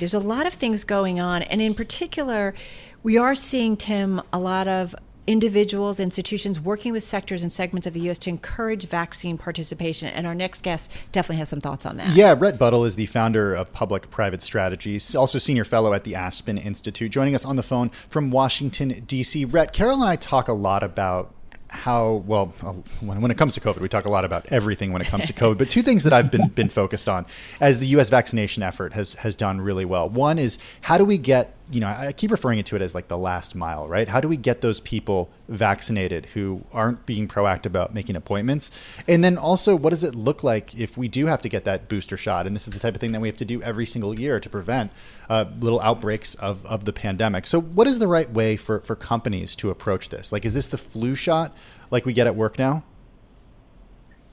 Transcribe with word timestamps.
There's 0.00 0.14
a 0.14 0.18
lot 0.18 0.46
of 0.46 0.54
things 0.54 0.82
going 0.84 1.20
on. 1.20 1.42
And 1.42 1.60
in 1.60 1.74
particular, 1.74 2.54
we 3.02 3.16
are 3.16 3.34
seeing, 3.34 3.76
Tim, 3.76 4.20
a 4.32 4.38
lot 4.38 4.66
of 4.66 4.94
individuals, 5.26 6.00
institutions 6.00 6.58
working 6.58 6.92
with 6.92 7.04
sectors 7.04 7.42
and 7.42 7.52
segments 7.52 7.86
of 7.86 7.92
the 7.92 8.00
U.S. 8.00 8.18
to 8.20 8.30
encourage 8.30 8.86
vaccine 8.86 9.38
participation. 9.38 10.08
And 10.08 10.26
our 10.26 10.34
next 10.34 10.62
guest 10.62 10.90
definitely 11.12 11.36
has 11.36 11.48
some 11.48 11.60
thoughts 11.60 11.86
on 11.86 11.98
that. 11.98 12.16
Yeah, 12.16 12.34
Rhett 12.36 12.58
Buttle 12.58 12.84
is 12.84 12.96
the 12.96 13.06
founder 13.06 13.54
of 13.54 13.72
Public 13.72 14.10
Private 14.10 14.42
Strategies, 14.42 15.14
also 15.14 15.38
senior 15.38 15.64
fellow 15.64 15.92
at 15.92 16.04
the 16.04 16.14
Aspen 16.14 16.58
Institute, 16.58 17.12
joining 17.12 17.34
us 17.34 17.44
on 17.44 17.56
the 17.56 17.62
phone 17.62 17.90
from 17.90 18.30
Washington, 18.30 18.88
D.C. 19.06 19.44
Rhett, 19.44 19.72
Carol 19.72 20.02
and 20.02 20.04
I 20.04 20.16
talk 20.16 20.48
a 20.48 20.52
lot 20.52 20.82
about 20.82 21.32
how 21.70 22.22
well 22.26 22.52
uh, 22.62 22.72
when, 23.00 23.20
when 23.20 23.30
it 23.30 23.38
comes 23.38 23.54
to 23.54 23.60
COVID, 23.60 23.80
we 23.80 23.88
talk 23.88 24.04
a 24.04 24.10
lot 24.10 24.24
about 24.24 24.50
everything 24.52 24.92
when 24.92 25.00
it 25.00 25.08
comes 25.08 25.26
to 25.26 25.32
COVID. 25.32 25.58
but 25.58 25.70
two 25.70 25.82
things 25.82 26.04
that 26.04 26.12
I've 26.12 26.30
been 26.30 26.48
been 26.48 26.68
focused 26.68 27.08
on 27.08 27.26
as 27.60 27.78
the 27.78 27.86
U.S. 27.88 28.10
vaccination 28.10 28.62
effort 28.62 28.92
has 28.92 29.14
has 29.14 29.34
done 29.34 29.60
really 29.60 29.84
well. 29.84 30.08
One 30.08 30.38
is 30.38 30.58
how 30.82 30.98
do 30.98 31.04
we 31.04 31.16
get 31.16 31.54
you 31.70 31.80
know, 31.80 31.86
I 31.86 32.12
keep 32.12 32.30
referring 32.30 32.62
to 32.62 32.76
it 32.76 32.82
as 32.82 32.94
like 32.94 33.08
the 33.08 33.18
last 33.18 33.54
mile, 33.54 33.86
right? 33.86 34.08
How 34.08 34.20
do 34.20 34.28
we 34.28 34.36
get 34.36 34.60
those 34.60 34.80
people 34.80 35.30
vaccinated 35.48 36.26
who 36.26 36.64
aren't 36.72 37.06
being 37.06 37.28
proactive 37.28 37.66
about 37.66 37.94
making 37.94 38.16
appointments? 38.16 38.70
And 39.06 39.22
then 39.22 39.38
also, 39.38 39.76
what 39.76 39.90
does 39.90 40.04
it 40.04 40.14
look 40.14 40.42
like 40.42 40.74
if 40.78 40.96
we 40.96 41.08
do 41.08 41.26
have 41.26 41.40
to 41.42 41.48
get 41.48 41.64
that 41.64 41.88
booster 41.88 42.16
shot? 42.16 42.46
And 42.46 42.56
this 42.56 42.66
is 42.66 42.72
the 42.72 42.80
type 42.80 42.94
of 42.94 43.00
thing 43.00 43.12
that 43.12 43.20
we 43.20 43.28
have 43.28 43.36
to 43.38 43.44
do 43.44 43.62
every 43.62 43.86
single 43.86 44.18
year 44.18 44.40
to 44.40 44.50
prevent 44.50 44.90
uh, 45.28 45.44
little 45.60 45.80
outbreaks 45.80 46.34
of, 46.36 46.64
of 46.66 46.84
the 46.84 46.92
pandemic. 46.92 47.46
So, 47.46 47.60
what 47.60 47.86
is 47.86 47.98
the 47.98 48.08
right 48.08 48.30
way 48.30 48.56
for, 48.56 48.80
for 48.80 48.96
companies 48.96 49.54
to 49.56 49.70
approach 49.70 50.08
this? 50.08 50.32
Like, 50.32 50.44
is 50.44 50.54
this 50.54 50.66
the 50.66 50.78
flu 50.78 51.14
shot 51.14 51.56
like 51.90 52.04
we 52.04 52.12
get 52.12 52.26
at 52.26 52.34
work 52.36 52.58
now? 52.58 52.82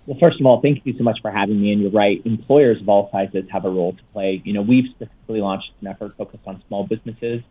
Well, 0.08 0.17
first 0.23 0.39
of 0.39 0.45
all, 0.45 0.61
thank 0.61 0.86
you 0.86 0.95
so 0.97 1.03
much 1.03 1.19
for 1.22 1.30
having 1.30 1.61
me. 1.61 1.73
And 1.73 1.81
you're 1.81 1.91
right, 1.91 2.22
employers 2.25 2.81
of 2.81 2.88
all 2.88 3.09
sizes 3.11 3.44
have 3.52 3.66
a 3.66 3.69
role 3.69 3.91
to 3.91 4.03
play. 4.14 4.41
You 4.45 4.53
know, 4.53 4.61
we've 4.61 4.88
specifically 4.88 5.41
launched 5.41 5.69
an 5.81 5.88
effort 5.88 6.16
focused 6.17 6.44
on 6.47 6.64
small 6.69 6.88
businesses. 6.88 7.41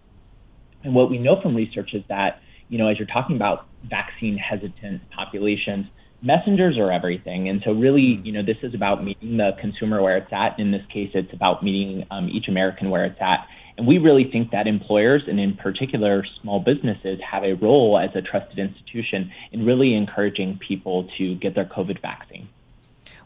And 0.82 0.94
what 0.94 1.10
we 1.10 1.18
know 1.18 1.38
from 1.42 1.54
research 1.54 1.92
is 1.92 2.02
that, 2.08 2.40
you 2.70 2.78
know, 2.78 2.88
as 2.88 2.98
you're 2.98 3.06
talking 3.06 3.36
about 3.36 3.66
vaccine 3.84 4.38
hesitant 4.38 5.02
populations, 5.10 5.86
messengers 6.22 6.78
are 6.78 6.90
everything. 6.90 7.48
And 7.48 7.62
so, 7.64 7.72
really, 7.72 8.20
you 8.24 8.32
know, 8.32 8.42
this 8.42 8.58
is 8.62 8.74
about 8.74 9.04
meeting 9.04 9.36
the 9.36 9.52
consumer 9.60 10.02
where 10.02 10.16
it's 10.16 10.32
at. 10.32 10.58
In 10.58 10.70
this 10.70 10.84
case, 10.92 11.10
it's 11.14 11.32
about 11.32 11.62
meeting 11.62 12.06
um, 12.10 12.28
each 12.28 12.48
American 12.48 12.90
where 12.90 13.04
it's 13.04 13.20
at. 13.20 13.46
And 13.78 13.86
we 13.86 13.98
really 13.98 14.24
think 14.30 14.52
that 14.52 14.66
employers, 14.66 15.24
and 15.26 15.38
in 15.38 15.54
particular 15.54 16.24
small 16.40 16.60
businesses, 16.60 17.20
have 17.20 17.44
a 17.44 17.54
role 17.54 17.98
as 17.98 18.10
a 18.14 18.22
trusted 18.22 18.58
institution 18.58 19.30
in 19.52 19.66
really 19.66 19.94
encouraging 19.94 20.58
people 20.66 21.08
to 21.18 21.34
get 21.36 21.54
their 21.54 21.66
COVID 21.66 22.00
vaccine. 22.00 22.48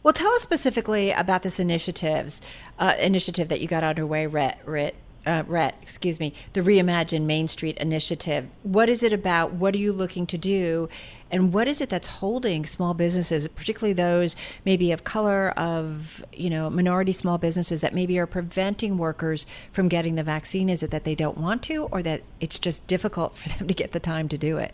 Well, 0.03 0.13
tell 0.13 0.31
us 0.33 0.41
specifically 0.41 1.11
about 1.11 1.43
this 1.43 1.59
initiatives 1.59 2.41
uh, 2.79 2.95
initiative 2.99 3.47
that 3.49 3.61
you 3.61 3.67
got 3.67 3.83
underway, 3.83 4.27
Rhett. 4.27 4.59
Rhett 4.65 4.95
uh, 5.25 5.43
Rhett, 5.47 5.75
excuse 5.81 6.19
me, 6.19 6.33
the 6.53 6.61
Reimagine 6.61 7.25
Main 7.25 7.47
Street 7.47 7.77
initiative. 7.77 8.51
What 8.63 8.89
is 8.89 9.03
it 9.03 9.13
about? 9.13 9.53
What 9.53 9.75
are 9.75 9.77
you 9.77 9.93
looking 9.93 10.25
to 10.27 10.37
do? 10.37 10.89
And 11.31 11.53
what 11.53 11.67
is 11.67 11.79
it 11.79 11.89
that's 11.89 12.07
holding 12.07 12.65
small 12.65 12.93
businesses, 12.93 13.47
particularly 13.47 13.93
those 13.93 14.35
maybe 14.65 14.91
of 14.91 15.05
color, 15.05 15.51
of 15.51 16.23
you 16.33 16.49
know 16.49 16.69
minority 16.69 17.13
small 17.13 17.37
businesses 17.37 17.81
that 17.81 17.93
maybe 17.93 18.19
are 18.19 18.27
preventing 18.27 18.97
workers 18.97 19.45
from 19.71 19.87
getting 19.87 20.15
the 20.15 20.23
vaccine? 20.23 20.69
Is 20.69 20.83
it 20.83 20.91
that 20.91 21.05
they 21.05 21.15
don't 21.15 21.37
want 21.37 21.63
to, 21.63 21.85
or 21.85 22.03
that 22.03 22.21
it's 22.41 22.59
just 22.59 22.85
difficult 22.85 23.35
for 23.35 23.49
them 23.57 23.67
to 23.67 23.73
get 23.73 23.93
the 23.93 23.99
time 23.99 24.27
to 24.29 24.37
do 24.37 24.57
it? 24.57 24.73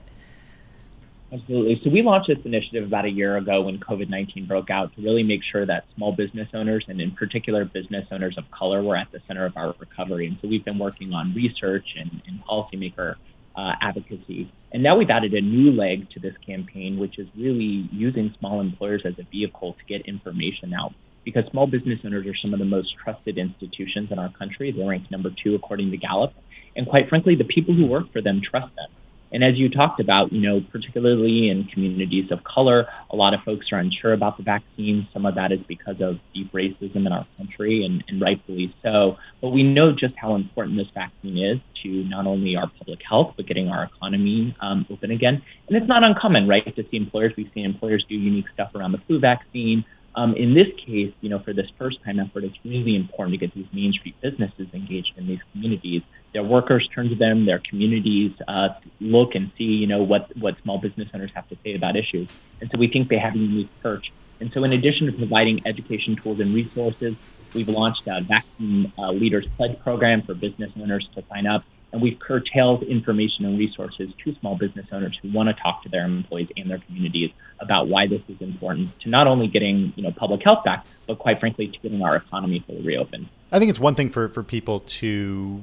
Absolutely. 1.31 1.81
So 1.83 1.89
we 1.89 2.01
launched 2.01 2.29
this 2.29 2.43
initiative 2.45 2.85
about 2.85 3.03
a 3.03 3.09
year 3.09 3.35
ago 3.35 3.61
when 3.61 3.79
COVID 3.79 4.09
19 4.09 4.45
broke 4.45 4.69
out 4.69 4.95
to 4.95 5.01
really 5.01 5.23
make 5.23 5.41
sure 5.43 5.65
that 5.65 5.83
small 5.95 6.13
business 6.13 6.47
owners 6.53 6.85
and 6.87 7.01
in 7.01 7.11
particular 7.11 7.65
business 7.65 8.07
owners 8.11 8.37
of 8.37 8.49
color 8.49 8.81
were 8.81 8.95
at 8.95 9.11
the 9.11 9.19
center 9.27 9.45
of 9.45 9.57
our 9.57 9.75
recovery. 9.77 10.27
And 10.27 10.37
so 10.41 10.47
we've 10.47 10.63
been 10.63 10.79
working 10.79 11.13
on 11.13 11.33
research 11.33 11.85
and, 11.99 12.21
and 12.27 12.41
policymaker 12.45 13.15
uh, 13.57 13.72
advocacy. 13.81 14.51
And 14.72 14.84
now 14.84 14.97
we've 14.97 15.09
added 15.09 15.34
a 15.34 15.41
new 15.41 15.72
leg 15.72 16.09
to 16.12 16.19
this 16.19 16.35
campaign, 16.45 17.00
which 17.00 17.18
is 17.18 17.28
really 17.35 17.90
using 17.91 18.34
small 18.40 18.62
employers 18.62 19.01
as 19.06 19.13
a 19.19 19.28
vehicle 19.31 19.73
to 19.73 19.85
get 19.85 20.06
information 20.07 20.73
out. 20.73 20.94
Because 21.25 21.44
small 21.51 21.68
business 21.68 22.00
owners 22.06 22.25
are 22.28 22.35
some 22.41 22.53
of 22.53 22.59
the 22.59 22.66
most 22.66 22.94
trusted 23.03 23.38
institutions 23.38 24.09
in 24.12 24.19
our 24.19 24.31
country. 24.31 24.72
They're 24.72 24.88
ranked 24.88 25.12
number 25.12 25.29
two 25.44 25.56
according 25.56 25.91
to 25.91 25.97
Gallup. 25.97 26.34
And 26.75 26.88
quite 26.88 27.09
frankly, 27.09 27.35
the 27.35 27.44
people 27.44 27.73
who 27.73 27.88
work 27.88 28.13
for 28.13 28.22
them 28.22 28.41
trust 28.50 28.73
them. 28.75 28.90
And 29.31 29.43
as 29.43 29.57
you 29.57 29.69
talked 29.69 29.99
about, 29.99 30.31
you 30.31 30.41
know, 30.41 30.61
particularly 30.61 31.49
in 31.49 31.65
communities 31.65 32.31
of 32.31 32.43
color, 32.43 32.88
a 33.09 33.15
lot 33.15 33.33
of 33.33 33.41
folks 33.43 33.71
are 33.71 33.79
unsure 33.79 34.13
about 34.13 34.38
the 34.38 34.43
vaccine. 34.43 35.07
Some 35.13 35.25
of 35.25 35.35
that 35.35 35.51
is 35.51 35.59
because 35.67 35.99
of 36.01 36.19
deep 36.33 36.51
racism 36.51 37.05
in 37.05 37.11
our 37.11 37.25
country, 37.38 37.83
and, 37.83 38.03
and 38.07 38.21
rightfully 38.21 38.73
so. 38.81 39.17
But 39.41 39.49
we 39.49 39.63
know 39.63 39.91
just 39.91 40.15
how 40.15 40.35
important 40.35 40.77
this 40.77 40.89
vaccine 40.93 41.38
is 41.38 41.59
to 41.83 42.03
not 42.05 42.25
only 42.25 42.55
our 42.55 42.67
public 42.67 43.01
health, 43.03 43.33
but 43.35 43.45
getting 43.45 43.69
our 43.69 43.83
economy 43.83 44.55
um, 44.61 44.85
open 44.89 45.11
again. 45.11 45.41
And 45.67 45.77
it's 45.77 45.88
not 45.88 46.05
uncommon, 46.05 46.47
right, 46.47 46.63
to 46.75 46.83
see 46.89 46.97
employers. 46.97 47.33
We've 47.35 47.51
seen 47.53 47.65
employers 47.65 48.05
do 48.07 48.15
unique 48.15 48.49
stuff 48.49 48.73
around 48.75 48.94
the 48.94 48.99
flu 48.99 49.19
vaccine. 49.19 49.83
Um, 50.15 50.35
in 50.35 50.55
this 50.55 50.67
case, 50.83 51.13
you 51.21 51.29
know, 51.29 51.38
for 51.38 51.53
this 51.53 51.67
first 51.77 52.03
time 52.03 52.19
effort, 52.19 52.44
it's 52.44 52.57
really 52.65 52.95
important 52.95 53.39
to 53.39 53.45
get 53.45 53.53
these 53.53 53.67
Main 53.71 53.94
Street 53.94 54.15
businesses 54.19 54.67
engaged 54.73 55.13
in 55.15 55.27
these 55.27 55.39
communities 55.51 56.01
their 56.33 56.43
workers 56.43 56.88
turn 56.93 57.09
to 57.09 57.15
them, 57.15 57.45
their 57.45 57.61
communities 57.69 58.31
uh, 58.47 58.69
look 58.99 59.35
and 59.35 59.51
see, 59.57 59.63
you 59.63 59.88
know, 59.88 60.03
what, 60.03 60.29
what 60.38 60.55
small 60.63 60.79
business 60.79 61.07
owners 61.13 61.31
have 61.35 61.47
to 61.49 61.57
say 61.63 61.75
about 61.75 61.95
issues. 61.95 62.27
And 62.61 62.69
so 62.71 62.79
we 62.79 62.88
think 62.88 63.09
they 63.09 63.17
have 63.17 63.35
a 63.35 63.39
unique 63.39 63.71
perch. 63.81 64.05
And 64.39 64.51
so 64.53 64.63
in 64.63 64.73
addition 64.73 65.07
to 65.07 65.13
providing 65.13 65.61
education 65.65 66.15
tools 66.21 66.39
and 66.39 66.53
resources, 66.53 67.15
we've 67.53 67.67
launched 67.67 68.01
a 68.07 68.21
Vaccine 68.21 68.91
uh, 68.97 69.11
Leaders 69.11 69.47
Pledge 69.57 69.79
program 69.79 70.21
for 70.23 70.35
business 70.35 70.71
owners 70.79 71.07
to 71.15 71.23
sign 71.31 71.47
up. 71.47 71.63
And 71.91 72.01
we've 72.01 72.19
curtailed 72.19 72.83
information 72.83 73.45
and 73.45 73.57
resources 73.57 74.09
to 74.23 74.35
small 74.39 74.57
business 74.57 74.87
owners 74.91 75.17
who 75.21 75.31
want 75.31 75.47
to 75.47 75.53
talk 75.61 75.83
to 75.83 75.89
their 75.89 76.05
employees 76.05 76.49
and 76.57 76.69
their 76.69 76.79
communities 76.79 77.31
about 77.59 77.87
why 77.87 78.07
this 78.07 78.21
is 78.27 78.39
important 78.41 78.99
to 79.01 79.09
not 79.09 79.27
only 79.27 79.47
getting, 79.47 79.93
you 79.95 80.03
know, 80.03 80.11
public 80.11 80.41
health 80.43 80.63
back, 80.63 80.85
but 81.07 81.17
quite 81.17 81.39
frankly, 81.39 81.67
to 81.67 81.79
getting 81.79 82.01
our 82.01 82.17
economy 82.17 82.63
fully 82.67 82.81
reopened. 82.81 83.27
I 83.49 83.59
think 83.59 83.69
it's 83.69 83.79
one 83.79 83.95
thing 83.95 84.09
for, 84.09 84.27
for 84.27 84.43
people 84.43 84.81
to 84.81 85.61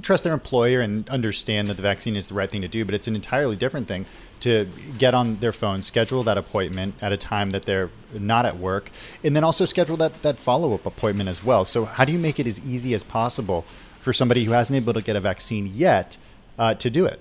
trust 0.00 0.24
their 0.24 0.32
employer 0.32 0.80
and 0.80 1.06
understand 1.10 1.68
that 1.68 1.74
the 1.74 1.82
vaccine 1.82 2.16
is 2.16 2.28
the 2.28 2.34
right 2.34 2.50
thing 2.50 2.62
to 2.62 2.68
do, 2.68 2.86
but 2.86 2.94
it's 2.94 3.06
an 3.06 3.14
entirely 3.14 3.54
different 3.54 3.86
thing 3.86 4.06
to 4.40 4.68
get 4.98 5.12
on 5.12 5.36
their 5.36 5.52
phone, 5.52 5.82
schedule 5.82 6.22
that 6.22 6.38
appointment 6.38 6.94
at 7.02 7.12
a 7.12 7.16
time 7.18 7.50
that 7.50 7.66
they're 7.66 7.90
not 8.14 8.46
at 8.46 8.58
work, 8.58 8.90
and 9.22 9.36
then 9.36 9.44
also 9.44 9.66
schedule 9.66 9.96
that, 9.98 10.22
that 10.22 10.38
follow 10.38 10.72
up 10.72 10.86
appointment 10.86 11.28
as 11.28 11.44
well. 11.44 11.66
So, 11.66 11.84
how 11.84 12.06
do 12.06 12.12
you 12.12 12.18
make 12.18 12.40
it 12.40 12.46
as 12.46 12.64
easy 12.64 12.94
as 12.94 13.04
possible 13.04 13.66
for 14.06 14.12
somebody 14.12 14.44
who 14.44 14.52
hasn't 14.52 14.72
been 14.72 14.84
able 14.84 14.92
to 14.92 15.04
get 15.04 15.16
a 15.16 15.20
vaccine 15.20 15.66
yet 15.66 16.16
uh, 16.60 16.72
to 16.74 16.88
do 16.88 17.06
it? 17.06 17.20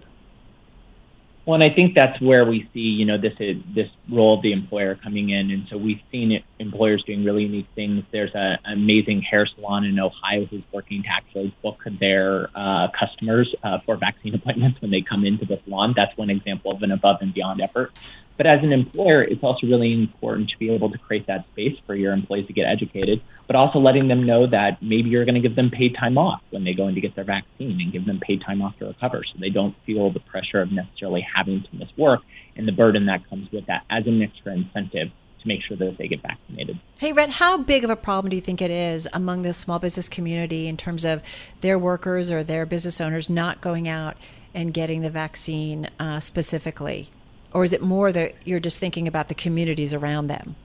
Well, 1.44 1.56
and 1.56 1.63
I 1.63 1.73
think 1.73 1.96
that's 1.96 2.22
where 2.22 2.46
we 2.46 2.69
see, 2.73 2.79
you 2.79 3.06
know, 3.06 3.18
this 3.18 3.34
this 3.40 3.90
role 4.07 4.35
of 4.38 4.44
the 4.44 4.51
employer 4.51 4.94
coming 4.94 5.29
in, 5.31 5.50
and 5.50 5.68
so 5.68 5.78
we've 5.78 6.01
seen 6.12 6.31
it, 6.31 6.44
employers 6.59 7.03
doing 7.03 7.23
really 7.23 7.44
unique 7.44 7.68
things. 7.73 8.03
There's 8.12 8.34
a, 8.35 8.59
an 8.66 8.73
amazing 8.73 9.23
hair 9.23 9.47
salon 9.47 9.85
in 9.85 10.00
Ohio 10.00 10.46
who's 10.46 10.63
working 10.72 11.01
to 11.03 11.09
actually 11.09 11.56
book 11.63 11.84
their 12.00 12.49
uh, 12.55 12.88
customers 12.99 13.53
uh, 13.64 13.79
for 13.79 13.96
vaccine 13.96 14.35
appointments 14.40 14.79
when 14.79 14.91
they 14.91 15.02
come 15.02 15.26
into 15.26 15.46
the 15.46 15.59
salon. 15.66 15.93
That's 15.96 16.16
one 16.17 16.29
example 16.29 16.72
of 16.72 16.84
an 16.84 16.91
above 16.91 17.17
and 17.22 17.34
beyond 17.34 17.61
effort. 17.61 17.97
But 18.37 18.47
as 18.47 18.64
an 18.64 18.73
employer, 18.73 19.23
it's 19.23 19.43
also 19.43 19.67
really 19.67 19.93
important 19.93 20.49
to 20.49 20.58
be 20.58 20.70
able 20.70 20.91
to 20.91 20.97
create 20.97 21.28
that 21.28 21.46
space 21.53 21.78
for 21.85 21.96
your 21.96 22.11
employees 22.11 22.47
to 22.47 22.53
get 22.53 22.66
educated, 22.66 23.22
but 23.47 23.55
also 23.55 23.79
letting 23.79 24.08
them 24.08 24.23
know 24.23 24.46
that 24.47 24.82
maybe 24.82 25.09
you're 25.09 25.26
going 25.26 25.35
to 25.35 25.41
give 25.41 25.55
them 25.55 25.72
paid 25.72 25.96
time 25.96 26.17
off 26.17 26.41
when 26.49 26.64
they 26.64 26.73
go 26.73 26.87
in 26.87 26.96
to 26.96 27.02
get 27.02 27.16
their 27.16 27.23
vaccine 27.23 27.79
and 27.79 27.91
give 27.91 28.05
them 28.05 28.20
paid 28.20 28.41
time 28.41 28.61
off 28.61 28.78
to 28.79 28.87
recover 28.87 29.23
so 29.23 29.34
they 29.40 29.49
don't 29.49 29.76
feel 29.85 30.11
the 30.11 30.20
pressure 30.20 30.61
of 30.61 30.72
necessarily 30.72 31.22
having 31.22 31.64
to 31.64 31.76
miss 31.76 31.90
work 31.97 32.22
and 32.55 32.67
the 32.67 32.72
burden 32.72 33.05
that 33.05 33.28
comes 33.29 33.52
with 33.52 33.66
that 33.67 33.84
as 33.90 34.05
an 34.08 34.22
extra 34.22 34.53
incentive 34.53 35.11
to 35.41 35.47
make 35.47 35.61
sure 35.61 35.78
that 35.78 35.97
they 35.97 36.08
get 36.08 36.22
vaccinated. 36.22 36.79
Hey, 36.97 37.14
Rhett, 37.14 37.29
how 37.29 37.58
big 37.58 37.84
of 37.84 37.90
a 37.90 37.96
problem 37.96 38.29
do 38.29 38.35
you 38.35 38.41
think 38.41 38.61
it 38.61 38.72
is 38.72 39.08
among 39.14 39.43
the 39.43 39.53
small 39.53 39.79
business 39.79 40.09
community 40.09 40.67
in 40.67 40.78
terms 40.78 41.05
of 41.05 41.22
their 41.61 41.79
workers 41.79 42.31
or 42.31 42.43
their 42.43 42.66
business 42.66 42.99
owners 42.99 43.29
not 43.29 43.61
going 43.61 43.88
out 43.88 44.17
and 44.53 44.73
getting 44.73 45.02
the 45.02 45.09
vaccine 45.09 45.90
uh, 45.99 46.20
specifically? 46.20 47.09
Or 47.55 47.63
is 47.63 47.72
it 47.72 47.81
more 47.81 48.11
that 48.11 48.35
you're 48.43 48.59
just 48.59 48.79
thinking 48.79 49.07
about 49.07 49.29
the 49.29 49.34
communities 49.34 49.93
around 49.93 50.28
them? 50.28 50.57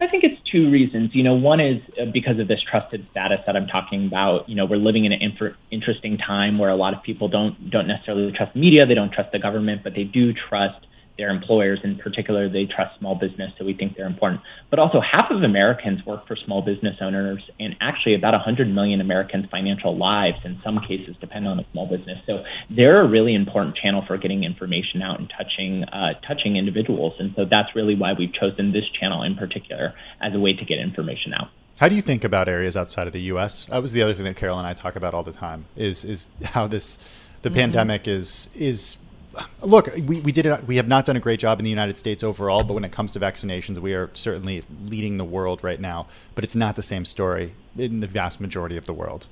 I 0.00 0.06
think 0.06 0.22
it's 0.22 0.40
two 0.48 0.70
reasons. 0.70 1.10
You 1.12 1.24
know, 1.24 1.34
one 1.34 1.58
is 1.58 1.82
uh, 2.00 2.04
because 2.04 2.38
of 2.38 2.46
this 2.46 2.60
trusted 2.70 3.04
status 3.10 3.40
that 3.46 3.56
I'm 3.56 3.66
talking 3.66 4.06
about. 4.06 4.48
You 4.48 4.54
know, 4.54 4.64
we're 4.64 4.76
living 4.76 5.06
in 5.06 5.12
an 5.12 5.20
inf- 5.20 5.56
interesting 5.72 6.18
time 6.18 6.58
where 6.58 6.70
a 6.70 6.76
lot 6.76 6.94
of 6.94 7.02
people 7.02 7.26
don't 7.28 7.68
don't 7.68 7.88
necessarily 7.88 8.30
trust 8.30 8.54
media, 8.54 8.86
they 8.86 8.94
don't 8.94 9.12
trust 9.12 9.32
the 9.32 9.40
government, 9.40 9.82
but 9.82 9.94
they 9.94 10.04
do 10.04 10.32
trust 10.32 10.86
their 11.22 11.30
employers. 11.30 11.78
In 11.84 11.96
particular, 11.98 12.48
they 12.48 12.66
trust 12.66 12.98
small 12.98 13.14
business, 13.14 13.52
so 13.56 13.64
we 13.64 13.74
think 13.74 13.96
they're 13.96 14.06
important. 14.06 14.40
But 14.70 14.80
also, 14.80 15.00
half 15.00 15.30
of 15.30 15.44
Americans 15.44 16.04
work 16.04 16.26
for 16.26 16.34
small 16.34 16.62
business 16.62 16.96
owners, 17.00 17.48
and 17.60 17.76
actually, 17.80 18.14
about 18.14 18.32
100 18.32 18.68
million 18.68 19.00
Americans' 19.00 19.46
financial 19.48 19.96
lives, 19.96 20.38
in 20.44 20.58
some 20.64 20.80
cases, 20.80 21.14
depend 21.20 21.46
on 21.46 21.60
a 21.60 21.66
small 21.70 21.86
business. 21.86 22.18
So 22.26 22.44
they're 22.68 23.00
a 23.00 23.06
really 23.06 23.34
important 23.34 23.76
channel 23.76 24.04
for 24.04 24.16
getting 24.16 24.42
information 24.42 25.00
out 25.00 25.20
and 25.20 25.30
touching 25.30 25.84
uh, 25.84 26.14
touching 26.26 26.56
individuals. 26.56 27.14
And 27.20 27.32
so 27.36 27.44
that's 27.44 27.74
really 27.76 27.94
why 27.94 28.14
we've 28.14 28.32
chosen 28.32 28.72
this 28.72 28.88
channel 28.98 29.22
in 29.22 29.36
particular 29.36 29.94
as 30.20 30.34
a 30.34 30.40
way 30.40 30.54
to 30.54 30.64
get 30.64 30.80
information 30.80 31.34
out. 31.34 31.50
How 31.78 31.88
do 31.88 31.94
you 31.94 32.02
think 32.02 32.24
about 32.24 32.48
areas 32.48 32.76
outside 32.76 33.06
of 33.06 33.12
the 33.12 33.22
U.S.? 33.34 33.66
That 33.66 33.80
was 33.80 33.92
the 33.92 34.02
other 34.02 34.12
thing 34.12 34.24
that 34.24 34.36
Carol 34.36 34.58
and 34.58 34.66
I 34.66 34.74
talk 34.74 34.96
about 34.96 35.14
all 35.14 35.22
the 35.22 35.32
time. 35.32 35.66
Is 35.76 36.04
is 36.04 36.30
how 36.44 36.66
this 36.66 36.98
the 37.42 37.48
mm-hmm. 37.48 37.58
pandemic 37.58 38.08
is 38.08 38.48
is 38.56 38.98
look, 39.62 39.88
we, 40.06 40.20
we 40.20 40.32
did 40.32 40.46
it. 40.46 40.64
We 40.64 40.76
have 40.76 40.88
not 40.88 41.04
done 41.04 41.16
a 41.16 41.20
great 41.20 41.40
job 41.40 41.58
in 41.58 41.64
the 41.64 41.70
United 41.70 41.98
States 41.98 42.22
overall, 42.22 42.64
but 42.64 42.74
when 42.74 42.84
it 42.84 42.92
comes 42.92 43.12
to 43.12 43.20
vaccinations, 43.20 43.78
we 43.78 43.94
are 43.94 44.10
certainly 44.14 44.64
leading 44.82 45.16
the 45.16 45.24
world 45.24 45.62
right 45.62 45.80
now. 45.80 46.06
But 46.34 46.44
it's 46.44 46.56
not 46.56 46.76
the 46.76 46.82
same 46.82 47.04
story 47.04 47.54
in 47.76 48.00
the 48.00 48.06
vast 48.06 48.40
majority 48.40 48.76
of 48.76 48.86
the 48.86 48.92
world. 48.92 49.26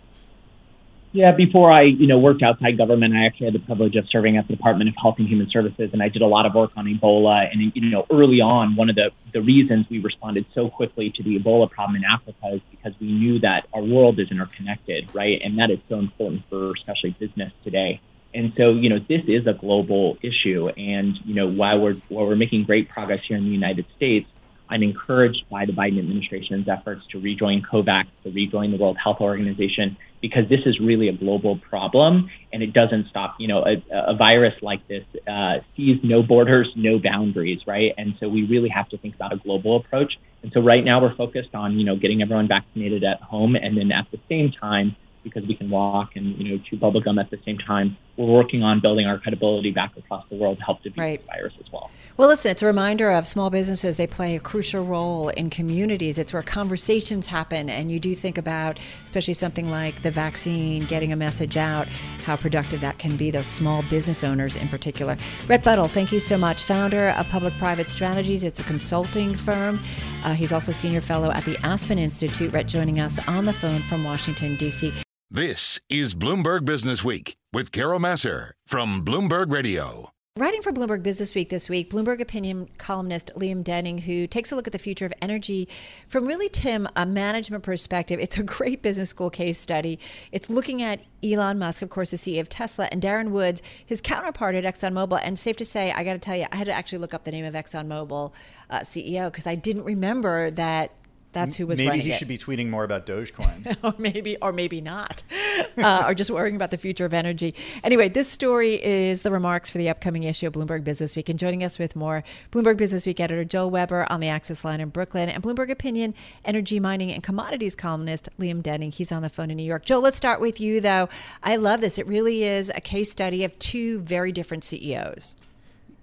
Yeah, 1.12 1.32
before 1.32 1.74
I, 1.74 1.82
you 1.82 2.06
know, 2.06 2.20
worked 2.20 2.40
outside 2.40 2.78
government, 2.78 3.14
I 3.16 3.26
actually 3.26 3.46
had 3.46 3.54
the 3.54 3.66
privilege 3.66 3.96
of 3.96 4.08
serving 4.10 4.36
at 4.36 4.46
the 4.46 4.54
Department 4.54 4.90
of 4.90 4.94
Health 4.96 5.16
and 5.18 5.26
Human 5.26 5.50
Services, 5.50 5.90
and 5.92 6.00
I 6.00 6.08
did 6.08 6.22
a 6.22 6.26
lot 6.26 6.46
of 6.46 6.54
work 6.54 6.70
on 6.76 6.86
Ebola. 6.86 7.50
And 7.50 7.72
you 7.74 7.90
know, 7.90 8.06
early 8.12 8.40
on, 8.40 8.76
one 8.76 8.88
of 8.88 8.94
the 8.94 9.10
the 9.32 9.42
reasons 9.42 9.86
we 9.90 9.98
responded 9.98 10.46
so 10.54 10.68
quickly 10.68 11.10
to 11.10 11.22
the 11.24 11.36
Ebola 11.38 11.68
problem 11.68 11.96
in 11.96 12.04
Africa 12.04 12.54
is 12.54 12.60
because 12.70 12.92
we 13.00 13.08
knew 13.08 13.40
that 13.40 13.66
our 13.74 13.82
world 13.82 14.20
is 14.20 14.30
interconnected, 14.30 15.12
right? 15.12 15.40
And 15.42 15.58
that 15.58 15.70
is 15.70 15.80
so 15.88 15.98
important 15.98 16.44
for 16.48 16.72
especially 16.72 17.10
business 17.18 17.52
today. 17.64 18.00
And 18.32 18.52
so, 18.56 18.70
you 18.70 18.88
know, 18.88 18.98
this 18.98 19.22
is 19.26 19.46
a 19.46 19.52
global 19.52 20.16
issue. 20.22 20.68
And, 20.68 21.18
you 21.24 21.34
know, 21.34 21.48
while 21.48 21.80
we're, 21.80 21.96
while 22.08 22.26
we're 22.26 22.36
making 22.36 22.64
great 22.64 22.88
progress 22.88 23.20
here 23.26 23.36
in 23.36 23.44
the 23.44 23.50
United 23.50 23.86
States, 23.96 24.28
I'm 24.68 24.84
encouraged 24.84 25.48
by 25.50 25.66
the 25.66 25.72
Biden 25.72 25.98
administration's 25.98 26.68
efforts 26.68 27.04
to 27.08 27.20
rejoin 27.20 27.62
COVAX, 27.62 28.06
to 28.22 28.30
rejoin 28.30 28.70
the 28.70 28.76
World 28.76 28.96
Health 29.02 29.20
Organization, 29.20 29.96
because 30.20 30.48
this 30.48 30.60
is 30.64 30.78
really 30.78 31.08
a 31.08 31.12
global 31.12 31.58
problem 31.58 32.30
and 32.52 32.62
it 32.62 32.72
doesn't 32.72 33.08
stop. 33.08 33.34
You 33.40 33.48
know, 33.48 33.64
a, 33.66 33.82
a 33.90 34.14
virus 34.14 34.54
like 34.62 34.86
this 34.86 35.04
uh, 35.26 35.58
sees 35.76 35.98
no 36.04 36.22
borders, 36.22 36.70
no 36.76 37.00
boundaries, 37.00 37.66
right? 37.66 37.92
And 37.98 38.14
so 38.20 38.28
we 38.28 38.44
really 38.44 38.68
have 38.68 38.88
to 38.90 38.98
think 38.98 39.16
about 39.16 39.32
a 39.32 39.38
global 39.38 39.76
approach. 39.76 40.20
And 40.44 40.52
so 40.52 40.60
right 40.60 40.84
now 40.84 41.02
we're 41.02 41.16
focused 41.16 41.54
on, 41.54 41.76
you 41.76 41.84
know, 41.84 41.96
getting 41.96 42.22
everyone 42.22 42.46
vaccinated 42.46 43.02
at 43.02 43.20
home 43.20 43.56
and 43.56 43.76
then 43.76 43.90
at 43.90 44.06
the 44.12 44.20
same 44.28 44.52
time, 44.52 44.94
because 45.22 45.46
we 45.46 45.54
can 45.54 45.68
walk 45.70 46.16
and 46.16 46.38
you 46.38 46.50
know 46.50 46.62
chew 46.64 46.76
bubblegum 46.76 47.20
at 47.20 47.30
the 47.30 47.38
same 47.44 47.58
time 47.58 47.96
we're 48.20 48.34
working 48.34 48.62
on 48.62 48.80
building 48.80 49.06
our 49.06 49.18
credibility 49.18 49.70
back 49.70 49.96
across 49.96 50.24
the 50.28 50.36
world 50.36 50.58
to 50.58 50.64
help 50.64 50.82
defeat 50.82 51.00
right. 51.00 51.20
the 51.20 51.26
virus 51.26 51.54
as 51.58 51.72
well. 51.72 51.90
Well, 52.18 52.28
listen, 52.28 52.50
it's 52.50 52.60
a 52.60 52.66
reminder 52.66 53.10
of 53.10 53.26
small 53.26 53.48
businesses. 53.48 53.96
They 53.96 54.06
play 54.06 54.36
a 54.36 54.40
crucial 54.40 54.84
role 54.84 55.30
in 55.30 55.48
communities. 55.48 56.18
It's 56.18 56.30
where 56.30 56.42
conversations 56.42 57.28
happen. 57.28 57.70
And 57.70 57.90
you 57.90 57.98
do 57.98 58.14
think 58.14 58.36
about, 58.36 58.78
especially 59.04 59.32
something 59.32 59.70
like 59.70 60.02
the 60.02 60.10
vaccine, 60.10 60.84
getting 60.84 61.14
a 61.14 61.16
message 61.16 61.56
out, 61.56 61.88
how 62.26 62.36
productive 62.36 62.82
that 62.82 62.98
can 62.98 63.16
be, 63.16 63.30
those 63.30 63.46
small 63.46 63.82
business 63.84 64.22
owners 64.22 64.54
in 64.54 64.68
particular. 64.68 65.16
Rhett 65.48 65.64
Buttle, 65.64 65.88
thank 65.88 66.12
you 66.12 66.20
so 66.20 66.36
much. 66.36 66.62
Founder 66.62 67.10
of 67.10 67.26
Public 67.28 67.54
Private 67.54 67.88
Strategies. 67.88 68.44
It's 68.44 68.60
a 68.60 68.64
consulting 68.64 69.34
firm. 69.34 69.80
Uh, 70.24 70.34
he's 70.34 70.52
also 70.52 70.72
senior 70.72 71.00
fellow 71.00 71.30
at 71.30 71.46
the 71.46 71.56
Aspen 71.64 71.98
Institute. 71.98 72.52
Rhett 72.52 72.66
joining 72.66 73.00
us 73.00 73.18
on 73.26 73.46
the 73.46 73.54
phone 73.54 73.80
from 73.84 74.04
Washington, 74.04 74.56
D.C. 74.56 74.92
This 75.30 75.80
is 75.88 76.14
Bloomberg 76.14 76.66
Business 76.66 77.02
Week 77.02 77.36
with 77.52 77.72
Carol 77.72 77.98
Massar 77.98 78.52
from 78.66 79.04
Bloomberg 79.04 79.50
Radio. 79.52 80.10
Writing 80.38 80.62
for 80.62 80.72
Bloomberg 80.72 81.02
Business 81.02 81.34
Week 81.34 81.48
this 81.48 81.68
week, 81.68 81.90
Bloomberg 81.90 82.20
opinion 82.20 82.68
columnist 82.78 83.32
Liam 83.34 83.64
Denning, 83.64 83.98
who 83.98 84.28
takes 84.28 84.52
a 84.52 84.56
look 84.56 84.68
at 84.68 84.72
the 84.72 84.78
future 84.78 85.04
of 85.04 85.12
energy 85.20 85.68
from 86.06 86.24
really, 86.24 86.48
Tim, 86.48 86.86
a 86.94 87.04
management 87.04 87.64
perspective. 87.64 88.20
It's 88.20 88.38
a 88.38 88.44
great 88.44 88.80
business 88.80 89.10
school 89.10 89.28
case 89.28 89.58
study. 89.58 89.98
It's 90.30 90.48
looking 90.48 90.82
at 90.82 91.00
Elon 91.24 91.58
Musk, 91.58 91.82
of 91.82 91.90
course, 91.90 92.10
the 92.10 92.16
CEO 92.16 92.40
of 92.40 92.48
Tesla, 92.48 92.88
and 92.92 93.02
Darren 93.02 93.30
Woods, 93.30 93.60
his 93.84 94.00
counterpart 94.00 94.54
at 94.54 94.62
ExxonMobil. 94.62 95.20
And 95.20 95.36
safe 95.36 95.56
to 95.56 95.64
say, 95.64 95.90
I 95.90 96.04
got 96.04 96.12
to 96.12 96.20
tell 96.20 96.36
you, 96.36 96.46
I 96.52 96.56
had 96.56 96.68
to 96.68 96.72
actually 96.72 97.00
look 97.00 97.12
up 97.12 97.24
the 97.24 97.32
name 97.32 97.44
of 97.44 97.54
ExxonMobil 97.54 98.32
uh, 98.70 98.80
CEO 98.80 99.26
because 99.26 99.48
I 99.48 99.56
didn't 99.56 99.82
remember 99.82 100.52
that 100.52 100.92
that's 101.32 101.56
who 101.56 101.66
was 101.66 101.78
maybe 101.78 101.88
running 101.88 102.06
he 102.06 102.12
it. 102.12 102.18
should 102.18 102.28
be 102.28 102.38
tweeting 102.38 102.68
more 102.68 102.84
about 102.84 103.06
Dogecoin, 103.06 103.76
or 103.84 103.94
maybe, 103.98 104.36
or 104.38 104.52
maybe 104.52 104.80
not, 104.80 105.22
uh, 105.78 106.04
or 106.06 106.14
just 106.14 106.30
worrying 106.30 106.56
about 106.56 106.70
the 106.70 106.76
future 106.76 107.04
of 107.04 107.14
energy. 107.14 107.54
Anyway, 107.84 108.08
this 108.08 108.28
story 108.28 108.82
is 108.82 109.22
the 109.22 109.30
remarks 109.30 109.70
for 109.70 109.78
the 109.78 109.88
upcoming 109.88 110.24
issue 110.24 110.46
of 110.46 110.54
Bloomberg 110.54 110.82
Business 110.82 111.14
Week. 111.14 111.28
And 111.28 111.38
joining 111.38 111.62
us 111.62 111.78
with 111.78 111.94
more, 111.94 112.24
Bloomberg 112.50 112.76
Business 112.76 113.06
Week 113.06 113.20
editor 113.20 113.44
Joel 113.44 113.70
Weber 113.70 114.06
on 114.10 114.20
the 114.20 114.28
Access 114.28 114.64
Line 114.64 114.80
in 114.80 114.88
Brooklyn, 114.88 115.28
and 115.28 115.42
Bloomberg 115.42 115.70
Opinion 115.70 116.14
energy 116.44 116.80
mining 116.80 117.12
and 117.12 117.22
commodities 117.22 117.76
columnist 117.76 118.28
Liam 118.38 118.62
Denning. 118.62 118.92
He's 118.92 119.12
on 119.12 119.22
the 119.22 119.28
phone 119.28 119.50
in 119.50 119.56
New 119.56 119.62
York. 119.62 119.84
Joel, 119.84 120.00
let's 120.00 120.16
start 120.16 120.40
with 120.40 120.60
you 120.60 120.80
though. 120.80 121.08
I 121.42 121.56
love 121.56 121.80
this. 121.80 121.98
It 121.98 122.06
really 122.06 122.42
is 122.42 122.70
a 122.74 122.80
case 122.80 123.10
study 123.10 123.44
of 123.44 123.58
two 123.58 124.00
very 124.00 124.32
different 124.32 124.64
CEOs. 124.64 125.36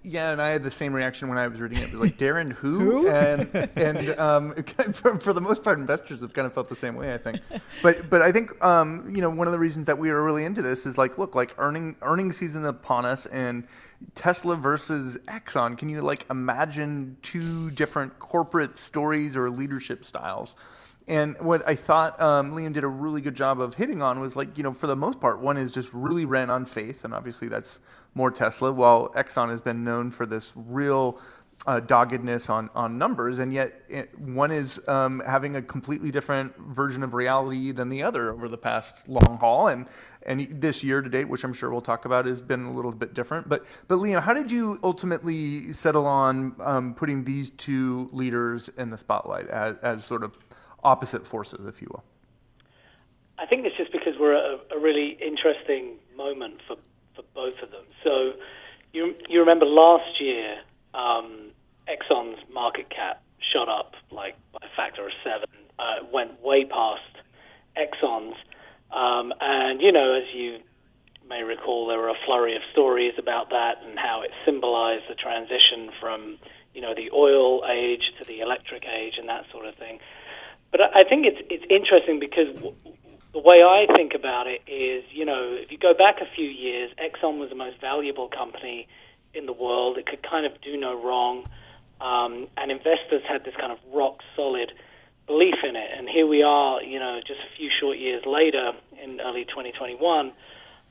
Yeah, 0.04 0.30
and 0.30 0.40
I 0.40 0.50
had 0.50 0.62
the 0.62 0.70
same 0.70 0.92
reaction 0.92 1.28
when 1.28 1.38
I 1.38 1.48
was 1.48 1.60
reading 1.60 1.78
it. 1.78 1.84
It 1.84 1.92
was 1.92 2.00
like 2.00 2.16
Darren 2.16 2.52
who, 2.52 2.78
who? 2.78 3.08
and 3.10 3.70
and 3.76 4.18
um, 4.18 4.54
for, 4.92 5.18
for, 5.18 5.32
the 5.32 5.40
most 5.40 5.64
part, 5.64 5.78
investors 5.78 6.20
have 6.20 6.32
kind 6.32 6.46
of 6.46 6.54
felt 6.54 6.68
the 6.68 6.76
same 6.76 6.94
way. 6.94 7.12
I 7.12 7.18
think, 7.18 7.40
but 7.82 8.08
but 8.08 8.22
I 8.22 8.30
think 8.30 8.62
um, 8.64 9.12
you 9.14 9.20
know 9.20 9.30
one 9.30 9.48
of 9.48 9.52
the 9.52 9.58
reasons 9.58 9.86
that 9.86 9.98
we 9.98 10.10
are 10.10 10.22
really 10.22 10.44
into 10.44 10.62
this 10.62 10.86
is 10.86 10.96
like, 10.96 11.18
look, 11.18 11.34
like 11.34 11.54
earning 11.58 11.96
earning 12.02 12.32
season 12.32 12.64
upon 12.64 13.04
us, 13.04 13.26
and 13.26 13.66
Tesla 14.14 14.56
versus 14.56 15.18
Exxon. 15.26 15.76
Can 15.76 15.88
you 15.88 16.00
like 16.00 16.26
imagine 16.30 17.16
two 17.22 17.70
different 17.72 18.18
corporate 18.18 18.78
stories 18.78 19.36
or 19.36 19.50
leadership 19.50 20.04
styles? 20.04 20.54
And 21.08 21.40
what 21.40 21.66
I 21.66 21.74
thought 21.74 22.20
um, 22.20 22.52
Liam 22.52 22.74
did 22.74 22.84
a 22.84 22.88
really 22.88 23.22
good 23.22 23.34
job 23.34 23.60
of 23.60 23.74
hitting 23.74 24.02
on 24.02 24.20
was 24.20 24.36
like, 24.36 24.58
you 24.58 24.62
know, 24.62 24.74
for 24.74 24.86
the 24.86 24.94
most 24.94 25.20
part, 25.20 25.40
one 25.40 25.56
is 25.56 25.72
just 25.72 25.92
really 25.94 26.26
ran 26.26 26.50
on 26.50 26.66
faith, 26.66 27.02
and 27.02 27.14
obviously 27.14 27.48
that's 27.48 27.80
more 28.14 28.30
Tesla, 28.30 28.70
while 28.70 29.08
Exxon 29.14 29.48
has 29.48 29.62
been 29.62 29.84
known 29.84 30.10
for 30.10 30.26
this 30.26 30.52
real 30.54 31.18
uh, 31.66 31.80
doggedness 31.80 32.50
on, 32.50 32.68
on 32.74 32.98
numbers, 32.98 33.38
and 33.38 33.52
yet 33.52 33.82
it, 33.88 34.16
one 34.18 34.50
is 34.50 34.86
um, 34.86 35.22
having 35.26 35.56
a 35.56 35.62
completely 35.62 36.10
different 36.10 36.56
version 36.58 37.02
of 37.02 37.14
reality 37.14 37.72
than 37.72 37.88
the 37.88 38.02
other 38.02 38.30
over 38.30 38.46
the 38.46 38.58
past 38.58 39.08
long 39.08 39.38
haul. 39.40 39.68
And, 39.68 39.86
and 40.24 40.60
this 40.60 40.84
year 40.84 41.00
to 41.00 41.08
date, 41.08 41.28
which 41.28 41.42
I'm 41.42 41.54
sure 41.54 41.70
we'll 41.70 41.80
talk 41.80 42.04
about, 42.04 42.26
has 42.26 42.42
been 42.42 42.64
a 42.64 42.72
little 42.72 42.92
bit 42.92 43.14
different. 43.14 43.48
But, 43.48 43.64
but 43.88 43.96
Liam, 43.96 44.22
how 44.22 44.34
did 44.34 44.52
you 44.52 44.78
ultimately 44.82 45.72
settle 45.72 46.06
on 46.06 46.54
um, 46.60 46.94
putting 46.94 47.24
these 47.24 47.50
two 47.50 48.08
leaders 48.12 48.68
in 48.76 48.90
the 48.90 48.98
spotlight 48.98 49.48
as, 49.48 49.78
as 49.78 50.04
sort 50.04 50.22
of 50.22 50.36
opposite 50.82 51.26
forces, 51.26 51.66
if 51.66 51.80
you 51.82 51.88
will? 51.90 52.04
I 53.38 53.46
think 53.46 53.66
it's 53.66 53.76
just 53.76 53.92
because 53.92 54.14
we're 54.18 54.36
at 54.36 54.44
a, 54.44 54.76
a 54.76 54.80
really 54.80 55.16
interesting 55.20 55.96
moment 56.16 56.60
for, 56.66 56.76
for 57.14 57.22
both 57.34 57.54
of 57.62 57.70
them. 57.70 57.84
So 58.02 58.32
you, 58.92 59.14
you 59.28 59.40
remember 59.40 59.66
last 59.66 60.20
year, 60.20 60.58
um, 60.94 61.50
Exxon's 61.88 62.38
market 62.52 62.90
cap 62.90 63.22
shot 63.52 63.68
up 63.68 63.94
like 64.10 64.34
by 64.52 64.66
a 64.66 64.76
factor 64.76 65.06
of 65.06 65.12
seven, 65.22 65.48
uh, 65.78 66.04
went 66.12 66.42
way 66.42 66.64
past 66.64 67.02
Exxon's. 67.76 68.36
Um, 68.90 69.32
and, 69.40 69.80
you 69.80 69.92
know, 69.92 70.14
as 70.14 70.34
you 70.34 70.58
may 71.28 71.42
recall, 71.42 71.86
there 71.86 71.98
were 71.98 72.08
a 72.08 72.18
flurry 72.26 72.56
of 72.56 72.62
stories 72.72 73.12
about 73.18 73.50
that 73.50 73.76
and 73.84 73.98
how 73.98 74.22
it 74.22 74.30
symbolized 74.44 75.04
the 75.08 75.14
transition 75.14 75.90
from, 76.00 76.38
you 76.74 76.80
know, 76.80 76.94
the 76.94 77.10
oil 77.12 77.64
age 77.70 78.02
to 78.18 78.24
the 78.24 78.40
electric 78.40 78.88
age 78.88 79.14
and 79.18 79.28
that 79.28 79.44
sort 79.52 79.66
of 79.66 79.74
thing. 79.76 80.00
But 80.70 80.80
I 80.80 81.02
think 81.08 81.26
it's 81.26 81.40
it's 81.48 81.64
interesting 81.70 82.20
because 82.20 82.54
the 83.32 83.38
way 83.38 83.62
I 83.62 83.86
think 83.94 84.14
about 84.14 84.46
it 84.46 84.62
is, 84.66 85.04
you 85.12 85.24
know, 85.24 85.54
if 85.54 85.70
you 85.70 85.78
go 85.78 85.94
back 85.94 86.20
a 86.20 86.26
few 86.34 86.48
years, 86.48 86.90
Exxon 86.98 87.38
was 87.38 87.48
the 87.50 87.56
most 87.56 87.80
valuable 87.80 88.28
company 88.28 88.88
in 89.34 89.46
the 89.46 89.52
world. 89.52 89.98
It 89.98 90.06
could 90.06 90.22
kind 90.22 90.44
of 90.46 90.60
do 90.60 90.76
no 90.76 91.00
wrong, 91.00 91.46
um, 92.00 92.48
and 92.56 92.70
investors 92.70 93.22
had 93.28 93.44
this 93.44 93.54
kind 93.56 93.72
of 93.72 93.78
rock 93.92 94.20
solid 94.36 94.72
belief 95.26 95.56
in 95.62 95.76
it. 95.76 95.90
And 95.96 96.08
here 96.08 96.26
we 96.26 96.42
are, 96.42 96.82
you 96.82 96.98
know, 96.98 97.20
just 97.20 97.40
a 97.40 97.56
few 97.56 97.70
short 97.80 97.98
years 97.98 98.24
later 98.26 98.72
in 99.02 99.20
early 99.20 99.44
2021. 99.44 100.32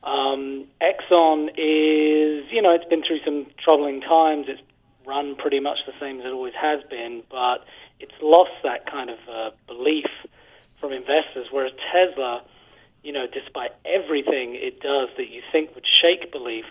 Um, 0.04 0.66
Exxon 0.80 1.50
is, 1.58 2.46
you 2.52 2.62
know, 2.62 2.74
it's 2.74 2.86
been 2.86 3.04
through 3.04 3.20
some 3.26 3.48
troubling 3.64 4.02
times. 4.02 4.46
It's 4.48 4.62
run 5.06 5.36
pretty 5.36 5.60
much 5.60 5.80
the 5.86 5.94
same 6.00 6.20
as 6.20 6.26
it 6.26 6.32
always 6.32 6.54
has 6.54 6.82
been, 6.90 7.24
but 7.32 7.66
it's 8.00 8.14
lost 8.22 8.52
that 8.64 8.90
kind 8.90 9.10
of 9.10 9.20
uh, 9.30 9.50
belief 9.68 10.06
from 10.80 10.94
investors. 10.94 11.48
Whereas 11.52 11.74
Tesla, 11.92 12.44
you 13.04 13.12
know, 13.12 13.26
despite 13.28 13.72
everything 13.86 14.56
it 14.56 14.80
does 14.80 15.10
that 15.18 15.30
you 15.30 15.42
think 15.52 15.74
would 15.76 15.86
shake 16.02 16.32
belief, 16.32 16.66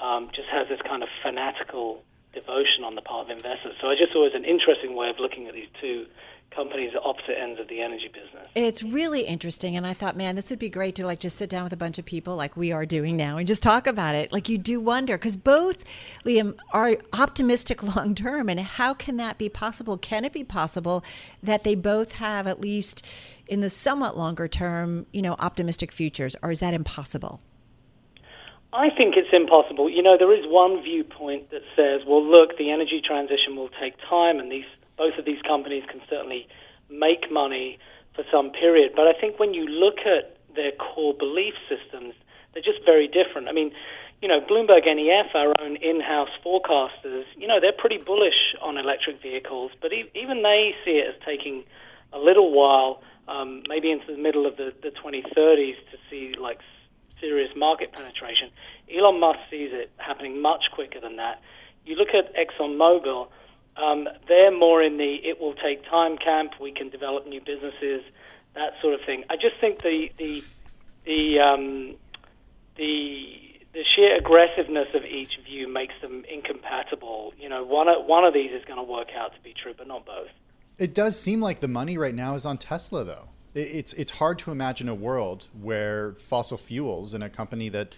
um, 0.00 0.30
just 0.34 0.48
has 0.48 0.68
this 0.68 0.80
kind 0.82 1.02
of 1.02 1.08
fanatical 1.22 2.02
devotion 2.32 2.84
on 2.84 2.94
the 2.94 3.02
part 3.02 3.30
of 3.30 3.36
investors. 3.36 3.74
So 3.80 3.88
I 3.88 3.94
just 3.98 4.12
thought 4.12 4.26
it 4.26 4.34
was 4.34 4.38
an 4.38 4.44
interesting 4.44 4.94
way 4.94 5.08
of 5.10 5.18
looking 5.18 5.48
at 5.48 5.54
these 5.54 5.68
two 5.80 6.06
companies 6.50 6.92
at 6.94 7.02
opposite 7.04 7.38
ends 7.38 7.60
of 7.60 7.68
the 7.68 7.80
energy 7.80 8.08
business. 8.08 8.48
It's 8.54 8.82
really 8.82 9.22
interesting, 9.22 9.76
and 9.76 9.86
I 9.86 9.94
thought, 9.94 10.16
man, 10.16 10.34
this 10.34 10.50
would 10.50 10.58
be 10.58 10.70
great 10.70 10.94
to 10.96 11.06
like 11.06 11.20
just 11.20 11.36
sit 11.36 11.50
down 11.50 11.64
with 11.64 11.72
a 11.72 11.76
bunch 11.76 11.98
of 11.98 12.04
people 12.04 12.36
like 12.36 12.56
we 12.56 12.72
are 12.72 12.86
doing 12.86 13.16
now 13.16 13.36
and 13.36 13.46
just 13.46 13.62
talk 13.62 13.86
about 13.86 14.14
it. 14.14 14.32
Like 14.32 14.48
you 14.48 14.58
do 14.58 14.80
wonder 14.80 15.16
because 15.16 15.36
both 15.36 15.84
Liam 16.24 16.56
are 16.72 16.96
optimistic 17.12 17.82
long 17.96 18.14
term, 18.14 18.48
and 18.48 18.60
how 18.60 18.94
can 18.94 19.16
that 19.18 19.38
be 19.38 19.48
possible? 19.48 19.98
Can 19.98 20.24
it 20.24 20.32
be 20.32 20.44
possible 20.44 21.04
that 21.42 21.64
they 21.64 21.74
both 21.74 22.12
have 22.12 22.46
at 22.46 22.60
least 22.60 23.04
in 23.46 23.60
the 23.60 23.70
somewhat 23.70 24.16
longer 24.16 24.48
term, 24.48 25.06
you 25.12 25.22
know, 25.22 25.36
optimistic 25.38 25.92
futures, 25.92 26.34
or 26.42 26.50
is 26.50 26.60
that 26.60 26.74
impossible? 26.74 27.40
I 28.72 28.90
think 28.90 29.16
it's 29.16 29.32
impossible. 29.32 29.88
You 29.88 30.02
know, 30.02 30.16
there 30.18 30.32
is 30.32 30.44
one 30.46 30.82
viewpoint 30.82 31.50
that 31.50 31.62
says, 31.74 32.06
well, 32.06 32.22
look, 32.22 32.58
the 32.58 32.70
energy 32.70 33.00
transition 33.04 33.56
will 33.56 33.70
take 33.80 33.94
time, 34.10 34.38
and 34.38 34.52
these 34.52 34.66
both 34.98 35.16
of 35.18 35.24
these 35.24 35.40
companies 35.42 35.84
can 35.88 36.00
certainly 36.10 36.46
make 36.90 37.30
money 37.30 37.78
for 38.14 38.24
some 38.30 38.50
period. 38.50 38.92
But 38.94 39.06
I 39.06 39.12
think 39.18 39.38
when 39.38 39.54
you 39.54 39.66
look 39.66 39.98
at 40.00 40.36
their 40.54 40.72
core 40.72 41.14
belief 41.14 41.54
systems, 41.68 42.14
they're 42.52 42.62
just 42.62 42.84
very 42.84 43.06
different. 43.06 43.48
I 43.48 43.52
mean, 43.52 43.72
you 44.20 44.26
know, 44.26 44.40
Bloomberg 44.40 44.84
NEF, 44.84 45.34
our 45.34 45.54
own 45.60 45.76
in-house 45.76 46.30
forecasters, 46.44 47.24
you 47.36 47.46
know, 47.46 47.60
they're 47.60 47.72
pretty 47.72 47.98
bullish 47.98 48.56
on 48.60 48.76
electric 48.76 49.22
vehicles, 49.22 49.70
but 49.80 49.92
e- 49.92 50.10
even 50.14 50.42
they 50.42 50.74
see 50.84 50.98
it 50.98 51.14
as 51.14 51.14
taking 51.24 51.62
a 52.12 52.18
little 52.18 52.50
while, 52.50 53.00
um, 53.28 53.62
maybe 53.68 53.92
into 53.92 54.10
the 54.10 54.18
middle 54.20 54.46
of 54.46 54.56
the, 54.56 54.72
the 54.82 54.90
2030s, 54.90 55.76
to 55.92 55.98
see 56.10 56.34
like 56.36 56.58
serious 57.20 57.50
market 57.54 57.92
penetration. 57.92 58.50
Elon 58.92 59.20
Musk 59.20 59.38
sees 59.50 59.70
it 59.72 59.90
happening 59.98 60.42
much 60.42 60.64
quicker 60.72 61.00
than 61.00 61.16
that. 61.16 61.40
You 61.84 61.94
look 61.94 62.08
at 62.08 62.34
ExxonMobil, 62.34 63.28
um, 63.78 64.08
they're 64.26 64.56
more 64.56 64.82
in 64.82 64.96
the 64.98 65.14
it 65.24 65.40
will 65.40 65.54
take 65.54 65.84
time 65.84 66.16
camp. 66.18 66.52
We 66.60 66.72
can 66.72 66.88
develop 66.88 67.26
new 67.26 67.40
businesses, 67.40 68.02
that 68.54 68.72
sort 68.80 68.94
of 68.94 69.00
thing. 69.06 69.24
I 69.30 69.36
just 69.36 69.56
think 69.60 69.82
the 69.82 70.10
the 70.16 70.42
the 71.04 71.38
um, 71.40 71.94
the 72.76 73.48
the 73.72 73.84
sheer 73.94 74.16
aggressiveness 74.16 74.88
of 74.94 75.04
each 75.04 75.38
view 75.44 75.68
makes 75.68 75.94
them 76.00 76.24
incompatible. 76.30 77.34
You 77.38 77.48
know, 77.48 77.64
one 77.64 77.88
of, 77.88 78.06
one 78.06 78.24
of 78.24 78.34
these 78.34 78.50
is 78.50 78.64
going 78.64 78.78
to 78.78 78.82
work 78.82 79.08
out 79.16 79.34
to 79.34 79.40
be 79.42 79.54
true, 79.54 79.74
but 79.76 79.86
not 79.86 80.04
both. 80.04 80.28
It 80.78 80.94
does 80.94 81.20
seem 81.20 81.40
like 81.40 81.60
the 81.60 81.68
money 81.68 81.98
right 81.98 82.14
now 82.14 82.34
is 82.34 82.46
on 82.46 82.58
Tesla, 82.58 83.04
though. 83.04 83.28
It's 83.54 83.92
it's 83.94 84.12
hard 84.12 84.38
to 84.40 84.50
imagine 84.50 84.88
a 84.88 84.94
world 84.94 85.46
where 85.60 86.12
fossil 86.12 86.56
fuels 86.56 87.14
and 87.14 87.24
a 87.24 87.28
company 87.28 87.68
that 87.70 87.94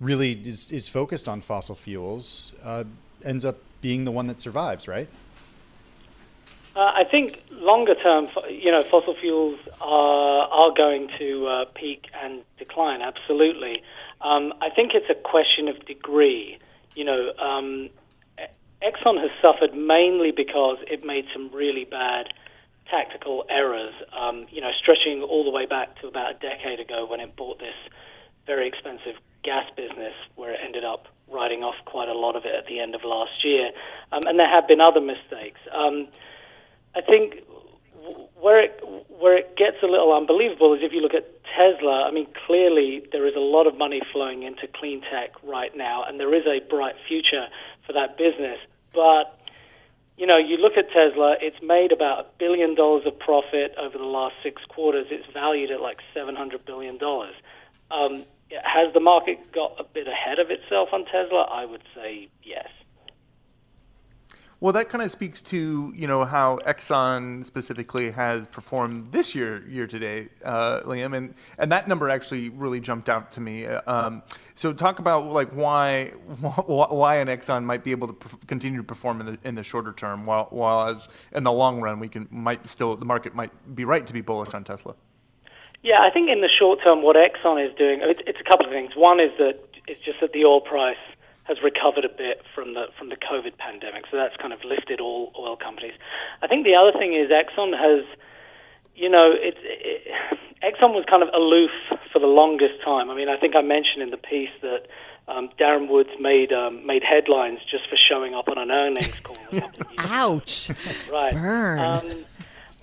really 0.00 0.32
is, 0.32 0.70
is 0.70 0.88
focused 0.88 1.28
on 1.28 1.40
fossil 1.40 1.74
fuels 1.74 2.52
uh, 2.64 2.84
ends 3.24 3.44
up 3.44 3.58
being 3.80 4.04
the 4.04 4.10
one 4.10 4.26
that 4.26 4.40
survives, 4.40 4.88
right? 4.88 5.08
Uh, 6.76 6.92
I 6.94 7.04
think 7.04 7.42
longer 7.50 7.94
term, 7.94 8.28
you 8.48 8.70
know, 8.70 8.82
fossil 8.82 9.14
fuels 9.20 9.58
are 9.80 10.48
are 10.48 10.72
going 10.76 11.10
to 11.18 11.46
uh, 11.46 11.64
peak 11.74 12.06
and 12.22 12.42
decline. 12.58 13.02
Absolutely. 13.02 13.82
Um, 14.20 14.52
I 14.60 14.70
think 14.70 14.92
it's 14.94 15.10
a 15.10 15.14
question 15.14 15.68
of 15.68 15.84
degree. 15.86 16.58
You 16.94 17.04
know, 17.04 17.32
um, 17.38 17.90
Exxon 18.82 19.20
has 19.20 19.30
suffered 19.42 19.74
mainly 19.74 20.30
because 20.30 20.78
it 20.86 21.04
made 21.04 21.26
some 21.32 21.50
really 21.52 21.84
bad 21.84 22.28
tactical 22.88 23.44
errors. 23.50 23.94
Um, 24.16 24.46
you 24.50 24.60
know, 24.60 24.70
stretching 24.80 25.22
all 25.22 25.44
the 25.44 25.50
way 25.50 25.66
back 25.66 26.00
to 26.00 26.06
about 26.06 26.36
a 26.36 26.38
decade 26.38 26.78
ago 26.80 27.06
when 27.06 27.20
it 27.20 27.34
bought 27.34 27.58
this 27.58 27.74
very 28.46 28.68
expensive 28.68 29.16
gas 29.48 29.66
business, 29.76 30.14
where 30.36 30.52
it 30.52 30.60
ended 30.62 30.84
up 30.84 31.02
writing 31.30 31.62
off 31.62 31.78
quite 31.84 32.08
a 32.08 32.18
lot 32.24 32.36
of 32.36 32.44
it 32.44 32.54
at 32.54 32.66
the 32.66 32.80
end 32.80 32.94
of 32.94 33.02
last 33.04 33.44
year. 33.44 33.70
Um, 34.12 34.22
and 34.28 34.38
there 34.38 34.48
have 34.56 34.66
been 34.66 34.80
other 34.80 35.00
mistakes. 35.00 35.60
Um, 35.72 36.08
I 36.96 37.00
think 37.00 37.44
where 38.40 38.60
it 38.66 38.72
where 39.20 39.36
it 39.36 39.56
gets 39.56 39.78
a 39.82 39.86
little 39.86 40.12
unbelievable 40.14 40.72
is 40.74 40.80
if 40.82 40.92
you 40.92 41.00
look 41.00 41.14
at 41.14 41.26
Tesla. 41.56 42.06
I 42.06 42.10
mean, 42.10 42.28
clearly 42.46 43.02
there 43.12 43.26
is 43.26 43.34
a 43.34 43.40
lot 43.56 43.66
of 43.66 43.76
money 43.76 44.00
flowing 44.12 44.42
into 44.42 44.66
clean 44.68 45.00
tech 45.00 45.30
right 45.42 45.74
now, 45.76 46.04
and 46.04 46.20
there 46.20 46.34
is 46.34 46.46
a 46.46 46.60
bright 46.68 46.94
future 47.06 47.46
for 47.86 47.92
that 47.94 48.16
business. 48.16 48.58
But 48.94 49.34
you 50.16 50.26
know, 50.26 50.36
you 50.36 50.56
look 50.56 50.76
at 50.76 50.88
Tesla; 50.90 51.36
it's 51.40 51.60
made 51.62 51.92
about 51.92 52.20
a 52.20 52.26
billion 52.38 52.74
dollars 52.74 53.06
of 53.06 53.18
profit 53.18 53.74
over 53.80 53.98
the 53.98 54.04
last 54.18 54.36
six 54.42 54.62
quarters. 54.68 55.06
It's 55.10 55.26
valued 55.32 55.70
at 55.70 55.80
like 55.80 55.98
seven 56.14 56.36
hundred 56.36 56.64
billion 56.64 56.98
dollars. 56.98 57.34
Um, 57.90 58.24
has 58.50 58.92
the 58.94 59.00
market 59.00 59.52
got 59.52 59.74
a 59.78 59.84
bit 59.84 60.06
ahead 60.08 60.38
of 60.38 60.50
itself 60.50 60.90
on 60.92 61.04
Tesla? 61.04 61.42
I 61.50 61.64
would 61.64 61.82
say 61.94 62.28
yes. 62.42 62.68
Well, 64.60 64.72
that 64.72 64.88
kind 64.88 65.04
of 65.04 65.10
speaks 65.12 65.40
to 65.42 65.92
you 65.94 66.08
know 66.08 66.24
how 66.24 66.58
Exxon 66.66 67.44
specifically 67.44 68.10
has 68.10 68.48
performed 68.48 69.12
this 69.12 69.32
year, 69.32 69.64
year 69.68 69.86
to 69.86 69.98
date, 70.00 70.32
uh, 70.44 70.80
Liam, 70.80 71.16
and 71.16 71.34
and 71.58 71.70
that 71.70 71.86
number 71.86 72.10
actually 72.10 72.48
really 72.48 72.80
jumped 72.80 73.08
out 73.08 73.30
to 73.32 73.40
me. 73.40 73.66
Um, 73.66 74.20
so 74.56 74.72
talk 74.72 74.98
about 74.98 75.26
like 75.26 75.50
why 75.50 76.06
why 76.66 77.16
an 77.16 77.28
Exxon 77.28 77.62
might 77.62 77.84
be 77.84 77.92
able 77.92 78.08
to 78.08 78.36
continue 78.48 78.78
to 78.78 78.84
perform 78.84 79.20
in 79.20 79.26
the 79.26 79.38
in 79.44 79.54
the 79.54 79.62
shorter 79.62 79.92
term, 79.92 80.26
while 80.26 80.48
while 80.50 80.88
as 80.88 81.08
in 81.32 81.44
the 81.44 81.52
long 81.52 81.80
run 81.80 82.00
we 82.00 82.08
can 82.08 82.26
might 82.32 82.66
still 82.66 82.96
the 82.96 83.04
market 83.04 83.36
might 83.36 83.52
be 83.76 83.84
right 83.84 84.08
to 84.08 84.12
be 84.12 84.22
bullish 84.22 84.54
on 84.54 84.64
Tesla. 84.64 84.96
Yeah, 85.82 86.00
I 86.00 86.10
think 86.10 86.28
in 86.28 86.40
the 86.40 86.48
short 86.48 86.80
term, 86.84 87.02
what 87.02 87.16
Exxon 87.16 87.64
is 87.64 87.74
doing, 87.76 88.00
it's 88.02 88.40
a 88.40 88.44
couple 88.44 88.66
of 88.66 88.72
things. 88.72 88.92
One 88.96 89.20
is 89.20 89.30
that 89.38 89.58
it's 89.86 90.00
just 90.04 90.20
that 90.20 90.32
the 90.32 90.44
oil 90.44 90.60
price 90.60 90.98
has 91.44 91.56
recovered 91.62 92.04
a 92.04 92.08
bit 92.08 92.42
from 92.54 92.74
the 92.74 92.86
from 92.98 93.08
the 93.08 93.16
COVID 93.16 93.56
pandemic, 93.56 94.04
so 94.10 94.16
that's 94.16 94.36
kind 94.36 94.52
of 94.52 94.62
lifted 94.64 95.00
all 95.00 95.32
oil 95.38 95.56
companies. 95.56 95.94
I 96.42 96.46
think 96.46 96.64
the 96.64 96.74
other 96.74 96.92
thing 96.92 97.14
is 97.14 97.30
Exxon 97.30 97.72
has, 97.72 98.04
you 98.94 99.08
know, 99.08 99.32
it, 99.32 99.56
it, 99.62 100.14
Exxon 100.62 100.92
was 100.92 101.04
kind 101.08 101.22
of 101.22 101.30
aloof 101.32 101.70
for 102.12 102.18
the 102.18 102.26
longest 102.26 102.82
time. 102.84 103.08
I 103.08 103.14
mean, 103.14 103.28
I 103.28 103.38
think 103.38 103.56
I 103.56 103.62
mentioned 103.62 104.02
in 104.02 104.10
the 104.10 104.18
piece 104.18 104.50
that 104.60 104.86
um, 105.26 105.48
Darren 105.58 105.88
Woods 105.88 106.10
made 106.18 106.52
um, 106.52 106.84
made 106.86 107.02
headlines 107.02 107.60
just 107.70 107.88
for 107.88 107.96
showing 107.96 108.34
up 108.34 108.48
on 108.48 108.58
an 108.58 108.70
earnings 108.70 109.18
call. 109.20 109.36
Ouch! 109.98 110.70
right. 111.10 111.32
Burn. 111.32 111.78
Um, 111.78 112.24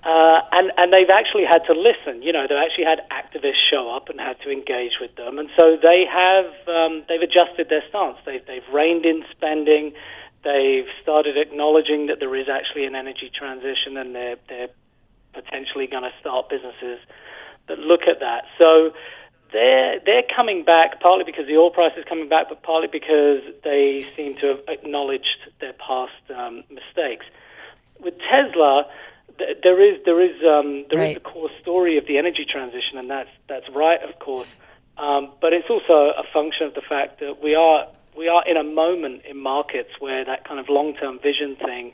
uh, 0.06 0.40
and, 0.52 0.70
and 0.76 0.92
they've 0.92 1.10
actually 1.10 1.44
had 1.44 1.66
to 1.66 1.74
listen. 1.74 2.22
You 2.22 2.32
know, 2.32 2.46
they've 2.48 2.62
actually 2.62 2.84
had 2.84 3.02
activists 3.10 3.58
show 3.68 3.90
up 3.90 4.08
and 4.08 4.20
had 4.20 4.38
to 4.42 4.52
engage 4.52 5.00
with 5.00 5.16
them. 5.16 5.40
And 5.40 5.50
so 5.58 5.76
they 5.82 6.06
have, 6.06 6.46
um, 6.68 7.02
they've 7.08 7.20
adjusted 7.20 7.68
their 7.68 7.82
stance. 7.88 8.16
They've, 8.24 8.46
they've 8.46 8.68
reined 8.72 9.04
in 9.04 9.24
spending. 9.32 9.94
They've 10.44 10.86
started 11.02 11.36
acknowledging 11.36 12.06
that 12.06 12.20
there 12.20 12.36
is 12.36 12.48
actually 12.48 12.86
an 12.86 12.94
energy 12.94 13.32
transition 13.34 13.96
and 13.96 14.14
they're, 14.14 14.36
they're 14.48 14.70
potentially 15.34 15.88
going 15.88 16.04
to 16.04 16.14
start 16.20 16.48
businesses 16.50 17.00
that 17.66 17.80
look 17.80 18.02
at 18.02 18.20
that. 18.20 18.44
So 18.62 18.94
they're, 19.52 19.98
they're 20.06 20.28
coming 20.36 20.64
back 20.64 21.00
partly 21.00 21.24
because 21.24 21.48
the 21.48 21.56
oil 21.56 21.72
price 21.72 21.98
is 21.98 22.04
coming 22.08 22.28
back, 22.28 22.46
but 22.48 22.62
partly 22.62 22.86
because 22.86 23.42
they 23.64 24.06
seem 24.14 24.36
to 24.36 24.46
have 24.54 24.60
acknowledged 24.68 25.50
their 25.60 25.72
past 25.72 26.22
um, 26.30 26.62
mistakes. 26.70 27.26
With 27.98 28.14
Tesla, 28.30 28.86
there 29.62 29.80
is 29.80 30.00
there 30.04 30.20
is 30.22 30.36
um, 30.42 30.84
there 30.90 30.98
right. 30.98 31.08
is 31.08 31.14
the 31.14 31.20
core 31.20 31.50
story 31.60 31.98
of 31.98 32.06
the 32.06 32.18
energy 32.18 32.46
transition, 32.50 32.98
and 32.98 33.10
that's 33.10 33.30
that's 33.48 33.68
right, 33.70 34.02
of 34.02 34.18
course. 34.18 34.48
Um, 34.98 35.32
but 35.40 35.52
it's 35.52 35.68
also 35.68 36.12
a 36.16 36.24
function 36.32 36.66
of 36.66 36.74
the 36.74 36.80
fact 36.80 37.20
that 37.20 37.42
we 37.42 37.54
are 37.54 37.86
we 38.16 38.28
are 38.28 38.46
in 38.48 38.56
a 38.56 38.64
moment 38.64 39.22
in 39.28 39.36
markets 39.36 39.90
where 39.98 40.24
that 40.24 40.46
kind 40.48 40.58
of 40.58 40.68
long 40.68 40.94
term 40.94 41.18
vision 41.18 41.56
thing 41.56 41.92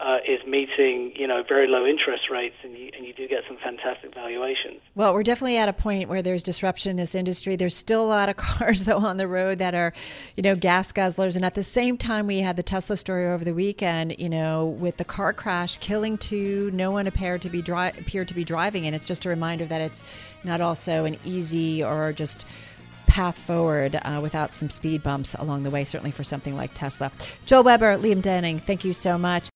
uh, 0.00 0.18
is 0.26 0.44
meeting, 0.46 1.12
you 1.14 1.26
know, 1.26 1.42
very 1.46 1.68
low 1.68 1.84
interest 1.84 2.30
rates, 2.30 2.54
and 2.62 2.76
you, 2.76 2.90
and 2.96 3.06
you 3.06 3.12
do 3.12 3.28
get 3.28 3.42
some 3.46 3.58
fantastic 3.58 4.14
valuations. 4.14 4.80
Well, 4.94 5.12
we're 5.12 5.22
definitely 5.22 5.58
at 5.58 5.68
a 5.68 5.74
point 5.74 6.08
where 6.08 6.22
there's 6.22 6.42
disruption 6.42 6.90
in 6.90 6.96
this 6.96 7.14
industry. 7.14 7.54
There's 7.56 7.76
still 7.76 8.04
a 8.04 8.08
lot 8.08 8.28
of 8.28 8.36
cars, 8.38 8.84
though, 8.84 8.98
on 8.98 9.18
the 9.18 9.28
road 9.28 9.58
that 9.58 9.74
are, 9.74 9.92
you 10.36 10.42
know, 10.42 10.56
gas 10.56 10.90
guzzlers. 10.90 11.36
And 11.36 11.44
at 11.44 11.54
the 11.54 11.62
same 11.62 11.98
time, 11.98 12.26
we 12.26 12.38
had 12.38 12.56
the 12.56 12.62
Tesla 12.62 12.96
story 12.96 13.26
over 13.26 13.44
the 13.44 13.54
weekend, 13.54 14.16
you 14.18 14.30
know, 14.30 14.66
with 14.66 14.96
the 14.96 15.04
car 15.04 15.32
crash 15.32 15.76
killing 15.78 16.16
two, 16.16 16.70
no 16.72 16.90
one 16.90 17.06
appeared 17.06 17.42
to 17.42 17.50
be, 17.50 17.60
dri- 17.60 17.88
appeared 17.88 18.28
to 18.28 18.34
be 18.34 18.44
driving. 18.44 18.86
And 18.86 18.96
it's 18.96 19.06
just 19.06 19.26
a 19.26 19.28
reminder 19.28 19.66
that 19.66 19.82
it's 19.82 20.02
not 20.44 20.62
also 20.62 21.04
an 21.04 21.18
easy 21.24 21.84
or 21.84 22.12
just 22.12 22.46
path 23.06 23.36
forward 23.36 24.00
uh, 24.02 24.20
without 24.22 24.54
some 24.54 24.70
speed 24.70 25.02
bumps 25.02 25.34
along 25.34 25.64
the 25.64 25.70
way, 25.70 25.84
certainly 25.84 26.12
for 26.12 26.24
something 26.24 26.56
like 26.56 26.70
Tesla. 26.74 27.12
Joel 27.44 27.64
Weber, 27.64 27.98
Liam 27.98 28.22
Denning, 28.22 28.60
thank 28.60 28.84
you 28.84 28.92
so 28.92 29.18
much. 29.18 29.49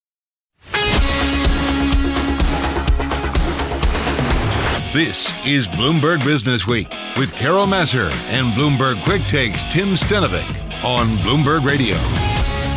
This 4.95 5.33
is 5.45 5.67
Bloomberg 5.67 6.25
Business 6.25 6.69
Week 6.69 6.89
with 7.17 7.35
Carol 7.35 7.67
Massar 7.67 8.11
and 8.29 8.53
Bloomberg 8.53 8.95
QuickTake's 9.03 9.65
Tim 9.65 9.95
Stenovec 9.95 10.85
on 10.85 11.17
Bloomberg 11.19 11.65
Radio. 11.65 11.97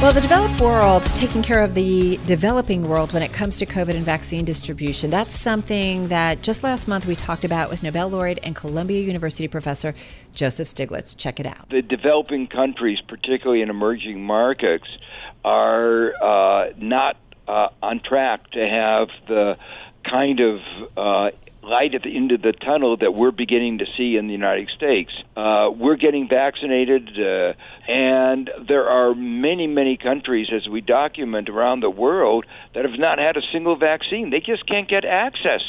Well, 0.01 0.13
the 0.13 0.21
developed 0.21 0.61
world, 0.61 1.03
taking 1.03 1.41
care 1.41 1.63
of 1.63 1.73
the 1.73 2.17
developing 2.27 2.87
world 2.87 3.13
when 3.13 3.23
it 3.23 3.33
comes 3.33 3.57
to 3.57 3.65
COVID 3.65 3.95
and 3.95 4.05
vaccine 4.05 4.45
distribution, 4.45 5.09
that's 5.09 5.35
something 5.35 6.07
that 6.09 6.43
just 6.43 6.63
last 6.63 6.87
month 6.87 7.05
we 7.05 7.15
talked 7.15 7.43
about 7.43 7.69
with 7.69 7.81
Nobel 7.81 8.09
laureate 8.09 8.39
and 8.43 8.55
Columbia 8.55 9.01
University 9.01 9.47
professor 9.47 9.95
Joseph 10.33 10.67
Stiglitz. 10.67 11.17
Check 11.17 11.39
it 11.39 11.45
out. 11.45 11.69
The 11.69 11.81
developing 11.81 12.47
countries, 12.47 12.99
particularly 13.07 13.61
in 13.63 13.69
emerging 13.69 14.23
markets, 14.23 14.87
are 15.43 16.13
uh, 16.21 16.73
not 16.77 17.17
uh, 17.47 17.69
on 17.81 17.99
track 17.99 18.51
to 18.51 18.67
have 18.67 19.09
the 19.27 19.57
kind 20.03 20.39
of 20.39 20.59
uh, 20.95 21.31
light 21.63 21.93
at 21.93 22.03
the 22.03 22.15
end 22.15 22.31
of 22.31 22.41
the 22.41 22.53
tunnel 22.53 22.97
that 22.97 23.13
we're 23.13 23.31
beginning 23.31 23.79
to 23.79 23.85
see 23.97 24.15
in 24.15 24.27
the 24.27 24.33
United 24.33 24.69
States. 24.69 25.11
Uh, 25.35 25.69
we're 25.75 25.97
getting 25.97 26.27
vaccinated, 26.27 27.09
uh, 27.19 27.53
and 27.87 28.49
there 28.67 28.89
are 28.89 29.13
many, 29.13 29.67
many 29.67 29.97
countries, 29.97 30.47
as 30.51 30.67
we 30.67 30.81
document 30.81 31.49
around 31.49 31.81
the 31.81 31.89
world, 31.89 32.45
that 32.73 32.85
have 32.85 32.97
not 32.97 33.19
had 33.19 33.37
a 33.37 33.41
single 33.51 33.75
vaccine. 33.75 34.29
They 34.29 34.39
just 34.39 34.65
can't 34.65 34.87
get 34.87 35.05
access 35.05 35.61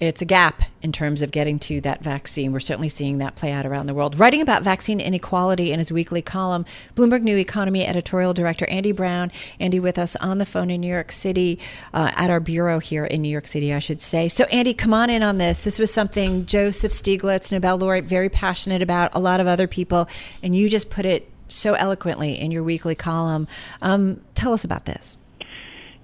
it's 0.00 0.22
a 0.22 0.24
gap 0.24 0.62
in 0.80 0.92
terms 0.92 1.22
of 1.22 1.32
getting 1.32 1.58
to 1.58 1.80
that 1.80 2.04
vaccine. 2.04 2.52
We're 2.52 2.60
certainly 2.60 2.88
seeing 2.88 3.18
that 3.18 3.34
play 3.34 3.50
out 3.50 3.66
around 3.66 3.86
the 3.86 3.94
world. 3.94 4.16
Writing 4.16 4.40
about 4.40 4.62
vaccine 4.62 5.00
inequality 5.00 5.72
in 5.72 5.80
his 5.80 5.90
weekly 5.90 6.22
column, 6.22 6.64
Bloomberg 6.94 7.22
New 7.22 7.36
Economy 7.36 7.84
editorial 7.84 8.32
director 8.32 8.64
Andy 8.68 8.92
Browne. 8.92 9.32
Andy 9.58 9.80
with 9.80 9.98
us 9.98 10.14
on 10.16 10.38
the 10.38 10.44
phone 10.44 10.70
in 10.70 10.80
New 10.80 10.92
York 10.92 11.10
City, 11.10 11.58
uh, 11.92 12.12
at 12.14 12.30
our 12.30 12.38
bureau 12.38 12.78
here 12.78 13.04
in 13.04 13.22
New 13.22 13.28
York 13.28 13.48
City, 13.48 13.74
I 13.74 13.80
should 13.80 14.00
say. 14.00 14.28
So, 14.28 14.44
Andy, 14.44 14.72
come 14.72 14.94
on 14.94 15.10
in 15.10 15.22
on 15.22 15.38
this. 15.38 15.58
This 15.58 15.80
was 15.80 15.92
something 15.92 16.46
Joseph 16.46 16.92
Stiglitz, 16.92 17.50
Nobel 17.50 17.76
laureate, 17.76 18.04
very 18.04 18.28
passionate 18.28 18.82
about, 18.82 19.12
a 19.14 19.20
lot 19.20 19.40
of 19.40 19.48
other 19.48 19.66
people, 19.66 20.08
and 20.42 20.54
you 20.54 20.68
just 20.68 20.90
put 20.90 21.06
it 21.06 21.28
so 21.48 21.74
eloquently 21.74 22.38
in 22.38 22.52
your 22.52 22.62
weekly 22.62 22.94
column. 22.94 23.48
Um, 23.82 24.20
tell 24.34 24.52
us 24.52 24.64
about 24.64 24.84
this. 24.84 25.17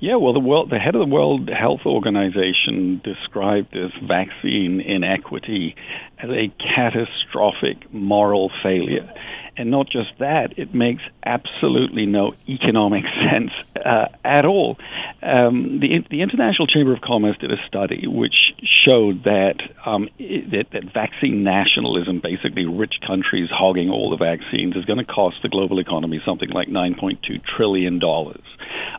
Yeah, 0.05 0.17
well, 0.17 0.35
the 0.35 0.39
world, 0.39 0.69
the 0.69 0.79
head 0.79 0.95
of 0.95 0.99
the 0.99 1.15
World 1.15 1.49
Health 1.49 1.87
Organization 1.87 3.01
described 3.03 3.73
this 3.73 3.91
vaccine 4.03 4.83
inequity 4.83 5.77
as 6.19 6.29
a 6.29 6.53
catastrophic 6.59 7.91
moral 7.91 8.53
failure. 8.63 9.11
And 9.57 9.71
not 9.71 9.89
just 9.89 10.11
that, 10.19 10.59
it 10.59 10.75
makes 10.75 11.03
absolutely 11.25 12.05
no 12.05 12.35
economic 12.47 13.05
sense 13.31 13.53
uh, 13.83 14.09
at 14.23 14.45
all. 14.45 14.79
Um, 15.23 15.81
the, 15.81 16.05
the 16.11 16.21
International 16.21 16.67
Chamber 16.67 16.93
of 16.93 17.01
Commerce 17.01 17.39
did 17.39 17.51
a 17.51 17.67
study 17.67 18.07
which 18.07 18.53
showed 18.87 19.25
that, 19.25 19.57
um, 19.87 20.11
that, 20.19 20.67
that 20.73 20.93
vaccine 20.93 21.45
nationalism, 21.45 22.21
basically 22.21 22.67
rich 22.67 22.97
countries 23.07 23.49
hogging 23.51 23.89
all 23.89 24.11
the 24.11 24.19
vaccines, 24.19 24.77
is 24.77 24.85
going 24.85 24.99
to 24.99 25.05
cost 25.07 25.37
the 25.43 25.49
global 25.49 25.79
economy 25.79 26.21
something 26.27 26.51
like 26.51 26.69
$9.2 26.69 27.43
trillion 27.57 27.99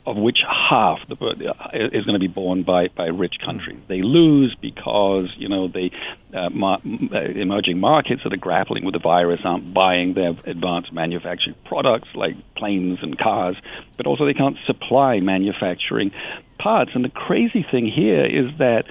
of 0.06 0.18
which 0.18 0.40
half 0.48 1.00
is 1.10 2.06
going 2.06 2.14
to 2.14 2.20
be 2.20 2.28
borne 2.28 2.64
by, 2.64 2.88
by 2.90 3.08
rich 3.08 3.36
countries. 3.44 3.80
They 3.88 4.02
lose 4.02 4.56
because 4.62 5.34
you 5.38 5.50
know 5.50 5.68
the 5.68 5.90
uh, 6.34 6.50
ma- 6.52 6.80
uh, 7.12 7.20
emerging 7.20 7.80
markets 7.80 8.22
that 8.24 8.34
are 8.34 8.38
grappling 8.38 8.86
with 8.86 8.94
the 8.94 9.00
virus 9.00 9.42
aren't 9.44 9.74
buying 9.74 10.14
their 10.14 10.36
advanced 10.46 10.94
manufactured 10.94 11.56
products 11.66 12.10
like 12.14 12.36
planes 12.56 13.00
and 13.02 13.18
cars, 13.18 13.56
but 13.98 14.06
also 14.06 14.26
they 14.26 14.34
can't 14.34 14.58
supply 14.66 15.20
manufacturing 15.20 16.12
parts. 16.60 16.92
And 16.94 17.04
the 17.04 17.10
crazy 17.10 17.66
thing 17.70 17.88
here 17.88 18.26
is 18.26 18.58
that. 18.60 18.86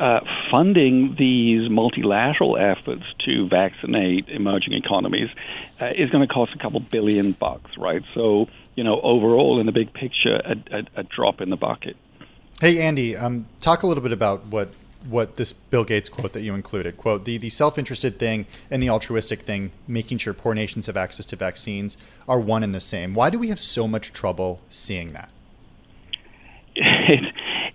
Uh, 0.00 0.20
funding 0.50 1.14
these 1.18 1.70
multilateral 1.70 2.56
efforts 2.56 3.04
to 3.24 3.46
vaccinate 3.46 4.28
emerging 4.28 4.72
economies 4.72 5.28
uh, 5.80 5.92
is 5.94 6.10
going 6.10 6.26
to 6.26 6.34
cost 6.34 6.52
a 6.52 6.58
couple 6.58 6.80
billion 6.80 7.30
bucks, 7.32 7.70
right? 7.76 8.02
So 8.14 8.48
you 8.76 8.84
know, 8.84 9.00
overall 9.02 9.60
in 9.60 9.66
the 9.66 9.72
big 9.72 9.92
picture, 9.92 10.36
a, 10.36 10.56
a, 10.70 11.00
a 11.00 11.02
drop 11.04 11.40
in 11.40 11.50
the 11.50 11.56
bucket. 11.56 11.96
Hey, 12.60 12.80
Andy, 12.80 13.16
um, 13.16 13.46
talk 13.60 13.82
a 13.82 13.86
little 13.86 14.02
bit 14.02 14.12
about 14.12 14.46
what 14.46 14.70
what 15.08 15.36
this 15.36 15.52
Bill 15.52 15.84
Gates 15.84 16.08
quote 16.08 16.32
that 16.32 16.40
you 16.40 16.54
included. 16.54 16.96
Quote, 16.96 17.26
the, 17.26 17.36
the 17.36 17.50
self-interested 17.50 18.18
thing 18.18 18.46
and 18.70 18.82
the 18.82 18.88
altruistic 18.88 19.42
thing, 19.42 19.70
making 19.86 20.16
sure 20.16 20.32
poor 20.32 20.54
nations 20.54 20.86
have 20.86 20.96
access 20.96 21.26
to 21.26 21.36
vaccines, 21.36 21.98
are 22.26 22.40
one 22.40 22.62
and 22.62 22.74
the 22.74 22.80
same. 22.80 23.12
Why 23.12 23.28
do 23.28 23.38
we 23.38 23.48
have 23.48 23.60
so 23.60 23.86
much 23.86 24.14
trouble 24.14 24.60
seeing 24.70 25.08
that? 25.08 25.30
It's 27.06 27.26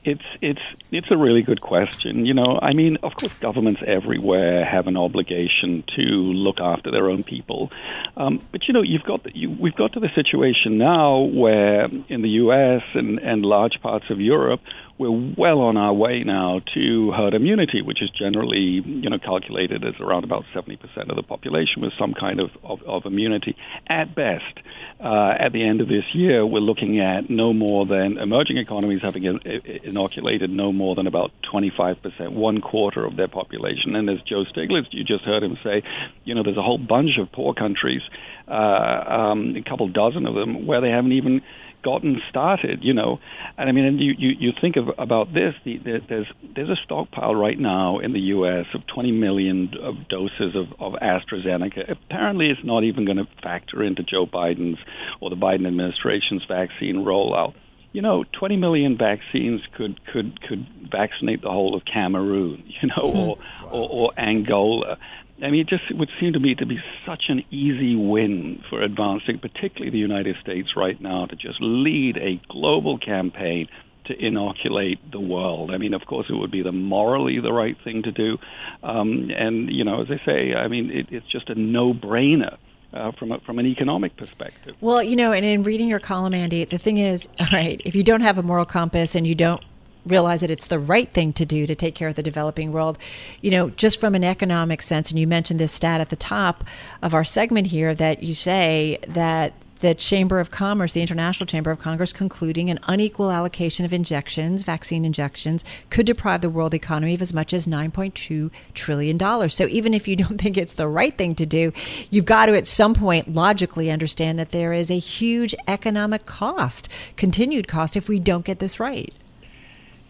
it's 0.03 0.24
it's 0.41 0.62
it's 0.91 1.12
a 1.12 1.18
really 1.18 1.41
good 1.41 1.62
question. 1.62 2.25
You 2.25 2.34
know, 2.34 2.60
I 2.62 2.74
mean, 2.74 2.98
of 3.03 3.15
course, 3.15 3.34
governments 3.39 3.82
everywhere 3.86 4.65
have 4.65 4.88
an 4.88 4.98
obligation 4.98 5.84
to 5.96 6.01
look 6.01 6.60
after 6.60 6.91
their 6.91 7.10
own 7.10 7.24
people, 7.24 7.72
um, 8.15 8.41
but 8.51 8.68
you 8.68 8.74
know, 8.74 8.82
you've 8.82 9.03
got 9.03 9.36
you, 9.36 9.50
we've 9.50 9.75
got 9.75 9.93
to 9.93 10.00
the 10.00 10.10
situation 10.15 10.78
now 10.78 11.19
where 11.19 11.86
in 12.08 12.21
the 12.21 12.30
U.S. 12.43 12.84
and 12.93 13.19
and 13.19 13.43
large 13.43 13.82
parts 13.82 14.10
of 14.10 14.21
Europe, 14.21 14.62
we're 14.99 15.33
well 15.38 15.62
on 15.62 15.77
our 15.77 15.93
way 15.93 16.23
now 16.23 16.59
to 16.73 17.12
herd 17.12 17.33
immunity, 17.33 17.81
which 17.81 18.01
is 18.01 18.09
generally 18.09 18.83
you 18.85 19.09
know 19.09 19.17
calculated 19.17 19.85
as 19.85 19.93
around 19.99 20.25
about 20.25 20.43
70% 20.53 20.77
of 21.09 21.15
the 21.15 21.23
population 21.23 21.81
with 21.81 21.93
some 21.97 22.13
kind 22.13 22.39
of, 22.41 22.51
of, 22.63 22.83
of 22.83 23.05
immunity. 23.05 23.55
At 23.88 24.13
best, 24.13 24.59
uh, 24.99 25.35
at 25.39 25.53
the 25.53 25.63
end 25.63 25.79
of 25.79 25.88
this 25.88 26.03
year, 26.13 26.45
we're 26.45 26.59
looking 26.59 26.99
at 26.99 27.29
no 27.29 27.53
more 27.53 27.85
than 27.85 28.17
emerging 28.17 28.57
economies 28.57 29.01
having 29.01 29.23
inoculated 29.23 30.49
no 30.49 30.73
more 30.73 30.95
than 30.95 31.07
about 31.07 31.31
25%, 31.51 32.33
one 32.33 32.59
quarter 32.59 33.05
of 33.05 33.15
their 33.15 33.29
population. 33.29 33.95
And 33.95 34.09
as 34.09 34.21
Joe 34.23 34.43
Stiglitz, 34.43 34.88
you 34.91 35.05
just 35.05 35.23
heard 35.23 35.43
him 35.43 35.57
say, 35.63 35.81
you 36.25 36.35
know, 36.35 36.43
there's 36.43 36.57
a 36.57 36.62
whole 36.62 36.77
bunch 36.77 37.17
of 37.17 37.31
poor 37.31 37.53
countries, 37.53 38.01
uh, 38.49 38.51
um, 38.51 39.55
a 39.55 39.62
couple 39.62 39.88
dozen 39.88 40.25
of 40.25 40.35
them, 40.35 40.67
where 40.67 40.81
they 40.81 40.89
haven't 40.89 41.13
even 41.13 41.41
gotten 41.82 42.22
started, 42.30 42.84
you 42.84 42.94
know. 42.94 43.20
And 43.58 43.70
I 43.70 43.72
mean, 43.72 43.86
and 43.86 44.00
you, 44.00 44.13
you, 44.18 44.30
you 44.39 44.52
think 44.60 44.76
of, 44.76 44.89
about 44.98 45.34
this, 45.34 45.56
the, 45.63 45.78
the, 45.78 46.02
there's, 46.08 46.28
there's 46.56 46.70
a 46.70 46.76
stockpile 46.84 47.36
right 47.36 47.58
now 47.58 48.00
in 48.00 48.13
the 48.13 48.20
U.S. 48.20 48.65
of 48.74 48.86
20 48.88 49.12
million 49.12 49.74
of 49.82 50.08
doses 50.08 50.56
of, 50.56 50.68
of 50.80 50.94
AstraZeneca. 51.02 51.89
Apparently, 51.92 52.50
it's 52.50 52.63
not 52.63 52.84
even 52.84 53.06
going 53.06 53.18
to 53.18 53.28
factor 53.42 53.84
into 53.84 54.04
Joe 54.04 54.26
Biden's 54.26 54.80
or 55.20 55.30
the 55.30 55.36
Biden 55.36 55.68
administration's 55.68 56.44
vaccine 56.46 56.98
rollout. 56.98 57.54
You 57.92 58.04
know, 58.04 58.24
20 58.34 58.58
million 58.58 58.98
vaccines 58.98 59.62
could, 59.76 60.06
could, 60.06 60.42
could 60.42 60.68
vaccinate 60.92 61.42
the 61.42 61.50
whole 61.50 61.76
of 61.76 61.86
Cameroon, 61.86 62.63
you 62.82 62.89
know, 62.89 63.04
or, 63.04 63.36
hmm. 63.36 63.65
or, 63.65 63.89
or 63.89 64.12
Angola. 64.18 64.98
I 65.41 65.49
mean, 65.49 65.62
it 65.62 65.67
just 65.67 65.93
would 65.95 66.10
seem 66.19 66.34
to 66.34 66.39
me 66.39 66.56
to 66.56 66.65
be 66.65 66.80
such 67.06 67.25
an 67.30 67.43
easy 67.52 67.95
win 67.95 68.63
for 68.69 68.82
advancing, 68.82 69.39
particularly 69.39 69.89
the 69.91 69.97
United 69.97 70.38
States 70.41 70.75
right 70.75 70.99
now, 70.99 71.25
to 71.25 71.36
just 71.36 71.60
lead 71.62 72.17
a 72.17 72.41
global 72.49 72.97
campaign 72.97 73.67
to 74.06 74.25
inoculate 74.25 74.99
the 75.12 75.19
world. 75.19 75.71
I 75.71 75.78
mean, 75.78 75.93
of 75.93 76.06
course, 76.06 76.28
it 76.30 76.34
would 76.34 76.52
be 76.52 76.63
the 76.63 76.71
morally 76.71 77.39
the 77.39 77.54
right 77.54 77.78
thing 77.84 78.04
to 78.04 78.12
do, 78.12 78.38
um, 78.84 79.32
and 79.36 79.69
you 79.71 79.84
know, 79.84 80.02
as 80.02 80.10
I 80.10 80.19
say, 80.25 80.56
I 80.56 80.67
mean, 80.67 80.91
it, 80.91 81.08
it's 81.12 81.28
just 81.28 81.49
a 81.49 81.56
no-brainer. 81.56 82.58
Uh, 82.91 83.12
from 83.12 83.32
a, 83.32 83.39
from 83.41 83.60
an 83.60 83.67
economic 83.67 84.17
perspective. 84.17 84.75
Well, 84.82 85.04
you 85.04 85.15
know, 85.15 85.32
and 85.32 85.45
in 85.45 85.62
reading 85.62 85.88
your 85.88 85.99
column, 85.99 86.34
Andy, 86.34 86.65
the 86.65 86.80
thing 86.80 86.97
is, 86.97 87.30
all 87.39 87.45
right, 87.54 87.80
if 87.86 87.93
you 87.93 88.04
don't 88.04 88.21
have 88.21 88.39
a 88.39 88.41
moral 88.41 88.65
compass 88.65 89.13
and 89.13 89.28
you 89.28 89.36
don't 89.36 89.63
realize 90.10 90.41
that 90.41 90.52
it's 90.52 90.67
the 90.67 90.80
right 90.80 91.10
thing 91.10 91.34
to 91.34 91.45
do 91.45 91.65
to 91.67 91.76
take 91.76 91.95
care 91.95 92.10
of 92.10 92.15
the 92.15 92.24
developing 92.24 92.72
world. 92.72 92.98
You 93.41 93.52
know, 93.52 93.69
just 93.69 94.00
from 94.00 94.15
an 94.15 94.24
economic 94.24 94.82
sense, 94.82 95.12
and 95.12 95.19
you 95.19 95.28
mentioned 95.28 95.60
this 95.60 95.72
stat 95.72 96.02
at 96.02 96.10
the 96.10 96.15
top 96.15 96.63
of 97.02 97.13
our 97.13 97.24
segment 97.24 97.67
here 97.67 97.95
that 97.95 98.24
you 98.24 98.34
say 98.34 99.00
that 99.08 99.54
the 99.80 99.95
Chamber 99.95 100.39
of 100.39 100.52
Commerce, 100.52 100.93
the 100.93 101.02
International 101.02 101.45
Chamber 101.45 101.72
of 101.72 101.80
Commerce, 101.80 102.12
concluding 102.12 102.69
an 102.69 102.80
unequal 102.88 103.32
allocation 103.32 103.86
of 103.86 103.93
injections, 103.93 104.63
vaccine 104.63 105.06
injections, 105.06 105.63
could 105.89 106.06
deprive 106.06 106.41
the 106.41 106.50
world 106.50 106.74
economy 106.74 107.13
of 107.13 107.22
as 107.22 107.34
much 107.34 107.54
as 107.54 107.65
$9.2 107.65 108.52
trillion. 108.74 109.50
So 109.50 109.67
even 109.67 109.93
if 109.93 110.08
you 110.08 110.15
don't 110.15 110.39
think 110.39 110.58
it's 110.58 110.74
the 110.74 110.88
right 110.88 111.17
thing 111.17 111.36
to 111.36 111.45
do, 111.45 111.72
you've 112.10 112.26
got 112.26 112.48
to 112.48 112.58
at 112.58 112.67
some 112.67 112.93
point 112.93 113.34
logically 113.34 113.89
understand 113.89 114.38
that 114.39 114.50
there 114.50 114.74
is 114.74 114.91
a 114.91 115.00
huge 115.00 115.56
economic 115.67 116.26
cost, 116.26 116.89
continued 117.15 117.67
cost, 117.67 117.95
if 117.95 118.10
we 118.10 118.19
don't 118.19 118.45
get 118.45 118.60
this 118.60 118.80
right. 118.80 119.13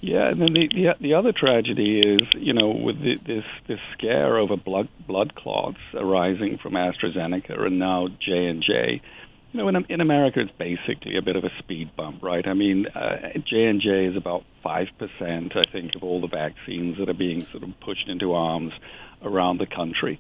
Yeah, 0.02 0.30
and 0.30 0.42
then 0.42 0.54
the, 0.54 0.68
the 0.70 0.96
the 1.02 1.14
other 1.16 1.34
tragedy 1.34 2.00
is, 2.00 2.22
you 2.34 2.54
know, 2.54 2.70
with 2.70 3.02
the, 3.02 3.16
this 3.18 3.44
this 3.68 3.80
scare 3.94 4.38
over 4.38 4.56
blood 4.56 4.88
blood 5.06 5.36
clots 5.36 5.80
arising 5.94 6.58
from 6.58 6.74
AstraZeneca 6.74 7.66
and 7.66 7.80
now 7.80 8.08
J 8.08 8.46
and 8.48 8.64
J. 8.64 9.02
You 9.52 9.58
know, 9.60 9.68
in 9.68 9.86
in 9.90 10.00
America, 10.00 10.40
it's 10.40 10.52
basically 10.52 11.18
a 11.18 11.22
bit 11.22 11.36
of 11.36 11.44
a 11.44 11.50
speed 11.60 11.96
bump, 11.98 12.24
right? 12.24 12.48
I 12.48 12.54
mean, 12.54 12.88
uh, 12.88 13.40
J 13.46 13.66
and 13.66 13.82
J 13.82 14.06
is 14.06 14.16
about 14.16 14.46
five 14.64 14.88
percent, 14.98 15.58
I 15.58 15.64
think, 15.64 15.96
of 15.96 16.04
all 16.04 16.22
the 16.22 16.28
vaccines 16.28 16.98
that 16.98 17.10
are 17.10 17.14
being 17.14 17.42
sort 17.42 17.64
of 17.64 17.78
pushed 17.82 18.08
into 18.08 18.34
arms 18.34 18.72
around 19.22 19.58
the 19.58 19.66
country. 19.66 20.18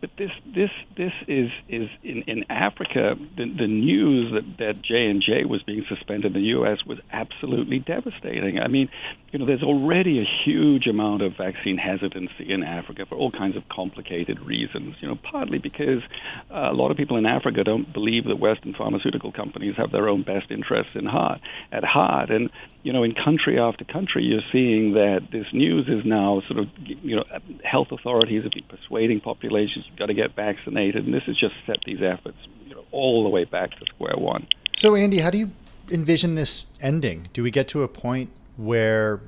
But 0.00 0.10
this 0.16 0.30
this 0.46 0.70
this 0.96 1.12
is 1.26 1.50
is 1.68 1.88
in, 2.04 2.22
in 2.22 2.44
Africa. 2.48 3.16
The, 3.36 3.46
the 3.46 3.66
news 3.66 4.32
that 4.32 4.58
that 4.58 4.82
J 4.82 5.06
and 5.06 5.20
J 5.20 5.44
was 5.44 5.62
being 5.64 5.84
suspended 5.88 6.36
in 6.36 6.42
the 6.42 6.48
U.S. 6.50 6.84
was 6.86 6.98
absolutely 7.10 7.80
devastating. 7.80 8.60
I 8.60 8.68
mean, 8.68 8.88
you 9.32 9.40
know, 9.40 9.46
there's 9.46 9.64
already 9.64 10.20
a 10.20 10.28
huge 10.44 10.86
amount 10.86 11.22
of 11.22 11.36
vaccine 11.36 11.78
hesitancy 11.78 12.52
in 12.52 12.62
Africa 12.62 13.06
for 13.06 13.16
all 13.16 13.32
kinds 13.32 13.56
of 13.56 13.68
complicated 13.68 14.38
reasons. 14.40 14.94
You 15.00 15.08
know, 15.08 15.16
partly 15.16 15.58
because 15.58 16.02
uh, 16.48 16.68
a 16.70 16.74
lot 16.74 16.92
of 16.92 16.96
people 16.96 17.16
in 17.16 17.26
Africa 17.26 17.64
don't 17.64 17.92
believe 17.92 18.24
that 18.26 18.38
Western 18.38 18.74
pharmaceutical 18.74 19.32
companies 19.32 19.74
have 19.76 19.90
their 19.90 20.08
own 20.08 20.22
best 20.22 20.52
interests 20.52 20.94
in 20.94 21.06
heart 21.06 21.40
at 21.72 21.82
heart, 21.82 22.30
and 22.30 22.50
you 22.82 22.92
know, 22.92 23.02
in 23.02 23.14
country 23.14 23.58
after 23.58 23.84
country, 23.84 24.24
you're 24.24 24.40
seeing 24.52 24.94
that 24.94 25.28
this 25.32 25.46
news 25.52 25.88
is 25.88 26.04
now 26.04 26.40
sort 26.46 26.60
of, 26.60 26.68
you 26.78 27.16
know, 27.16 27.24
health 27.64 27.90
authorities 27.90 28.44
have 28.44 28.52
been 28.52 28.64
persuading 28.64 29.20
populations 29.20 29.84
got 29.96 30.06
to 30.06 30.14
get 30.14 30.34
vaccinated, 30.34 31.04
and 31.04 31.14
this 31.14 31.24
has 31.24 31.36
just 31.36 31.54
set 31.66 31.78
these 31.84 32.02
efforts 32.02 32.38
you 32.66 32.74
know, 32.74 32.84
all 32.92 33.24
the 33.24 33.30
way 33.30 33.44
back 33.44 33.70
to 33.78 33.86
square 33.86 34.16
one. 34.16 34.46
So, 34.76 34.94
Andy, 34.94 35.18
how 35.18 35.30
do 35.30 35.38
you 35.38 35.50
envision 35.90 36.34
this 36.34 36.66
ending? 36.80 37.28
Do 37.32 37.42
we 37.42 37.50
get 37.50 37.68
to 37.68 37.82
a 37.82 37.88
point 37.88 38.30
where 38.56 39.20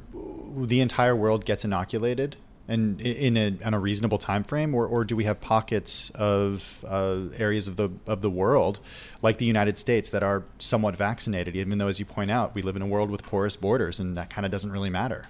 the 0.56 0.80
entire 0.80 1.14
world 1.16 1.44
gets 1.44 1.64
inoculated 1.64 2.36
and 2.70 3.00
in 3.00 3.36
a, 3.36 3.56
in 3.66 3.74
a 3.74 3.80
reasonable 3.80 4.18
time 4.18 4.44
frame, 4.44 4.74
or, 4.74 4.86
or 4.86 5.04
do 5.04 5.16
we 5.16 5.24
have 5.24 5.40
pockets 5.40 6.10
of 6.10 6.84
uh, 6.86 7.22
areas 7.36 7.66
of 7.66 7.74
the 7.74 7.90
of 8.06 8.20
the 8.20 8.30
world, 8.30 8.78
like 9.22 9.38
the 9.38 9.44
United 9.44 9.76
States, 9.76 10.10
that 10.10 10.22
are 10.22 10.44
somewhat 10.60 10.96
vaccinated? 10.96 11.56
Even 11.56 11.78
though, 11.78 11.88
as 11.88 11.98
you 11.98 12.04
point 12.04 12.30
out, 12.30 12.54
we 12.54 12.62
live 12.62 12.76
in 12.76 12.82
a 12.82 12.86
world 12.86 13.10
with 13.10 13.24
porous 13.24 13.56
borders, 13.56 13.98
and 13.98 14.16
that 14.16 14.30
kind 14.30 14.46
of 14.46 14.52
doesn't 14.52 14.70
really 14.70 14.90
matter. 14.90 15.26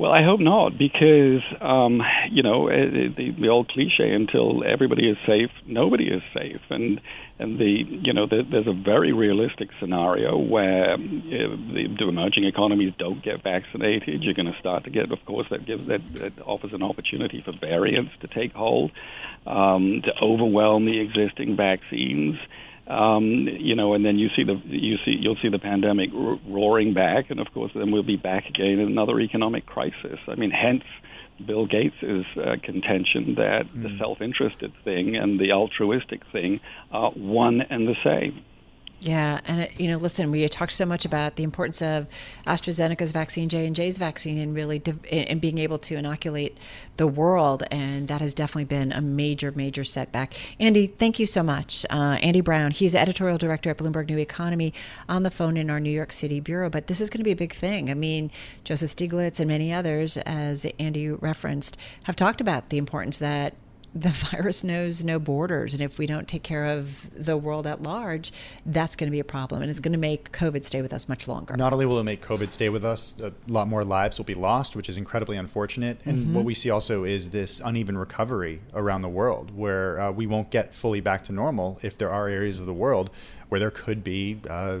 Well, 0.00 0.12
I 0.12 0.22
hope 0.22 0.40
not, 0.40 0.78
because 0.78 1.42
um, 1.60 2.00
you 2.30 2.42
know 2.42 2.68
it, 2.68 3.14
the, 3.16 3.32
the 3.32 3.48
old 3.50 3.68
cliche: 3.68 4.14
until 4.14 4.64
everybody 4.64 5.06
is 5.10 5.18
safe, 5.26 5.50
nobody 5.66 6.08
is 6.08 6.22
safe, 6.32 6.62
and 6.70 7.02
and 7.38 7.58
the 7.58 7.84
you 7.86 8.14
know 8.14 8.26
the, 8.26 8.42
there's 8.50 8.66
a 8.66 8.72
very 8.72 9.12
realistic 9.12 9.68
scenario 9.78 10.38
where 10.38 10.92
um, 10.92 11.22
the, 11.28 11.94
the 11.98 12.08
emerging 12.08 12.44
economies 12.44 12.94
don't 12.98 13.22
get 13.22 13.42
vaccinated. 13.42 14.22
You're 14.22 14.32
going 14.32 14.50
to 14.50 14.58
start 14.58 14.84
to 14.84 14.90
get, 14.90 15.12
of 15.12 15.22
course, 15.26 15.48
that 15.50 15.66
gives 15.66 15.86
that, 15.88 16.00
that 16.14 16.32
offers 16.46 16.72
an 16.72 16.82
opportunity 16.82 17.42
for 17.42 17.52
variants 17.52 18.12
to 18.22 18.26
take 18.26 18.54
hold, 18.54 18.92
um, 19.46 20.00
to 20.06 20.12
overwhelm 20.22 20.86
the 20.86 20.98
existing 20.98 21.56
vaccines. 21.56 22.38
Um, 22.90 23.46
you 23.48 23.76
know, 23.76 23.94
and 23.94 24.04
then 24.04 24.18
you 24.18 24.30
see 24.34 24.42
the 24.42 24.60
you 24.66 24.96
see 25.04 25.12
you'll 25.12 25.36
see 25.36 25.48
the 25.48 25.60
pandemic 25.60 26.10
roaring 26.12 26.92
back, 26.92 27.30
and 27.30 27.38
of 27.38 27.52
course, 27.54 27.70
then 27.72 27.92
we'll 27.92 28.02
be 28.02 28.16
back 28.16 28.48
again 28.48 28.80
in 28.80 28.88
another 28.88 29.20
economic 29.20 29.64
crisis. 29.64 30.18
I 30.26 30.34
mean, 30.34 30.50
hence 30.50 30.82
Bill 31.46 31.66
Gates' 31.66 32.02
uh, 32.02 32.56
contention 32.62 33.36
that 33.36 33.66
mm. 33.66 33.82
the 33.84 33.96
self-interested 33.98 34.72
thing 34.82 35.14
and 35.16 35.38
the 35.38 35.52
altruistic 35.52 36.26
thing 36.32 36.60
are 36.90 37.12
one 37.12 37.60
and 37.60 37.86
the 37.86 37.96
same. 38.02 38.44
Yeah, 39.02 39.40
and 39.46 39.60
it, 39.60 39.80
you 39.80 39.88
know, 39.88 39.96
listen, 39.96 40.30
we 40.30 40.46
talked 40.46 40.72
so 40.72 40.84
much 40.84 41.06
about 41.06 41.36
the 41.36 41.42
importance 41.42 41.80
of 41.80 42.06
AstraZeneca's 42.46 43.12
vaccine, 43.12 43.48
J 43.48 43.66
and 43.66 43.74
J's 43.74 43.96
vaccine, 43.96 44.36
and 44.36 44.54
really 44.54 44.82
and 45.10 45.40
being 45.40 45.56
able 45.56 45.78
to 45.78 45.96
inoculate 45.96 46.58
the 46.98 47.06
world, 47.06 47.62
and 47.70 48.08
that 48.08 48.20
has 48.20 48.34
definitely 48.34 48.66
been 48.66 48.92
a 48.92 49.00
major, 49.00 49.52
major 49.52 49.84
setback. 49.84 50.34
Andy, 50.60 50.86
thank 50.86 51.18
you 51.18 51.24
so 51.24 51.42
much, 51.42 51.86
uh, 51.88 52.18
Andy 52.20 52.42
Browne. 52.42 52.72
He's 52.72 52.94
editorial 52.94 53.38
director 53.38 53.70
at 53.70 53.78
Bloomberg 53.78 54.10
New 54.10 54.18
Economy, 54.18 54.74
on 55.08 55.22
the 55.22 55.30
phone 55.30 55.56
in 55.56 55.70
our 55.70 55.80
New 55.80 55.88
York 55.88 56.12
City 56.12 56.38
bureau. 56.38 56.68
But 56.68 56.86
this 56.86 57.00
is 57.00 57.08
going 57.08 57.20
to 57.20 57.24
be 57.24 57.32
a 57.32 57.36
big 57.36 57.54
thing. 57.54 57.90
I 57.90 57.94
mean, 57.94 58.30
Joseph 58.64 58.90
Stiglitz 58.90 59.40
and 59.40 59.48
many 59.48 59.72
others, 59.72 60.18
as 60.18 60.66
Andy 60.78 61.08
referenced, 61.08 61.78
have 62.02 62.16
talked 62.16 62.42
about 62.42 62.68
the 62.68 62.76
importance 62.76 63.18
that 63.18 63.54
the 63.94 64.08
virus 64.30 64.62
knows 64.62 65.04
no 65.04 65.18
borders. 65.18 65.74
And 65.74 65.82
if 65.82 65.98
we 65.98 66.06
don't 66.06 66.28
take 66.28 66.42
care 66.42 66.66
of 66.66 67.10
the 67.14 67.36
world 67.36 67.66
at 67.66 67.82
large, 67.82 68.32
that's 68.66 68.96
going 68.96 69.08
to 69.08 69.10
be 69.10 69.20
a 69.20 69.24
problem. 69.24 69.62
And 69.62 69.70
it's 69.70 69.80
going 69.80 69.92
to 69.92 69.98
make 69.98 70.32
COVID 70.32 70.64
stay 70.64 70.82
with 70.82 70.92
us 70.92 71.08
much 71.08 71.26
longer. 71.26 71.56
Not 71.56 71.72
only 71.72 71.86
will 71.86 71.98
it 71.98 72.04
make 72.04 72.24
COVID 72.24 72.50
stay 72.50 72.68
with 72.68 72.84
us, 72.84 73.18
a 73.20 73.32
lot 73.48 73.68
more 73.68 73.84
lives 73.84 74.18
will 74.18 74.24
be 74.24 74.34
lost, 74.34 74.76
which 74.76 74.88
is 74.88 74.96
incredibly 74.96 75.36
unfortunate. 75.36 76.06
And 76.06 76.18
mm-hmm. 76.18 76.34
what 76.34 76.44
we 76.44 76.54
see 76.54 76.70
also 76.70 77.04
is 77.04 77.30
this 77.30 77.60
uneven 77.60 77.98
recovery 77.98 78.60
around 78.74 79.02
the 79.02 79.08
world 79.08 79.56
where 79.56 80.00
uh, 80.00 80.12
we 80.12 80.26
won't 80.26 80.50
get 80.50 80.74
fully 80.74 81.00
back 81.00 81.24
to 81.24 81.32
normal 81.32 81.78
if 81.82 81.96
there 81.96 82.10
are 82.10 82.28
areas 82.28 82.58
of 82.58 82.66
the 82.66 82.74
world 82.74 83.10
where 83.50 83.60
there 83.60 83.70
could 83.70 84.02
be 84.02 84.40
uh, 84.48 84.78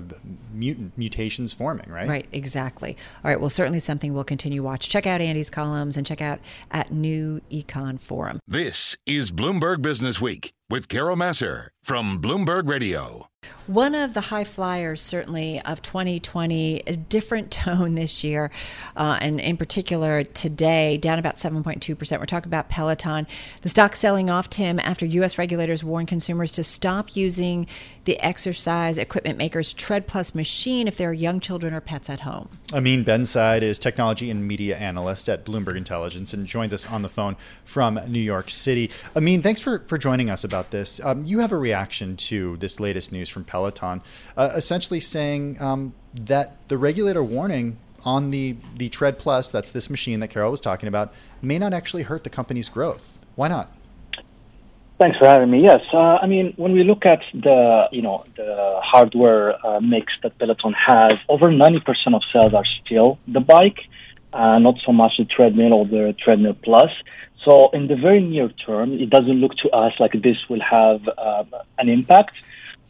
mutant 0.54 0.96
mutations 0.96 1.52
forming, 1.52 1.90
right? 1.90 2.08
Right, 2.08 2.26
exactly. 2.32 2.96
All 3.24 3.30
right, 3.30 3.40
well, 3.40 3.50
certainly 3.50 3.80
something 3.80 4.14
we'll 4.14 4.24
continue 4.24 4.62
watch. 4.62 4.88
Check 4.88 5.06
out 5.06 5.20
Andy's 5.20 5.50
columns 5.50 5.96
and 5.96 6.06
check 6.06 6.20
out 6.20 6.38
at 6.70 6.92
New 6.92 7.40
Econ 7.50 8.00
Forum. 8.00 8.40
This 8.46 8.96
is 9.06 9.30
Bloomberg 9.30 9.82
Business 9.82 10.20
Week 10.20 10.52
with 10.68 10.88
Carol 10.88 11.16
Massar 11.16 11.68
from 11.82 12.20
Bloomberg 12.20 12.68
Radio. 12.68 13.26
One 13.66 13.94
of 13.94 14.14
the 14.14 14.20
high 14.22 14.44
flyers, 14.44 15.00
certainly, 15.00 15.60
of 15.62 15.80
2020, 15.82 16.82
a 16.86 16.96
different 16.96 17.50
tone 17.52 17.94
this 17.94 18.24
year, 18.24 18.50
uh, 18.96 19.18
and 19.20 19.40
in 19.40 19.56
particular 19.56 20.24
today, 20.24 20.96
down 20.96 21.18
about 21.18 21.36
7.2%. 21.36 22.18
We're 22.18 22.26
talking 22.26 22.48
about 22.48 22.68
Peloton. 22.68 23.26
The 23.62 23.68
stock 23.68 23.94
selling 23.94 24.30
off, 24.30 24.50
Tim, 24.50 24.80
after 24.80 25.06
U.S. 25.06 25.38
regulators 25.38 25.84
warn 25.84 26.06
consumers 26.06 26.52
to 26.52 26.64
stop 26.64 27.14
using 27.14 27.66
the 28.04 28.18
exercise 28.20 28.98
equipment 28.98 29.38
maker's 29.38 29.72
Tread 29.72 30.08
Plus 30.08 30.34
machine 30.34 30.88
if 30.88 30.96
there 30.96 31.10
are 31.10 31.12
young 31.12 31.38
children 31.38 31.74
or 31.74 31.80
pets 31.80 32.10
at 32.10 32.20
home. 32.20 32.48
Amine 32.72 33.04
Bensaid 33.04 33.62
is 33.62 33.78
technology 33.78 34.30
and 34.30 34.46
media 34.46 34.76
analyst 34.76 35.28
at 35.28 35.44
Bloomberg 35.44 35.76
Intelligence 35.76 36.32
and 36.32 36.46
joins 36.46 36.72
us 36.72 36.86
on 36.86 37.02
the 37.02 37.08
phone 37.08 37.36
from 37.64 38.00
New 38.08 38.20
York 38.20 38.50
City. 38.50 38.90
Amine, 39.14 39.42
thanks 39.42 39.60
for, 39.60 39.80
for 39.80 39.98
joining 39.98 40.30
us 40.30 40.44
about 40.44 40.70
this. 40.70 41.00
Um, 41.04 41.24
you 41.26 41.40
have 41.40 41.52
a 41.52 41.58
reaction 41.58 42.16
to 42.16 42.56
this 42.56 42.80
latest 42.80 43.12
news 43.12 43.28
from 43.28 43.39
Peloton, 43.44 44.02
uh, 44.36 44.50
essentially 44.54 45.00
saying 45.00 45.60
um, 45.60 45.94
that 46.14 46.56
the 46.68 46.78
regulator 46.78 47.22
warning 47.22 47.78
on 48.04 48.30
the, 48.30 48.56
the 48.76 48.88
Tread 48.88 49.18
Plus, 49.18 49.52
that's 49.52 49.70
this 49.70 49.90
machine 49.90 50.20
that 50.20 50.28
Carol 50.28 50.50
was 50.50 50.60
talking 50.60 50.88
about, 50.88 51.12
may 51.42 51.58
not 51.58 51.72
actually 51.72 52.04
hurt 52.04 52.24
the 52.24 52.30
company's 52.30 52.68
growth. 52.68 53.18
Why 53.34 53.48
not? 53.48 53.76
Thanks 54.98 55.16
for 55.16 55.26
having 55.26 55.50
me. 55.50 55.62
Yes, 55.62 55.80
uh, 55.94 56.18
I 56.20 56.26
mean 56.26 56.52
when 56.56 56.72
we 56.72 56.84
look 56.84 57.06
at 57.06 57.22
the 57.32 57.88
you 57.90 58.02
know 58.02 58.26
the 58.36 58.80
hardware 58.82 59.54
uh, 59.66 59.80
mix 59.80 60.12
that 60.22 60.36
Peloton 60.38 60.74
has, 60.74 61.12
over 61.26 61.50
ninety 61.50 61.80
percent 61.80 62.14
of 62.14 62.22
sales 62.30 62.52
are 62.52 62.66
still 62.84 63.18
the 63.26 63.40
bike, 63.40 63.80
uh, 64.34 64.58
not 64.58 64.74
so 64.84 64.92
much 64.92 65.12
the 65.16 65.24
treadmill 65.24 65.72
or 65.72 65.86
the 65.86 66.14
treadmill 66.22 66.52
plus. 66.52 66.90
So 67.46 67.70
in 67.70 67.86
the 67.86 67.96
very 67.96 68.20
near 68.20 68.50
term, 68.50 68.92
it 69.00 69.08
doesn't 69.08 69.40
look 69.40 69.54
to 69.62 69.70
us 69.70 69.94
like 69.98 70.12
this 70.12 70.36
will 70.50 70.60
have 70.60 71.00
uh, 71.16 71.44
an 71.78 71.88
impact. 71.88 72.36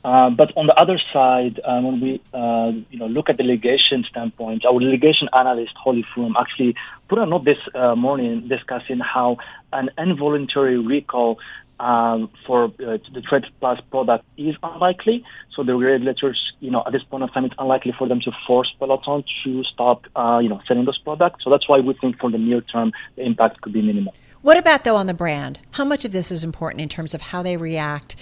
Uh, 0.02 0.30
but 0.30 0.50
on 0.56 0.66
the 0.66 0.74
other 0.80 0.98
side, 1.12 1.60
uh, 1.62 1.80
when 1.80 2.00
we 2.00 2.20
uh, 2.32 2.72
you 2.90 2.98
know 2.98 3.06
look 3.06 3.28
at 3.28 3.36
the 3.36 3.42
litigation 3.42 4.04
standpoint, 4.08 4.64
our 4.64 4.72
litigation 4.72 5.28
analyst 5.38 5.72
Holly 5.76 6.04
Froom 6.14 6.32
actually 6.40 6.74
put 7.08 7.18
a 7.18 7.26
note 7.26 7.44
this 7.44 7.58
uh, 7.74 7.94
morning 7.94 8.48
discussing 8.48 8.98
how 8.98 9.36
an 9.74 9.90
involuntary 9.98 10.78
recall 10.78 11.38
um, 11.80 12.30
for 12.46 12.64
uh, 12.64 12.96
the 13.12 13.22
Tread 13.28 13.44
Plus 13.60 13.78
product 13.90 14.24
is 14.38 14.54
unlikely. 14.62 15.22
So 15.54 15.64
the 15.64 15.76
regulators, 15.76 16.52
you 16.60 16.70
know, 16.70 16.82
at 16.86 16.92
this 16.92 17.02
point 17.02 17.22
of 17.22 17.32
time, 17.34 17.44
it's 17.44 17.54
unlikely 17.58 17.94
for 17.98 18.08
them 18.08 18.20
to 18.20 18.32
force 18.46 18.72
Peloton 18.78 19.22
to 19.44 19.64
stop, 19.64 20.04
you 20.42 20.48
know, 20.48 20.62
selling 20.66 20.86
those 20.86 20.98
products. 20.98 21.44
So 21.44 21.50
that's 21.50 21.68
why 21.68 21.80
we 21.80 21.92
think 21.92 22.18
for 22.18 22.30
the 22.30 22.38
near 22.38 22.62
term, 22.62 22.92
the 23.16 23.22
impact 23.22 23.60
could 23.60 23.74
be 23.74 23.82
minimal. 23.82 24.14
What 24.42 24.56
about 24.56 24.84
though 24.84 24.96
on 24.96 25.06
the 25.06 25.12
brand? 25.12 25.60
How 25.72 25.84
much 25.84 26.06
of 26.06 26.12
this 26.12 26.32
is 26.32 26.42
important 26.42 26.80
in 26.80 26.88
terms 26.88 27.12
of 27.12 27.20
how 27.20 27.42
they 27.42 27.58
react 27.58 28.16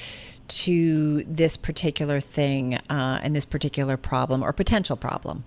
to 0.48 1.22
this 1.24 1.56
particular 1.56 2.20
thing 2.20 2.74
uh, 2.90 3.20
and 3.22 3.36
this 3.36 3.44
particular 3.44 3.96
problem 3.96 4.42
or 4.42 4.52
potential 4.52 4.96
problem? 4.96 5.44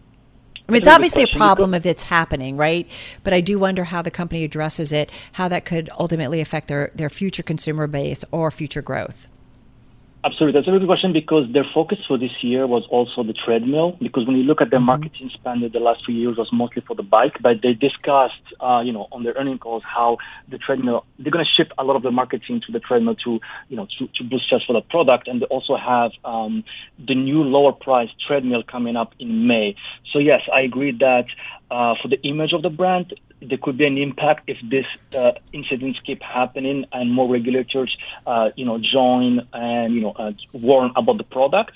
I 0.70 0.72
mean, 0.72 0.78
it's 0.78 0.88
obviously 0.88 1.24
a 1.24 1.28
problem 1.28 1.74
if 1.74 1.86
it's 1.86 2.04
happening, 2.04 2.56
right? 2.56 2.88
But 3.24 3.34
I 3.34 3.42
do 3.42 3.60
wonder 3.60 3.84
how 3.84 4.02
the 4.02 4.12
company 4.12 4.46
addresses 4.46 4.94
it, 4.94 5.12
how 5.34 5.50
that 5.50 5.66
could 5.66 5.90
ultimately 6.00 6.40
affect 6.40 6.70
their, 6.70 6.92
their 6.96 7.10
future 7.10 7.44
consumer 7.44 7.88
base 7.88 8.24
or 8.32 8.52
future 8.52 8.82
growth. 8.82 9.28
Absolutely. 10.24 10.60
That's 10.60 10.68
a 10.68 10.72
really 10.72 10.86
good 10.86 10.90
question 10.90 11.14
because 11.14 11.52
their 11.52 11.66
focus 11.74 11.98
for 12.08 12.16
this 12.16 12.32
year 12.44 12.68
was 12.68 12.86
also 12.92 13.24
the 13.24 13.34
treadmill. 13.34 13.98
Because 14.00 14.28
when 14.28 14.36
you 14.36 14.44
look 14.44 14.62
at 14.62 14.70
their 14.70 14.78
mm-hmm. 14.80 14.86
marketing 14.86 15.32
spend 15.34 15.64
the 15.64 15.80
last 15.80 16.06
few 16.06 16.14
years 16.14 16.38
was 16.38 16.50
mostly 16.54 16.84
for 16.86 16.96
the 16.96 17.02
bike, 17.02 17.38
but 17.42 17.64
they 17.64 17.74
discussed, 17.74 18.46
uh, 18.60 18.82
you 18.86 18.94
know, 18.94 19.08
on 19.12 19.24
their 19.24 19.34
earnings 19.34 19.60
calls 19.60 19.82
how 19.84 20.18
the 20.50 20.60
treadmill, 20.60 21.06
they're 21.18 21.32
going 21.32 21.44
to 21.44 21.52
shift 21.58 21.74
a 21.80 21.84
lot 21.84 21.96
of 21.96 22.04
the 22.04 22.12
marketing 22.12 22.62
to 22.68 22.72
the 22.72 22.80
treadmill 22.80 23.16
to, 23.16 23.40
you 23.70 23.76
know, 23.76 23.88
to, 23.98 24.08
to 24.16 24.24
boost 24.24 24.48
sales 24.48 24.64
for 24.68 24.74
the 24.74 24.82
product. 24.82 25.28
And 25.28 25.42
they 25.42 25.48
also 25.48 25.76
have 25.76 26.12
um, 26.24 26.64
the 27.00 27.16
new 27.16 27.42
lower 27.42 27.72
price 27.72 28.10
treadmill 28.28 28.62
coming 28.62 28.96
up 28.96 29.14
in 29.18 29.48
May. 29.48 29.76
So 30.14 30.20
yes, 30.20 30.42
I 30.54 30.62
agree 30.62 30.92
that 31.00 31.26
uh, 31.72 31.96
for 32.00 32.10
the 32.10 32.22
image 32.22 32.54
of 32.54 32.62
the 32.62 32.70
brand, 32.70 33.16
there 33.42 33.58
could 33.58 33.78
be 33.78 33.86
an 33.86 33.98
impact 33.98 34.44
if 34.48 34.58
this 34.64 34.86
uh, 35.16 35.32
incidents 35.52 36.00
keep 36.06 36.22
happening 36.22 36.86
and 36.92 37.12
more 37.12 37.30
regulators, 37.30 37.98
uh, 38.28 38.50
you 38.56 38.66
know, 38.66 38.80
join 38.80 39.48
and 39.54 39.94
you 39.94 40.02
know 40.02 40.12
uh, 40.12 40.32
warn 40.54 40.92
about 40.96 41.18
the 41.18 41.24
product. 41.24 41.74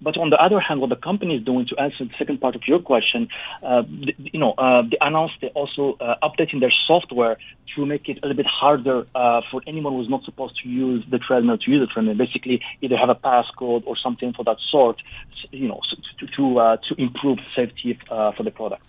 But 0.00 0.16
on 0.16 0.30
the 0.30 0.40
other 0.40 0.60
hand, 0.60 0.80
what 0.80 0.90
the 0.90 0.96
company 0.96 1.36
is 1.36 1.44
doing 1.44 1.66
to 1.66 1.76
answer 1.76 2.04
the 2.04 2.14
second 2.16 2.40
part 2.40 2.54
of 2.54 2.62
your 2.68 2.78
question, 2.78 3.28
uh, 3.64 3.82
you 3.88 4.38
know, 4.38 4.52
uh, 4.52 4.82
they 4.82 4.96
announced 5.00 5.34
they're 5.40 5.50
also 5.50 5.96
uh, 6.00 6.14
updating 6.22 6.60
their 6.60 6.72
software 6.86 7.36
to 7.74 7.84
make 7.84 8.08
it 8.08 8.18
a 8.18 8.20
little 8.26 8.36
bit 8.36 8.46
harder 8.46 9.06
uh, 9.16 9.42
for 9.50 9.60
anyone 9.66 9.94
who's 9.94 10.08
not 10.08 10.22
supposed 10.24 10.56
to 10.62 10.68
use 10.68 11.04
the 11.10 11.18
treadmill 11.18 11.58
to 11.58 11.70
use 11.70 11.80
the 11.80 11.92
treadmill. 11.92 12.14
Basically, 12.14 12.62
either 12.80 12.96
have 12.96 13.08
a 13.08 13.16
passcode 13.16 13.82
or 13.86 13.96
something 13.96 14.32
for 14.32 14.44
that 14.44 14.58
sort, 14.70 15.02
you 15.50 15.66
know, 15.66 15.80
to 16.18 16.26
to, 16.28 16.58
uh, 16.58 16.76
to 16.88 16.94
improve 17.00 17.38
safety 17.56 17.98
uh, 18.08 18.30
for 18.32 18.44
the 18.44 18.52
product. 18.52 18.84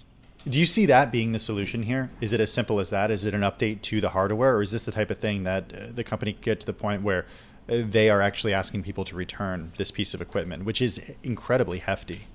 Do 0.47 0.57
you 0.57 0.65
see 0.65 0.85
that 0.85 1.11
being 1.11 1.33
the 1.33 1.39
solution 1.39 1.83
here? 1.83 2.11
Is 2.21 2.31
it 2.31 2.39
as 2.39 2.51
simple 2.51 2.79
as 2.79 2.89
that? 2.91 3.11
Is 3.11 3.25
it 3.25 3.33
an 3.33 3.41
update 3.41 3.81
to 3.83 3.99
the 3.99 4.09
hardware, 4.09 4.55
or 4.55 4.61
is 4.61 4.71
this 4.71 4.83
the 4.83 4.91
type 4.91 5.11
of 5.11 5.19
thing 5.19 5.43
that 5.43 5.73
uh, 5.73 5.91
the 5.93 6.03
company 6.03 6.37
get 6.39 6.61
to 6.61 6.65
the 6.65 6.73
point 6.73 7.01
where 7.01 7.25
uh, 7.67 7.81
they 7.87 8.09
are 8.09 8.21
actually 8.21 8.53
asking 8.53 8.83
people 8.83 9.03
to 9.05 9.15
return 9.15 9.73
this 9.77 9.91
piece 9.91 10.13
of 10.13 10.21
equipment, 10.21 10.63
which 10.63 10.81
is 10.81 11.11
incredibly 11.23 11.79
hefty? 11.79 12.27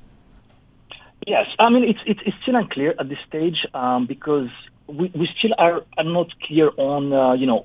Yes, 1.27 1.47
I 1.59 1.71
mean 1.71 1.85
it's 1.85 2.01
it's, 2.07 2.21
it's 2.27 2.37
still 2.43 2.57
unclear 2.57 2.95
at 2.99 3.09
this 3.09 3.19
stage 3.27 3.67
um, 3.73 4.07
because 4.07 4.51
we, 4.87 5.11
we 5.15 5.27
still 5.39 5.55
are, 5.57 5.83
are 5.97 6.05
not 6.05 6.29
clear 6.41 6.71
on 6.77 7.13
uh, 7.13 7.33
you 7.33 7.47
know 7.47 7.65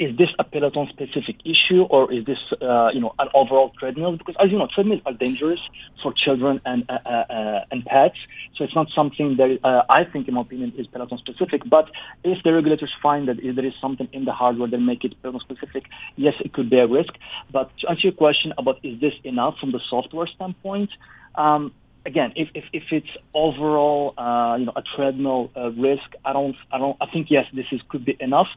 is 0.00 0.16
this 0.16 0.30
a 0.38 0.44
Peloton 0.44 0.88
specific 0.88 1.36
issue 1.44 1.82
or 1.82 2.10
is 2.10 2.24
this, 2.24 2.38
uh, 2.62 2.88
you 2.94 3.00
know, 3.00 3.14
an 3.18 3.28
overall 3.34 3.70
treadmill? 3.78 4.16
Because 4.16 4.34
as 4.42 4.50
you 4.50 4.56
know, 4.56 4.66
treadmills 4.74 5.02
are 5.04 5.12
dangerous 5.12 5.60
for 6.02 6.14
children 6.14 6.58
and 6.64 6.86
uh, 6.88 6.98
uh, 7.04 7.10
uh 7.10 7.64
and 7.70 7.84
pets. 7.84 8.16
So 8.56 8.64
it's 8.64 8.74
not 8.74 8.88
something 8.94 9.36
that 9.36 9.58
uh, 9.62 9.82
I 9.90 10.04
think, 10.04 10.26
in 10.26 10.34
my 10.34 10.40
opinion, 10.40 10.72
is 10.78 10.86
Peloton 10.86 11.18
specific. 11.18 11.68
But 11.68 11.90
if 12.24 12.42
the 12.42 12.52
regulators 12.54 12.92
find 13.02 13.28
that 13.28 13.36
there 13.42 13.66
is 13.66 13.74
something 13.78 14.08
in 14.14 14.24
the 14.24 14.32
hardware 14.32 14.68
that 14.68 14.78
make 14.78 15.04
it 15.04 15.20
Peloton 15.20 15.40
specific, 15.40 15.84
yes, 16.16 16.32
it 16.40 16.54
could 16.54 16.70
be 16.70 16.78
a 16.78 16.86
risk. 16.86 17.12
But 17.52 17.70
to 17.80 17.90
answer 17.90 18.06
your 18.08 18.12
question 18.12 18.54
about 18.56 18.78
is 18.82 18.98
this 19.02 19.14
enough 19.22 19.58
from 19.58 19.72
the 19.72 19.80
software 19.90 20.26
standpoint, 20.28 20.88
um, 21.34 21.74
again, 22.06 22.32
if, 22.36 22.48
if, 22.54 22.64
if 22.72 22.84
it's 22.90 23.14
overall, 23.34 24.14
uh, 24.16 24.56
you 24.58 24.64
know, 24.64 24.72
a 24.74 24.82
treadmill 24.96 25.50
uh, 25.54 25.70
risk, 25.72 26.08
I 26.24 26.32
don't, 26.32 26.56
I 26.72 26.78
don't, 26.78 26.96
I 27.02 27.06
think 27.12 27.30
yes, 27.30 27.44
this 27.52 27.66
is 27.70 27.82
could 27.90 28.06
be 28.06 28.16
enough. 28.18 28.48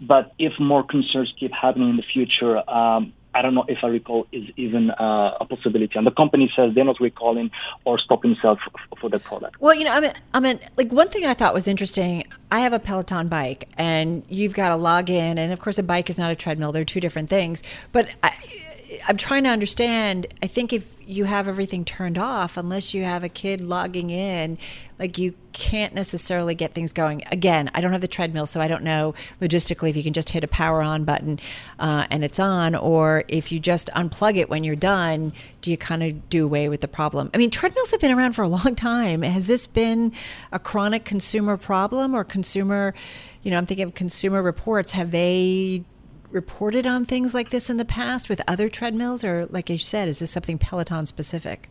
But 0.00 0.32
if 0.38 0.52
more 0.58 0.82
concerns 0.82 1.32
keep 1.38 1.52
happening 1.52 1.90
in 1.90 1.96
the 1.96 2.02
future, 2.02 2.58
um, 2.68 3.12
I 3.36 3.42
don't 3.42 3.54
know 3.54 3.66
if 3.68 3.78
a 3.82 3.90
recall 3.90 4.26
is 4.32 4.44
even 4.56 4.90
uh, 4.90 5.36
a 5.40 5.44
possibility. 5.44 5.92
And 5.96 6.06
the 6.06 6.10
company 6.10 6.50
says 6.56 6.74
they're 6.74 6.84
not 6.84 6.98
recalling 7.00 7.50
or 7.84 7.98
stopping 7.98 8.34
sales 8.40 8.58
for, 8.64 9.10
for 9.10 9.18
product. 9.18 9.60
Well, 9.60 9.74
you 9.74 9.84
know, 9.84 9.92
I 9.92 10.00
mean, 10.00 10.12
I 10.32 10.40
mean, 10.40 10.58
like 10.76 10.90
one 10.90 11.08
thing 11.08 11.26
I 11.26 11.34
thought 11.34 11.52
was 11.52 11.68
interesting. 11.68 12.24
I 12.50 12.60
have 12.60 12.72
a 12.72 12.78
Peloton 12.78 13.28
bike, 13.28 13.68
and 13.76 14.24
you've 14.28 14.54
got 14.54 14.70
to 14.70 14.76
log 14.76 15.10
in, 15.10 15.36
and 15.36 15.52
of 15.52 15.60
course, 15.60 15.78
a 15.78 15.82
bike 15.82 16.08
is 16.08 16.18
not 16.18 16.30
a 16.30 16.34
treadmill. 16.34 16.72
They're 16.72 16.84
two 16.84 17.00
different 17.00 17.28
things. 17.28 17.62
But 17.92 18.08
I, 18.22 18.32
I'm 19.08 19.16
trying 19.16 19.44
to 19.44 19.50
understand. 19.50 20.26
I 20.42 20.46
think 20.46 20.72
if 20.72 20.96
you 21.06 21.24
have 21.24 21.48
everything 21.48 21.84
turned 21.84 22.18
off, 22.18 22.56
unless 22.56 22.92
you 22.92 23.04
have 23.04 23.22
a 23.24 23.28
kid 23.28 23.60
logging 23.60 24.10
in, 24.10 24.58
like 24.98 25.18
you 25.18 25.34
can't 25.52 25.94
necessarily 25.94 26.54
get 26.54 26.74
things 26.74 26.92
going. 26.92 27.22
Again, 27.30 27.70
I 27.74 27.80
don't 27.80 27.92
have 27.92 28.00
the 28.00 28.08
treadmill, 28.08 28.46
so 28.46 28.60
I 28.60 28.68
don't 28.68 28.82
know 28.82 29.14
logistically 29.40 29.90
if 29.90 29.96
you 29.96 30.02
can 30.02 30.12
just 30.12 30.30
hit 30.30 30.44
a 30.44 30.48
power 30.48 30.82
on 30.82 31.04
button 31.04 31.38
uh, 31.78 32.06
and 32.10 32.24
it's 32.24 32.38
on, 32.38 32.74
or 32.74 33.24
if 33.28 33.50
you 33.50 33.58
just 33.58 33.88
unplug 33.94 34.36
it 34.36 34.48
when 34.48 34.64
you're 34.64 34.76
done, 34.76 35.32
do 35.62 35.70
you 35.70 35.76
kind 35.76 36.02
of 36.02 36.28
do 36.28 36.44
away 36.44 36.68
with 36.68 36.80
the 36.80 36.88
problem? 36.88 37.30
I 37.34 37.38
mean, 37.38 37.50
treadmills 37.50 37.90
have 37.90 38.00
been 38.00 38.12
around 38.12 38.34
for 38.34 38.42
a 38.42 38.48
long 38.48 38.74
time. 38.74 39.22
Has 39.22 39.46
this 39.46 39.66
been 39.66 40.12
a 40.52 40.58
chronic 40.58 41.04
consumer 41.04 41.56
problem 41.56 42.14
or 42.14 42.24
consumer, 42.24 42.94
you 43.42 43.50
know, 43.50 43.58
I'm 43.58 43.66
thinking 43.66 43.86
of 43.86 43.94
consumer 43.94 44.42
reports. 44.42 44.92
Have 44.92 45.10
they 45.10 45.84
reported 46.30 46.86
on 46.86 47.04
things 47.04 47.34
like 47.34 47.50
this 47.50 47.70
in 47.70 47.76
the 47.76 47.84
past 47.84 48.28
with 48.28 48.40
other 48.48 48.68
treadmills, 48.68 49.24
or 49.24 49.46
like 49.46 49.70
you 49.70 49.78
said, 49.78 50.08
is 50.08 50.18
this 50.18 50.30
something 50.30 50.58
Peloton 50.58 51.06
specific? 51.06 51.68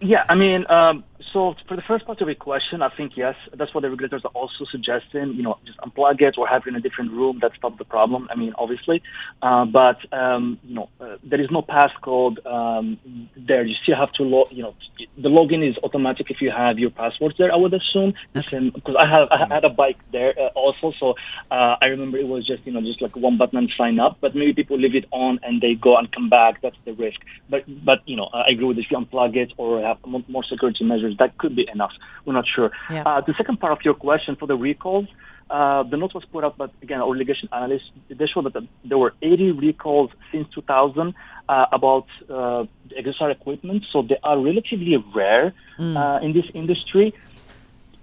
Yeah, 0.00 0.24
I 0.28 0.34
mean, 0.34 0.66
um, 0.68 1.04
so 1.32 1.54
for 1.68 1.76
the 1.76 1.82
first 1.82 2.06
part 2.06 2.20
of 2.20 2.26
your 2.26 2.34
question, 2.34 2.82
I 2.82 2.88
think 2.88 3.16
yes, 3.16 3.36
that's 3.54 3.72
what 3.72 3.82
the 3.82 3.90
regulators 3.90 4.24
are 4.24 4.32
also 4.34 4.64
suggesting. 4.70 5.34
You 5.34 5.42
know, 5.42 5.58
just 5.64 5.78
unplug 5.78 6.20
it 6.20 6.34
or 6.36 6.48
have 6.48 6.62
it 6.66 6.70
in 6.70 6.76
a 6.76 6.80
different 6.80 7.12
room. 7.12 7.38
That 7.40 7.52
stops 7.56 7.78
the 7.78 7.84
problem. 7.84 8.28
I 8.30 8.34
mean, 8.34 8.52
obviously, 8.58 9.00
uh, 9.40 9.64
but 9.66 9.98
um, 10.12 10.58
you 10.64 10.74
know, 10.74 10.88
uh, 11.00 11.16
there 11.22 11.40
is 11.40 11.48
no 11.50 11.62
passcode 11.62 12.44
um, 12.44 12.98
there. 13.36 13.64
You 13.64 13.76
still 13.82 13.96
have 13.96 14.12
to 14.14 14.24
log. 14.24 14.48
You 14.50 14.64
know, 14.64 14.74
the 15.16 15.28
login 15.28 15.68
is 15.68 15.76
automatic 15.84 16.30
if 16.30 16.40
you 16.40 16.50
have 16.50 16.80
your 16.80 16.90
passwords 16.90 17.36
there. 17.38 17.52
I 17.52 17.56
would 17.56 17.74
assume 17.74 18.14
because 18.32 18.96
I 18.98 19.06
have 19.06 19.28
I 19.30 19.54
had 19.54 19.64
a 19.64 19.70
bike 19.70 19.98
there 20.10 20.34
uh, 20.36 20.48
also, 20.56 20.92
so 20.98 21.14
uh, 21.50 21.76
I 21.80 21.86
remember 21.86 22.18
it 22.18 22.26
was 22.26 22.44
just 22.44 22.66
you 22.66 22.72
know 22.72 22.80
just 22.80 23.00
like 23.00 23.14
one 23.14 23.36
button 23.36 23.58
and 23.58 23.70
sign 23.78 24.00
up. 24.00 24.18
But 24.20 24.34
maybe 24.34 24.52
people 24.52 24.78
leave 24.78 24.96
it 24.96 25.06
on 25.12 25.38
and 25.44 25.60
they 25.60 25.74
go 25.74 25.96
and 25.96 26.10
come 26.10 26.28
back. 26.28 26.60
That's 26.60 26.76
the 26.84 26.94
risk. 26.94 27.20
But 27.48 27.62
but 27.84 28.00
you 28.06 28.16
know, 28.16 28.28
I 28.32 28.46
agree 28.48 28.66
with. 28.66 28.78
If 28.78 28.90
you 28.90 28.98
unplug 28.98 29.36
it 29.36 29.52
or 29.58 29.80
have 29.82 29.98
more 30.04 30.42
security 30.42 30.82
measures 30.82 31.14
that 31.20 31.38
could 31.38 31.54
be 31.54 31.66
enough. 31.72 31.92
We're 32.24 32.38
not 32.40 32.46
sure. 32.54 32.70
Yeah. 32.90 33.02
Uh, 33.06 33.20
the 33.20 33.34
second 33.34 33.60
part 33.60 33.72
of 33.72 33.84
your 33.84 33.94
question 33.94 34.34
for 34.34 34.46
the 34.46 34.56
recalls, 34.56 35.06
uh, 35.50 35.82
the 35.82 35.96
note 35.96 36.14
was 36.14 36.24
put 36.24 36.44
out, 36.44 36.56
but 36.56 36.70
again, 36.82 37.00
our 37.00 37.10
litigation 37.10 37.48
analysts 37.52 37.90
they 38.08 38.26
showed 38.26 38.52
that 38.52 38.66
there 38.84 38.98
were 38.98 39.14
80 39.20 39.52
recalls 39.52 40.10
since 40.30 40.46
2000 40.54 41.14
uh, 41.48 41.66
about 41.72 42.06
uh, 42.28 42.64
exercise 42.96 43.36
equipment, 43.38 43.84
so 43.92 44.02
they 44.02 44.16
are 44.22 44.38
relatively 44.38 44.96
rare 45.14 45.52
mm. 45.78 45.96
uh, 45.96 46.24
in 46.24 46.32
this 46.32 46.46
industry. 46.54 47.14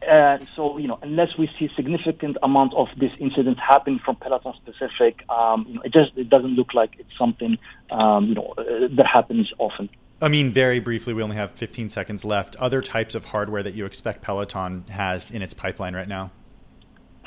Uh, 0.07 0.37
so 0.55 0.77
you 0.77 0.87
know, 0.87 0.99
unless 1.01 1.37
we 1.39 1.49
see 1.57 1.69
significant 1.75 2.37
amount 2.43 2.73
of 2.75 2.87
these 2.99 3.15
incidents 3.19 3.59
happening 3.59 3.99
from 4.03 4.15
Peloton 4.17 4.53
specific, 4.61 5.27
um, 5.29 5.65
you 5.67 5.75
know, 5.75 5.81
it 5.83 5.93
just 5.93 6.11
it 6.17 6.29
doesn't 6.29 6.55
look 6.59 6.73
like 6.73 6.91
it's 6.99 7.17
something 7.17 7.57
um, 7.91 8.25
you 8.25 8.35
know 8.35 8.53
uh, 8.57 8.63
that 8.97 9.07
happens 9.07 9.51
often. 9.57 9.89
I 10.21 10.29
mean, 10.29 10.51
very 10.51 10.79
briefly, 10.79 11.13
we 11.13 11.21
only 11.21 11.35
have 11.35 11.51
15 11.51 11.89
seconds 11.89 12.25
left. 12.25 12.55
Other 12.55 12.81
types 12.81 13.13
of 13.13 13.25
hardware 13.25 13.61
that 13.61 13.75
you 13.75 13.85
expect 13.85 14.21
Peloton 14.21 14.83
has 14.89 15.29
in 15.29 15.41
its 15.41 15.53
pipeline 15.53 15.95
right 15.95 16.07
now? 16.07 16.31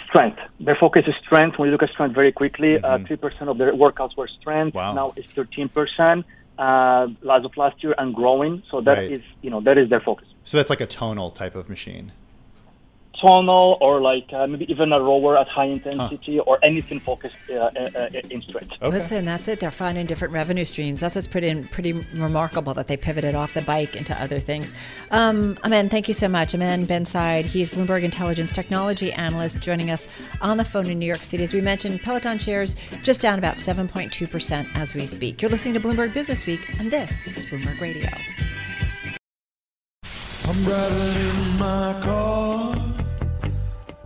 Strength. 0.09 0.41
Their 0.59 0.75
focus 0.75 1.05
is 1.07 1.15
strength. 1.25 1.59
When 1.59 1.69
you 1.69 1.73
look 1.73 1.85
at 1.85 1.91
strength 1.91 2.15
very 2.15 2.33
quickly, 2.33 2.77
uh, 2.77 2.99
mm-hmm. 2.99 3.13
uh, 3.13 3.31
3% 3.31 3.49
of 3.49 3.59
their 3.59 3.73
workouts 3.73 4.17
were 4.17 4.27
strength. 4.27 4.75
Wow. 4.75 4.95
Now 4.95 5.13
it's 5.17 5.33
13%. 5.35 6.25
Uh, 6.59 7.07
as 7.33 7.45
of 7.45 7.57
last 7.57 7.83
year 7.83 7.95
and 7.97 8.15
growing, 8.15 8.63
so 8.71 8.83
that 8.83 8.99
right. 8.99 9.13
is, 9.13 9.23
you 9.41 9.49
know, 9.49 9.63
that 9.63 9.79
is 9.79 9.89
their 9.89 10.01
focus. 10.01 10.29
So 10.45 10.59
that's 10.59 10.69
like 10.69 10.83
a 10.83 10.87
tonal 10.87 11.31
type 11.31 11.55
of 11.55 11.71
machine 11.71 12.13
tonal 13.21 13.77
or 13.81 14.01
like 14.01 14.33
uh, 14.33 14.47
maybe 14.47 14.71
even 14.71 14.93
a 14.93 15.01
rower 15.01 15.37
at 15.37 15.49
high 15.49 15.67
intensity 15.67 16.37
huh. 16.37 16.45
or 16.47 16.59
anything 16.63 17.01
focused 17.01 17.39
uh, 17.51 17.55
uh, 17.55 17.91
uh, 17.95 18.09
in 18.31 18.41
strength. 18.41 18.73
Okay. 18.81 18.89
Listen, 18.89 19.25
that's 19.25 19.49
it. 19.49 19.61
They're 19.61 19.71
finding 19.71 20.07
different 20.07 20.33
revenue 20.33 20.65
streams. 20.65 21.01
That's 21.01 21.15
what's 21.15 21.27
pretty 21.27 21.63
pretty 21.65 21.93
remarkable 22.15 22.75
that 22.75 22.89
they 22.89 22.97
pivoted 22.97 23.35
off 23.35 23.55
the 23.55 23.63
bike 23.63 23.97
into 23.97 24.21
other 24.21 24.41
things. 24.41 24.73
Um, 25.11 25.59
Amine, 25.65 25.89
thank 25.89 26.09
you 26.09 26.15
so 26.15 26.29
much. 26.29 26.55
Amine 26.55 26.87
Bensaid, 26.87 27.45
he's 27.45 27.71
Bloomberg 27.71 28.03
Intelligence 28.03 28.53
Technology 28.53 29.13
Analyst, 29.13 29.61
joining 29.61 29.91
us 29.91 30.09
on 30.41 30.57
the 30.57 30.65
phone 30.65 30.87
in 30.87 30.99
New 30.99 31.07
York 31.07 31.25
City. 31.25 31.43
As 31.43 31.53
we 31.53 31.61
mentioned, 31.61 32.03
Peloton 32.03 32.39
shares 32.39 32.75
just 33.03 33.21
down 33.21 33.39
about 33.39 33.57
7.2% 33.57 34.77
as 34.77 34.95
we 34.95 35.07
speak. 35.07 35.43
You're 35.43 35.51
listening 35.51 35.75
to 35.75 35.81
Bloomberg 35.81 36.15
Business 36.15 36.47
Week, 36.47 36.79
and 36.79 36.91
this 36.91 37.27
is 37.27 37.47
Bloomberg 37.47 37.81
Radio. 37.81 38.11
I'm 40.49 40.65
driving 40.65 41.53
in 41.53 41.59
my 41.59 42.01
car 42.03 42.90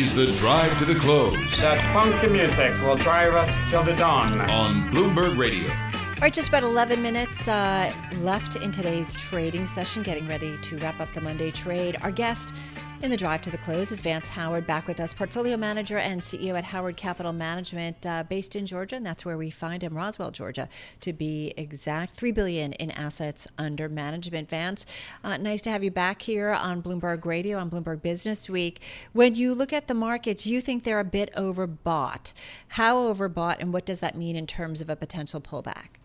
Is 0.00 0.14
the 0.14 0.26
drive 0.38 0.78
to 0.78 0.84
the 0.84 0.94
close. 0.94 1.34
That 1.58 1.80
funky 1.92 2.28
music 2.28 2.72
will 2.82 2.96
drive 2.96 3.34
us 3.34 3.52
till 3.68 3.82
the 3.82 3.94
dawn. 3.94 4.40
On 4.42 4.88
Bloomberg 4.90 5.36
Radio. 5.36 5.68
All 5.68 6.22
right, 6.22 6.32
just 6.32 6.48
about 6.48 6.62
11 6.62 7.02
minutes 7.02 7.48
uh, 7.48 7.92
left 8.18 8.54
in 8.54 8.70
today's 8.70 9.14
trading 9.14 9.66
session, 9.66 10.04
getting 10.04 10.28
ready 10.28 10.56
to 10.58 10.78
wrap 10.78 11.00
up 11.00 11.12
the 11.14 11.20
Monday 11.20 11.50
trade. 11.50 11.96
Our 12.02 12.12
guest 12.12 12.54
in 13.02 13.10
the 13.10 13.16
drive 13.16 13.40
to 13.42 13.50
the 13.50 13.58
close 13.58 13.92
is 13.92 14.02
Vance 14.02 14.28
Howard 14.28 14.66
back 14.66 14.88
with 14.88 14.98
us, 14.98 15.14
portfolio 15.14 15.56
manager 15.56 15.98
and 15.98 16.20
CEO 16.20 16.58
at 16.58 16.64
Howard 16.64 16.96
Capital 16.96 17.32
Management, 17.32 18.04
uh, 18.04 18.24
based 18.24 18.56
in 18.56 18.66
Georgia, 18.66 18.96
and 18.96 19.06
that's 19.06 19.24
where 19.24 19.36
we 19.36 19.50
find 19.50 19.82
him, 19.82 19.96
Roswell, 19.96 20.32
Georgia, 20.32 20.68
to 21.00 21.12
be 21.12 21.54
exact. 21.56 22.14
Three 22.14 22.32
billion 22.32 22.72
in 22.74 22.90
assets 22.90 23.46
under 23.56 23.88
management. 23.88 24.48
Vance, 24.48 24.84
uh, 25.22 25.36
nice 25.36 25.62
to 25.62 25.70
have 25.70 25.84
you 25.84 25.90
back 25.90 26.22
here 26.22 26.50
on 26.50 26.82
Bloomberg 26.82 27.24
Radio 27.24 27.58
on 27.58 27.70
Bloomberg 27.70 28.02
Business 28.02 28.50
Week. 28.50 28.80
When 29.12 29.34
you 29.34 29.54
look 29.54 29.72
at 29.72 29.86
the 29.86 29.94
markets, 29.94 30.46
you 30.46 30.60
think 30.60 30.82
they're 30.82 30.98
a 30.98 31.04
bit 31.04 31.32
overbought. 31.36 32.32
How 32.68 32.96
overbought, 32.96 33.56
and 33.60 33.72
what 33.72 33.86
does 33.86 34.00
that 34.00 34.16
mean 34.16 34.34
in 34.34 34.46
terms 34.46 34.80
of 34.80 34.90
a 34.90 34.96
potential 34.96 35.40
pullback? 35.40 35.98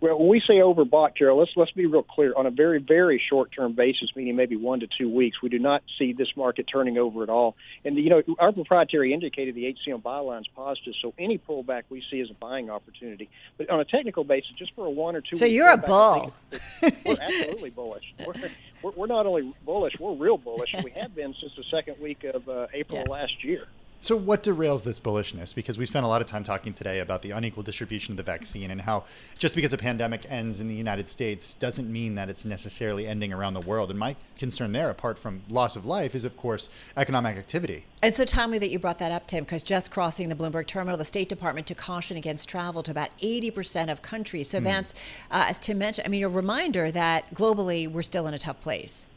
Well, 0.00 0.18
when 0.18 0.28
we 0.28 0.40
say 0.40 0.54
overbought, 0.54 1.16
Carol, 1.16 1.38
let's 1.38 1.52
let's 1.56 1.70
be 1.70 1.86
real 1.86 2.02
clear. 2.02 2.34
On 2.36 2.46
a 2.46 2.50
very 2.50 2.78
very 2.78 3.22
short 3.30 3.52
term 3.52 3.72
basis, 3.72 4.10
meaning 4.14 4.36
maybe 4.36 4.56
one 4.56 4.80
to 4.80 4.86
two 4.86 5.08
weeks, 5.08 5.40
we 5.40 5.48
do 5.48 5.58
not 5.58 5.82
see 5.98 6.12
this 6.12 6.28
market 6.36 6.66
turning 6.70 6.98
over 6.98 7.22
at 7.22 7.30
all. 7.30 7.56
And 7.84 7.96
you 7.96 8.10
know, 8.10 8.22
our 8.38 8.52
proprietary 8.52 9.14
indicator, 9.14 9.52
the 9.52 9.74
HCM 9.74 10.02
BuyLine, 10.02 10.40
is 10.40 10.48
positive, 10.48 10.94
so 11.00 11.14
any 11.18 11.38
pullback 11.38 11.84
we 11.88 12.02
see 12.10 12.20
is 12.20 12.30
a 12.30 12.34
buying 12.34 12.70
opportunity. 12.70 13.30
But 13.56 13.70
on 13.70 13.80
a 13.80 13.84
technical 13.84 14.24
basis, 14.24 14.50
just 14.56 14.74
for 14.74 14.84
a 14.84 14.90
one 14.90 15.16
or 15.16 15.20
two. 15.20 15.36
So 15.36 15.46
you're 15.46 15.70
a 15.70 15.78
bull. 15.78 16.34
We're 16.82 17.16
absolutely 17.20 17.70
bullish. 17.70 18.14
We're, 18.26 18.34
we're, 18.82 18.90
we're, 18.92 19.06
not 19.06 19.26
only 19.26 19.52
bullish, 19.64 19.94
we're 19.98 20.14
real 20.14 20.36
bullish. 20.36 20.74
We 20.82 20.90
have 20.90 21.14
been 21.14 21.34
since 21.40 21.52
the 21.56 21.64
second 21.70 21.98
week 22.00 22.24
of 22.24 22.48
uh, 22.48 22.66
April 22.72 23.02
yeah. 23.06 23.12
last 23.12 23.42
year. 23.44 23.66
So, 24.00 24.16
what 24.16 24.42
derails 24.42 24.84
this 24.84 25.00
bullishness? 25.00 25.54
Because 25.54 25.78
we 25.78 25.86
spent 25.86 26.04
a 26.04 26.08
lot 26.08 26.20
of 26.20 26.26
time 26.26 26.44
talking 26.44 26.74
today 26.74 27.00
about 27.00 27.22
the 27.22 27.30
unequal 27.30 27.62
distribution 27.62 28.12
of 28.12 28.16
the 28.18 28.22
vaccine 28.22 28.70
and 28.70 28.82
how 28.82 29.04
just 29.38 29.54
because 29.54 29.72
a 29.72 29.78
pandemic 29.78 30.30
ends 30.30 30.60
in 30.60 30.68
the 30.68 30.74
United 30.74 31.08
States 31.08 31.54
doesn't 31.54 31.90
mean 31.90 32.14
that 32.16 32.28
it's 32.28 32.44
necessarily 32.44 33.06
ending 33.06 33.32
around 33.32 33.54
the 33.54 33.62
world. 33.62 33.88
And 33.88 33.98
my 33.98 34.14
concern 34.36 34.72
there, 34.72 34.90
apart 34.90 35.18
from 35.18 35.42
loss 35.48 35.74
of 35.74 35.86
life, 35.86 36.14
is 36.14 36.24
of 36.24 36.36
course 36.36 36.68
economic 36.98 37.38
activity. 37.38 37.86
And 38.02 38.14
so 38.14 38.26
timely 38.26 38.58
that 38.58 38.68
you 38.68 38.78
brought 38.78 38.98
that 38.98 39.10
up, 39.10 39.26
Tim, 39.26 39.44
because 39.44 39.62
just 39.62 39.90
crossing 39.90 40.28
the 40.28 40.34
Bloomberg 40.34 40.66
terminal, 40.66 40.98
the 40.98 41.06
State 41.06 41.30
Department 41.30 41.66
took 41.66 41.78
caution 41.78 42.18
against 42.18 42.46
travel 42.46 42.82
to 42.82 42.90
about 42.90 43.08
80% 43.20 43.90
of 43.90 44.02
countries. 44.02 44.50
So, 44.50 44.60
mm. 44.60 44.64
Vance, 44.64 44.92
uh, 45.30 45.46
as 45.48 45.58
Tim 45.58 45.78
mentioned, 45.78 46.06
I 46.06 46.10
mean, 46.10 46.22
a 46.22 46.28
reminder 46.28 46.90
that 46.90 47.32
globally 47.32 47.90
we're 47.90 48.02
still 48.02 48.26
in 48.26 48.34
a 48.34 48.38
tough 48.38 48.60
place. 48.60 49.08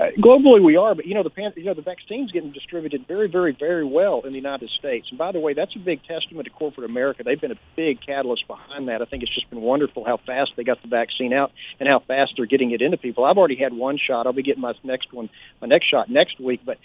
Uh, 0.00 0.04
globally, 0.18 0.64
we 0.64 0.76
are, 0.76 0.94
but 0.94 1.04
you 1.04 1.12
know 1.12 1.22
the 1.22 1.28
pan- 1.28 1.52
you 1.56 1.64
know 1.64 1.74
the 1.74 1.82
vaccine's 1.82 2.32
getting 2.32 2.50
distributed 2.52 3.06
very, 3.06 3.28
very, 3.28 3.52
very 3.52 3.84
well 3.84 4.22
in 4.22 4.30
the 4.30 4.38
United 4.38 4.70
States. 4.70 5.06
And 5.10 5.18
by 5.18 5.30
the 5.30 5.40
way, 5.40 5.52
that's 5.52 5.76
a 5.76 5.78
big 5.78 6.02
testament 6.04 6.46
to 6.46 6.50
corporate 6.50 6.88
America. 6.88 7.22
They've 7.22 7.40
been 7.40 7.52
a 7.52 7.60
big 7.76 8.00
catalyst 8.00 8.46
behind 8.48 8.88
that. 8.88 9.02
I 9.02 9.04
think 9.04 9.22
it's 9.22 9.34
just 9.34 9.50
been 9.50 9.60
wonderful 9.60 10.06
how 10.06 10.16
fast 10.16 10.52
they 10.56 10.64
got 10.64 10.80
the 10.80 10.88
vaccine 10.88 11.34
out 11.34 11.52
and 11.78 11.86
how 11.86 11.98
fast 11.98 12.32
they're 12.38 12.46
getting 12.46 12.70
it 12.70 12.80
into 12.80 12.96
people. 12.96 13.26
I've 13.26 13.36
already 13.36 13.56
had 13.56 13.74
one 13.74 13.98
shot. 13.98 14.26
I'll 14.26 14.32
be 14.32 14.42
getting 14.42 14.62
my 14.62 14.72
next 14.84 15.12
one, 15.12 15.28
my 15.60 15.68
next 15.68 15.90
shot 15.90 16.08
next 16.08 16.40
week. 16.40 16.62
But 16.64 16.78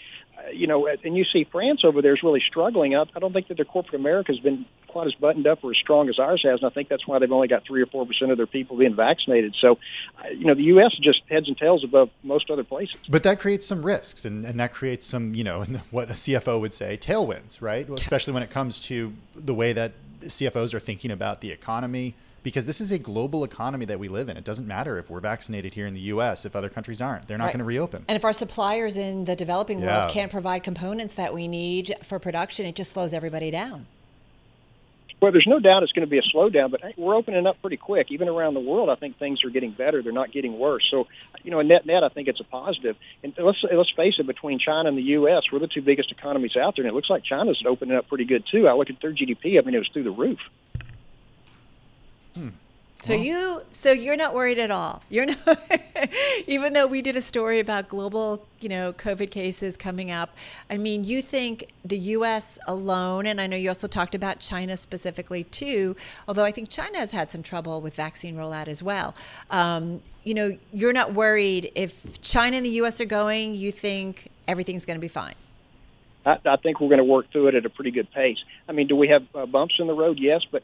you 0.52 0.68
know, 0.68 0.88
and 0.88 1.18
you 1.18 1.26
see 1.32 1.46
France 1.52 1.82
over 1.84 2.02
there 2.02 2.14
is 2.14 2.24
really 2.24 2.42
struggling. 2.46 2.96
I, 2.96 3.04
I 3.16 3.20
don't 3.20 3.34
think 3.34 3.48
that 3.48 3.56
their 3.56 3.66
corporate 3.66 3.96
America 3.96 4.32
has 4.32 4.40
been 4.40 4.66
quite 4.88 5.08
as 5.08 5.14
buttoned 5.16 5.48
up 5.48 5.64
or 5.64 5.72
as 5.72 5.78
strong 5.78 6.10
as 6.10 6.20
ours 6.20 6.42
has, 6.46 6.62
and 6.62 6.70
I 6.70 6.74
think 6.74 6.90
that's 6.90 7.08
why 7.08 7.20
they've 7.20 7.32
only 7.32 7.48
got 7.48 7.66
three 7.66 7.82
or 7.82 7.86
four 7.86 8.06
percent 8.06 8.32
of 8.32 8.38
their 8.38 8.48
people 8.48 8.78
being 8.78 8.96
vaccinated. 8.96 9.56
So, 9.60 9.78
uh, 10.20 10.30
you 10.30 10.46
know, 10.46 10.56
the 10.56 10.64
U.S. 10.64 10.92
just 11.02 11.22
heads 11.30 11.48
and 11.48 11.58
tails 11.58 11.84
above 11.84 12.10
most 12.24 12.50
other 12.50 12.64
places. 12.64 12.98
But 13.10 13.24
that 13.24 13.40
creates 13.40 13.66
some 13.66 13.86
risks, 13.86 14.26
and, 14.26 14.46
and 14.46 14.60
that 14.60 14.72
creates 14.72 15.06
some, 15.06 15.36
you 15.36 15.44
know, 15.44 15.64
what 15.92 16.10
a 16.10 16.14
CFO 16.14 16.60
would 16.62 16.74
say, 16.74 16.98
tailwinds, 16.98 17.62
right? 17.62 17.88
Especially 17.90 18.34
when 18.34 18.44
it 18.44 18.50
comes 18.50 18.80
to 18.82 19.14
the 19.36 19.54
way 19.54 19.74
that 19.74 19.94
CFOs 20.22 20.74
are 20.74 20.80
thinking 20.80 21.12
about 21.12 21.42
the 21.42 21.52
economy 21.52 22.16
because 22.46 22.68
this 22.68 22.80
is 22.80 22.92
a 22.92 23.00
global 23.00 23.44
economy 23.44 23.86
that 23.86 23.98
we 23.98 24.08
live 24.08 24.30
in. 24.30 24.38
It 24.38 24.44
doesn't 24.44 24.68
matter 24.68 25.00
if 25.00 25.10
we're 25.10 25.20
vaccinated 25.20 25.74
here 25.74 25.88
in 25.88 25.96
the 25.96 26.00
U.S. 26.02 26.46
if 26.46 26.56
other 26.56 26.70
countries 26.70 27.02
aren't. 27.02 27.28
They're 27.28 27.40
not 27.40 27.46
right. 27.46 27.54
going 27.54 27.60
to 27.60 27.66
reopen. 27.66 28.06
And 28.08 28.16
if 28.16 28.24
our 28.24 28.34
suppliers 28.34 28.98
in 28.98 29.26
the 29.26 29.36
developing 29.36 29.82
yeah. 29.82 30.02
world 30.02 30.12
can't 30.12 30.32
provide 30.32 30.60
components 30.60 31.16
that 31.16 31.34
we 31.34 31.48
need 31.48 31.96
for 32.04 32.20
production, 32.20 32.68
it 32.68 32.76
just 32.76 32.92
slows 32.92 33.16
everybody 33.16 33.50
down. 33.50 33.88
Well, 35.20 35.32
there's 35.32 35.48
no 35.48 35.60
doubt 35.60 35.82
it's 35.82 35.92
going 35.92 36.06
to 36.06 36.10
be 36.10 36.20
a 36.20 36.22
slowdown, 36.22 36.70
but 36.70 36.82
we're 37.00 37.16
opening 37.16 37.48
up 37.48 37.60
pretty 37.62 37.78
quick. 37.78 38.12
Even 38.12 38.28
around 38.28 38.54
the 38.54 38.60
world, 38.60 38.92
I 38.92 38.96
think 38.96 39.18
things 39.18 39.44
are 39.44 39.50
getting 39.50 39.72
better. 39.72 40.04
They're 40.04 40.12
not 40.12 40.32
getting 40.32 40.60
worse. 40.60 40.84
So, 40.92 41.08
you 41.42 41.50
know, 41.50 41.64
net 41.64 41.88
net, 41.88 42.04
I 42.04 42.10
think 42.10 42.28
it's 42.28 42.42
a 42.42 42.44
positive. 42.44 42.96
And 43.24 43.34
let's 43.40 43.58
let's 43.74 43.90
face 43.96 44.16
it, 44.20 44.28
between 44.28 44.60
China 44.60 44.88
and 44.88 44.96
the 44.96 45.02
U.S., 45.18 45.46
we're 45.52 45.58
the 45.58 45.68
two 45.68 45.82
biggest 45.82 46.12
economies 46.12 46.56
out 46.56 46.76
there, 46.76 46.86
and 46.86 46.92
it 46.92 46.94
looks 46.94 47.10
like 47.10 47.24
China's 47.24 47.64
opening 47.66 47.98
up 47.98 48.08
pretty 48.08 48.26
good 48.26 48.44
too. 48.52 48.68
I 48.68 48.74
look 48.74 48.92
at 48.92 49.02
their 49.02 49.14
GDP. 49.14 49.58
I 49.58 49.66
mean, 49.66 49.74
it 49.74 49.80
was 49.80 49.90
through 49.92 50.04
the 50.04 50.12
roof. 50.12 50.38
Hmm. 52.36 52.50
So 53.02 53.14
well. 53.14 53.24
you 53.24 53.62
so 53.72 53.92
you're 53.92 54.18
not 54.18 54.34
worried 54.34 54.58
at 54.58 54.72
all. 54.72 55.04
You're 55.10 55.28
not 55.28 55.60
even 56.48 56.74
though 56.74 56.88
we 56.88 57.02
did 57.04 57.16
a 57.16 57.22
story 57.22 57.60
about 57.60 57.88
global, 57.88 58.48
you 58.60 58.68
know, 58.68 58.94
COVID 58.94 59.30
cases 59.30 59.78
coming 59.78 60.10
up. 60.10 60.36
I 60.72 60.78
mean, 60.78 61.04
you 61.04 61.22
think 61.22 61.72
the 61.84 61.98
US 61.98 62.58
alone 62.66 63.28
and 63.28 63.40
I 63.40 63.46
know 63.46 63.58
you 63.58 63.70
also 63.70 63.88
talked 63.88 64.16
about 64.16 64.40
China 64.40 64.76
specifically 64.76 65.44
too, 65.44 65.96
although 66.28 66.46
I 66.46 66.52
think 66.52 66.70
China 66.70 66.98
has 66.98 67.12
had 67.12 67.30
some 67.30 67.44
trouble 67.44 67.80
with 67.80 67.94
vaccine 67.94 68.36
rollout 68.36 68.68
as 68.68 68.82
well. 68.82 69.14
Um, 69.52 70.02
you 70.24 70.34
know, 70.34 70.58
you're 70.74 70.94
not 70.94 71.14
worried 71.14 71.72
if 71.76 72.20
China 72.22 72.58
and 72.58 72.66
the 72.66 72.82
US 72.82 73.00
are 73.00 73.06
going, 73.06 73.54
you 73.54 73.72
think 73.72 74.30
everything's 74.48 74.86
going 74.86 74.98
to 74.98 75.02
be 75.02 75.08
fine. 75.08 75.36
I, 76.26 76.38
I 76.46 76.56
think 76.56 76.82
we're 76.82 76.90
going 76.90 76.98
to 76.98 77.04
work 77.04 77.32
through 77.32 77.50
it 77.50 77.56
at 77.56 77.66
a 77.66 77.70
pretty 77.70 77.92
good 77.92 78.12
pace. 78.12 78.38
I 78.68 78.72
mean, 78.72 78.88
do 78.88 78.96
we 78.96 79.10
have 79.10 79.24
uh, 79.36 79.46
bumps 79.46 79.76
in 79.80 79.88
the 79.88 79.94
road? 79.94 80.18
Yes, 80.20 80.42
but 80.52 80.64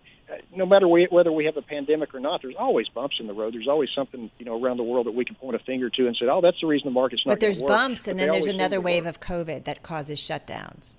no 0.56 0.66
matter 0.66 0.88
we, 0.88 1.08
whether 1.10 1.32
we 1.32 1.46
have 1.46 1.58
a 1.58 1.62
pandemic 1.62 2.14
or 2.14 2.20
not, 2.20 2.42
there's 2.42 2.56
always 2.58 2.88
bumps 2.90 3.18
in 3.20 3.28
the 3.28 3.34
road. 3.34 3.54
There's 3.54 3.68
always 3.68 3.90
something 3.96 4.30
you 4.38 4.46
know 4.46 4.62
around 4.62 4.78
the 4.78 4.84
world 4.84 5.08
that 5.08 5.14
we 5.14 5.26
can 5.26 5.36
point 5.36 5.56
a 5.56 5.60
finger 5.60 5.90
to 5.90 6.08
and 6.08 6.16
say, 6.16 6.28
"Oh, 6.28 6.42
that's 6.42 6.60
the 6.62 6.68
reason 6.68 6.86
the 6.86 6.94
market's 6.94 7.26
not." 7.26 7.34
But 7.34 7.40
there's 7.40 7.62
work. 7.62 7.70
bumps, 7.70 8.06
but 8.06 8.12
and 8.12 8.20
then 8.20 8.32
there's 8.32 8.48
another 8.48 8.82
wave 8.82 9.06
of 9.06 9.20
COVID 9.20 9.64
that 9.66 9.84
causes 9.84 10.20
shutdowns. 10.20 10.98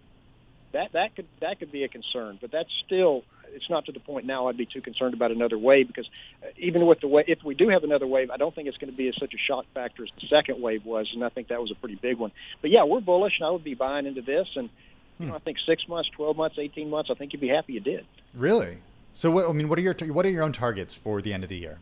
That 0.73 0.92
that 0.92 1.14
could 1.14 1.27
that 1.40 1.59
could 1.59 1.71
be 1.71 1.85
a 1.85 1.88
concern, 1.88 2.38
but 2.40 2.51
that's 2.51 2.71
still 2.85 3.25
it's 3.55 3.68
not 3.68 3.85
to 3.85 3.92
the 3.92 4.01
point 4.01 4.25
now 4.25 4.49
I'd 4.49 4.57
be 4.57 4.64
too 4.64 4.81
concerned 4.81 5.12
about 5.12 5.31
another 5.31 5.59
wave 5.59 5.87
because 5.87 6.09
uh, 6.42 6.47
even 6.57 6.87
with 6.87 7.01
the 7.01 7.09
way 7.09 7.25
if 7.27 7.45
we 7.45 7.55
do 7.55 7.68
have 7.68 7.85
another 7.85 8.07
wave, 8.07 8.31
I 8.31 8.38
don't 8.38 8.55
think 8.55 8.68
it's 8.68 8.79
going 8.79 8.90
to 8.90 8.97
be 8.97 9.09
as 9.09 9.14
such 9.18 9.35
a 9.35 9.38
shock 9.38 9.66
factor 9.75 10.03
as 10.03 10.11
the 10.21 10.27
second 10.29 10.62
wave 10.62 10.87
was, 10.87 11.11
and 11.12 11.23
I 11.25 11.29
think 11.29 11.49
that 11.49 11.61
was 11.61 11.71
a 11.71 11.75
pretty 11.75 11.97
big 11.97 12.16
one. 12.16 12.33
But 12.62 12.71
yeah, 12.71 12.85
we're 12.85 13.01
bullish, 13.01 13.35
and 13.38 13.47
I 13.47 13.51
would 13.51 13.64
be 13.64 13.75
buying 13.75 14.07
into 14.07 14.23
this 14.23 14.49
and 14.57 14.71
you 15.18 15.27
know, 15.29 15.37
I 15.37 15.38
think 15.38 15.59
six 15.66 15.87
months, 15.87 16.11
twelve 16.11 16.37
months, 16.37 16.59
eighteen 16.59 16.90
months. 16.90 17.11
I 17.11 17.14
think 17.14 17.33
you'd 17.33 17.40
be 17.40 17.49
happy 17.49 17.75
you 17.75 17.81
did. 17.81 18.05
Really? 18.35 18.79
So, 19.14 19.31
what, 19.31 19.48
I 19.48 19.53
mean, 19.53 19.68
what 19.68 19.79
are 19.79 19.83
your 19.83 19.94
what 19.94 20.27
are 20.27 20.31
your 20.31 20.42
own 20.42 20.53
targets 20.53 20.94
for 20.94 21.20
the 21.20 21.33
end 21.33 21.42
of 21.42 21.48
the 21.48 21.59
year? 21.59 21.79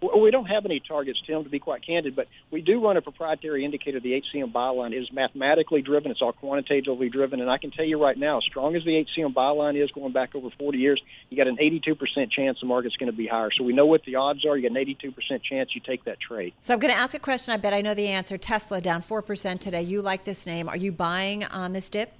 Well, 0.00 0.20
we 0.20 0.30
don't 0.30 0.46
have 0.46 0.64
any 0.64 0.80
targets, 0.80 1.20
Tim, 1.26 1.42
to 1.42 1.50
be 1.50 1.58
quite 1.58 1.84
candid, 1.84 2.14
but 2.14 2.28
we 2.52 2.60
do 2.60 2.80
run 2.84 2.96
a 2.96 3.02
proprietary 3.02 3.64
indicator. 3.64 3.98
The 3.98 4.22
HCM 4.22 4.52
BuyLine 4.52 4.96
is 4.96 5.10
mathematically 5.12 5.82
driven. 5.82 6.12
It's 6.12 6.22
all 6.22 6.32
quantitatively 6.32 7.08
driven, 7.08 7.40
and 7.40 7.50
I 7.50 7.58
can 7.58 7.72
tell 7.72 7.84
you 7.84 8.00
right 8.00 8.16
now, 8.16 8.38
as 8.38 8.44
strong 8.44 8.76
as 8.76 8.84
the 8.84 9.04
HCM 9.04 9.32
BuyLine 9.32 9.82
is, 9.82 9.90
going 9.90 10.12
back 10.12 10.36
over 10.36 10.50
40 10.50 10.78
years, 10.78 11.02
you 11.30 11.36
got 11.36 11.48
an 11.48 11.56
82% 11.56 12.30
chance 12.30 12.60
the 12.60 12.66
market's 12.66 12.94
going 12.96 13.10
to 13.10 13.16
be 13.16 13.26
higher. 13.26 13.50
So 13.50 13.64
we 13.64 13.72
know 13.72 13.86
what 13.86 14.04
the 14.04 14.14
odds 14.14 14.46
are. 14.46 14.56
You 14.56 14.68
got 14.68 14.78
an 14.78 14.86
82% 14.86 15.42
chance 15.42 15.74
you 15.74 15.80
take 15.80 16.04
that 16.04 16.20
trade. 16.20 16.54
So 16.60 16.74
I'm 16.74 16.80
going 16.80 16.94
to 16.94 16.98
ask 16.98 17.14
a 17.14 17.18
question. 17.18 17.52
I 17.52 17.56
bet 17.56 17.72
I 17.72 17.80
know 17.80 17.94
the 17.94 18.06
answer. 18.06 18.38
Tesla 18.38 18.80
down 18.80 19.02
4% 19.02 19.58
today. 19.58 19.82
You 19.82 20.00
like 20.00 20.22
this 20.22 20.46
name? 20.46 20.68
Are 20.68 20.76
you 20.76 20.92
buying 20.92 21.44
on 21.44 21.72
this 21.72 21.88
dip? 21.90 22.12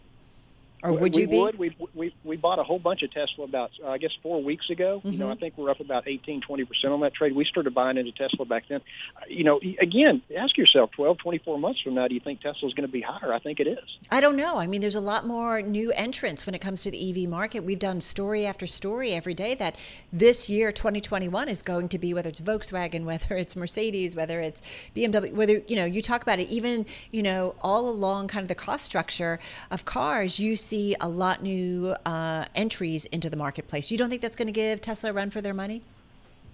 Or 0.83 0.93
would 0.93 1.14
we 1.14 1.23
you 1.23 1.29
be? 1.29 1.38
Would. 1.38 1.59
We, 1.59 1.77
we, 1.95 2.14
we 2.23 2.37
bought 2.37 2.61
a 2.61 2.62
whole 2.62 2.79
bunch 2.79 3.03
of 3.03 3.11
Tesla 3.11 3.45
about, 3.45 3.73
uh, 3.85 3.88
I 3.88 3.99
guess, 3.99 4.12
four 4.23 4.43
weeks 4.43 4.71
ago. 4.71 4.99
Mm-hmm. 4.99 5.11
You 5.11 5.19
know, 5.19 5.25
mm-hmm. 5.27 5.33
I 5.33 5.37
think 5.37 5.59
we're 5.59 5.71
up 5.71 5.81
about 5.81 6.07
18, 6.07 6.43
20% 6.43 6.67
on 6.85 7.01
that 7.01 7.14
trade. 7.14 7.35
We 7.35 7.45
started 7.45 7.75
buying 7.75 7.97
into 7.97 8.12
Tesla 8.12 8.45
back 8.45 8.64
then. 8.69 8.81
Uh, 9.17 9.21
you 9.29 9.43
know, 9.43 9.61
again, 9.81 10.23
ask 10.37 10.57
yourself 10.57 10.93
12, 10.93 11.19
24 11.19 11.59
months 11.59 11.81
from 11.83 11.95
now, 11.95 12.07
do 12.07 12.14
you 12.14 12.21
think 12.21 12.41
Tesla's 12.41 12.75
going 12.75 12.87
to 12.87 12.93
be 12.93 13.01
higher? 13.01 13.33
I 13.33 13.41
think 13.41 13.59
it 13.59 13.67
is. 13.67 13.79
I 14.11 14.21
don't 14.21 14.37
know. 14.37 14.59
I 14.59 14.69
mean, 14.69 14.81
there's 14.81 14.95
a 14.95 15.01
lot 15.01 15.27
more 15.27 15.61
new 15.62 15.91
entrants 15.93 16.47
when 16.47 16.55
it 16.55 16.61
comes 16.61 16.83
to 16.85 16.93
the 16.93 17.11
EV 17.11 17.29
market. 17.29 17.64
We've 17.64 17.79
done 17.79 18.01
story 18.01 18.47
after 18.47 18.67
story 18.67 19.14
every 19.14 19.35
day 19.35 19.57
that 19.57 19.75
this 20.12 20.49
year, 20.49 20.71
2021, 20.71 21.49
is 21.49 21.61
going 21.61 21.88
to 21.88 21.99
be 21.99 22.14
whether 22.14 22.29
it's 22.29 22.41
Volkswagen, 22.41 23.05
whether 23.09 23.35
it's 23.35 23.57
Mercedes, 23.57 24.14
whether 24.14 24.41
it's 24.41 24.62
BMW, 24.95 25.33
whether, 25.33 25.61
you 25.67 25.75
know, 25.75 25.85
you 25.85 26.03
talk 26.03 26.23
about 26.23 26.38
it, 26.38 26.49
even, 26.49 26.87
you 27.11 27.23
know, 27.23 27.57
all 27.62 27.88
along 27.88 28.29
kind 28.29 28.45
of 28.45 28.49
the 28.49 28.55
cost 28.55 28.85
structure 28.85 29.41
of 29.73 29.85
cars, 29.85 30.38
you 30.38 30.55
see 30.55 30.67
a 30.72 31.09
lot 31.09 31.42
new 31.42 31.94
uh, 32.04 32.44
entries 32.54 33.04
into 33.07 33.31
the 33.31 33.37
marketplace. 33.37 33.90
You 33.90 33.98
don't 33.98 34.11
think 34.11 34.22
that's 34.22 34.37
going 34.37 34.46
to 34.46 34.52
give 34.52 34.81
Tesla 34.81 35.11
a 35.11 35.12
run 35.12 35.31
for 35.31 35.40
their 35.40 35.54
money? 35.54 35.83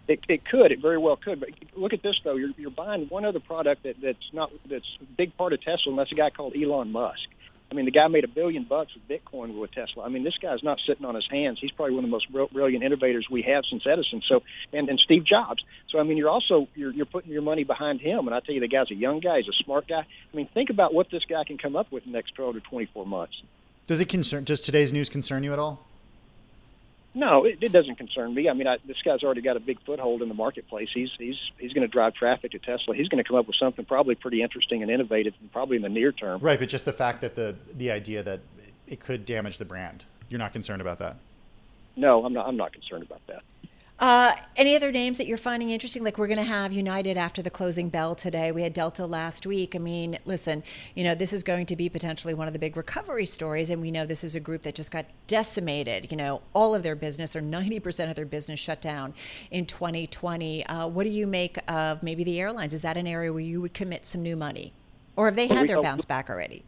It, 0.07 0.21
it 0.29 0.45
could. 0.45 0.71
It 0.71 0.81
very 0.81 0.99
well 0.99 1.17
could. 1.17 1.41
But 1.41 1.51
look 1.75 1.93
at 1.93 2.03
this 2.03 2.21
though. 2.23 2.37
You're, 2.37 2.51
you're 2.57 2.71
buying 2.71 3.07
one 3.09 3.25
other 3.25 3.41
product 3.41 3.85
that, 3.85 3.97
that's 4.03 4.33
not 4.33 4.51
that's 4.69 4.99
a 5.01 5.05
big 5.05 5.37
part 5.37 5.53
of 5.53 5.61
Tesla, 5.61 5.93
and 5.93 5.99
that's 5.99 6.13
a 6.13 6.15
guy 6.15 6.31
called 6.31 6.55
Elon 6.57 6.93
Musk. 6.93 7.29
I 7.71 7.75
mean, 7.75 7.87
the 7.87 7.91
guy 7.91 8.07
made 8.07 8.25
a 8.25 8.29
billion 8.29 8.65
bucks 8.65 8.93
with 8.95 9.09
Bitcoin 9.09 9.59
with 9.59 9.73
Tesla. 9.73 10.05
I 10.05 10.09
mean, 10.09 10.23
this 10.23 10.37
guy's 10.41 10.63
not 10.63 10.79
sitting 10.87 11.05
on 11.05 11.15
his 11.15 11.27
hands. 11.29 11.59
He's 11.61 11.73
probably 11.73 11.95
one 11.95 12.05
of 12.05 12.11
the 12.11 12.13
most 12.13 12.53
brilliant 12.53 12.85
innovators 12.85 13.27
we 13.29 13.43
have 13.43 13.65
since 13.69 13.83
Edison. 13.85 14.23
So, 14.29 14.43
and, 14.73 14.89
and 14.89 15.01
Steve 15.01 15.25
Jobs. 15.25 15.65
So, 15.89 15.99
I 15.99 16.05
mean, 16.05 16.17
you're 16.17 16.29
also 16.29 16.69
you're, 16.75 16.93
you're 16.93 17.07
putting 17.07 17.33
your 17.33 17.43
money 17.43 17.65
behind 17.65 18.01
him. 18.01 18.29
And 18.29 18.35
I 18.35 18.41
tell 18.41 18.55
you, 18.55 18.61
the 18.61 18.69
guy's 18.69 18.91
a 18.91 18.95
young 18.95 19.19
guy. 19.21 19.39
He's 19.39 19.49
a 19.49 19.65
smart 19.65 19.89
guy. 19.89 20.01
I 20.01 20.37
mean, 20.37 20.49
think 20.55 20.71
about 20.71 20.95
what 20.95 21.11
this 21.11 21.25
guy 21.25 21.43
can 21.45 21.59
come 21.59 21.75
up 21.75 21.91
with 21.91 22.05
in 22.07 22.13
the 22.13 22.19
next 22.19 22.35
12 22.37 22.55
to 22.55 22.61
24 22.61 23.07
months. 23.07 23.43
Does 23.87 24.01
it 24.01 24.09
concern? 24.09 24.45
Does 24.45 24.61
today's 24.61 24.93
news 24.93 25.09
concern 25.09 25.45
you 25.45 25.53
at 25.53 25.59
all? 25.59 25.87
No, 27.17 27.45
it, 27.45 27.59
it 27.61 27.71
doesn't 27.71 27.97
concern 27.97 28.35
me. 28.35 28.49
I 28.49 28.55
mean, 28.55 28.67
I, 28.67 28.79
this 28.85 28.97
guy's 29.05 29.23
already 29.23 29.41
got 29.41 29.57
a 29.57 29.61
big 29.61 29.81
foothold 29.85 30.21
in 30.21 30.29
the 30.29 30.35
marketplace. 30.35 30.89
He's 30.93 31.11
he's 31.17 31.37
he's 31.59 31.73
going 31.73 31.87
to 31.87 31.93
drive 31.93 32.15
traffic 32.15 32.51
to 32.53 32.59
Tesla. 32.59 32.97
He's 32.97 33.09
going 33.09 33.23
to 33.23 33.29
come 33.29 33.37
up 33.37 33.47
with 33.47 33.57
something 33.57 33.85
probably 33.85 34.17
pretty 34.17 34.43
interesting 34.43 34.83
and 34.83 34.91
innovative, 34.91 35.35
and 35.41 35.53
probably 35.53 35.77
in 35.77 35.83
the 35.83 35.89
near 35.89 36.11
term. 36.11 36.41
Right, 36.41 36.59
but 36.59 36.69
just 36.69 36.85
the 36.85 36.93
fact 36.93 37.21
that 37.21 37.37
the 37.37 37.55
the 37.73 37.93
idea 37.93 38.23
that 38.25 38.41
it 38.89 38.99
could 38.99 39.25
damage 39.25 39.59
the 39.59 39.65
brand, 39.65 40.05
you're 40.29 40.41
not 40.41 40.53
concerned 40.53 40.81
about 40.81 40.99
that. 40.99 41.17
No, 41.97 42.25
I'm 42.25 42.33
not. 42.33 42.49
I'm 42.49 42.57
not 42.57 42.73
concerned 42.73 43.05
about 43.05 43.25
that. 43.29 43.43
Uh, 44.01 44.35
any 44.57 44.75
other 44.75 44.91
names 44.91 45.19
that 45.19 45.29
you're 45.29 45.39
finding 45.39 45.71
interesting? 45.71 46.03
Like 46.03 46.19
we're 46.19 46.27
going 46.27 46.39
to 46.39 46.43
have 46.43 46.73
United 46.73 47.17
after 47.17 47.43
the 47.43 47.51
closing 47.51 47.91
bell 47.91 48.17
today. 48.17 48.51
We 48.51 48.63
had 48.63 48.73
Delta 48.73 49.07
last 49.07 49.47
week. 49.47 49.77
I 49.77 49.79
mean, 49.79 50.19
listen, 50.25 50.65
you 50.97 51.05
know, 51.05 51.15
this 51.15 51.33
is 51.33 51.45
going 51.45 51.67
to 51.67 51.77
be 51.77 51.89
potentially 51.89 52.35
one 52.35 52.49
of 52.49 52.53
the 52.53 52.59
big 52.59 52.77
recovery 52.77 53.25
stories, 53.25 53.71
and 53.71 53.81
we 53.81 53.93
know 53.93 54.05
this 54.05 54.25
is 54.25 54.35
a 54.35 54.41
group 54.41 54.63
that 54.63 54.75
just 54.75 54.91
got 54.91 55.07
decimated. 55.29 56.11
You 56.11 56.17
know, 56.17 56.43
all 56.55 56.75
of 56.75 56.83
their 56.83 56.97
business 56.97 57.37
or 57.37 57.41
90% 57.41 58.09
of 58.09 58.17
their 58.17 58.27
business 58.27 58.59
shut 58.59 58.81
down 58.81 59.15
in 59.53 59.65
2020. 59.65 60.67
Uh, 60.67 60.89
what 60.89 61.05
do 61.05 61.11
you 61.11 61.29
make 61.29 61.59
of 61.71 62.03
maybe 62.03 62.25
the 62.25 62.41
airlines? 62.41 62.75
Is 62.75 62.83
that 62.83 62.97
an 62.97 63.07
area 63.07 63.33
where 63.33 63.43
you 63.43 63.61
would 63.61 63.75
commit 63.75 64.07
some 64.07 64.23
new 64.23 64.35
money, 64.35 64.73
or 65.15 65.27
have 65.27 65.37
they 65.37 65.47
had 65.47 65.69
their 65.69 65.81
bounce 65.81 66.05
back 66.05 66.29
already? 66.29 66.65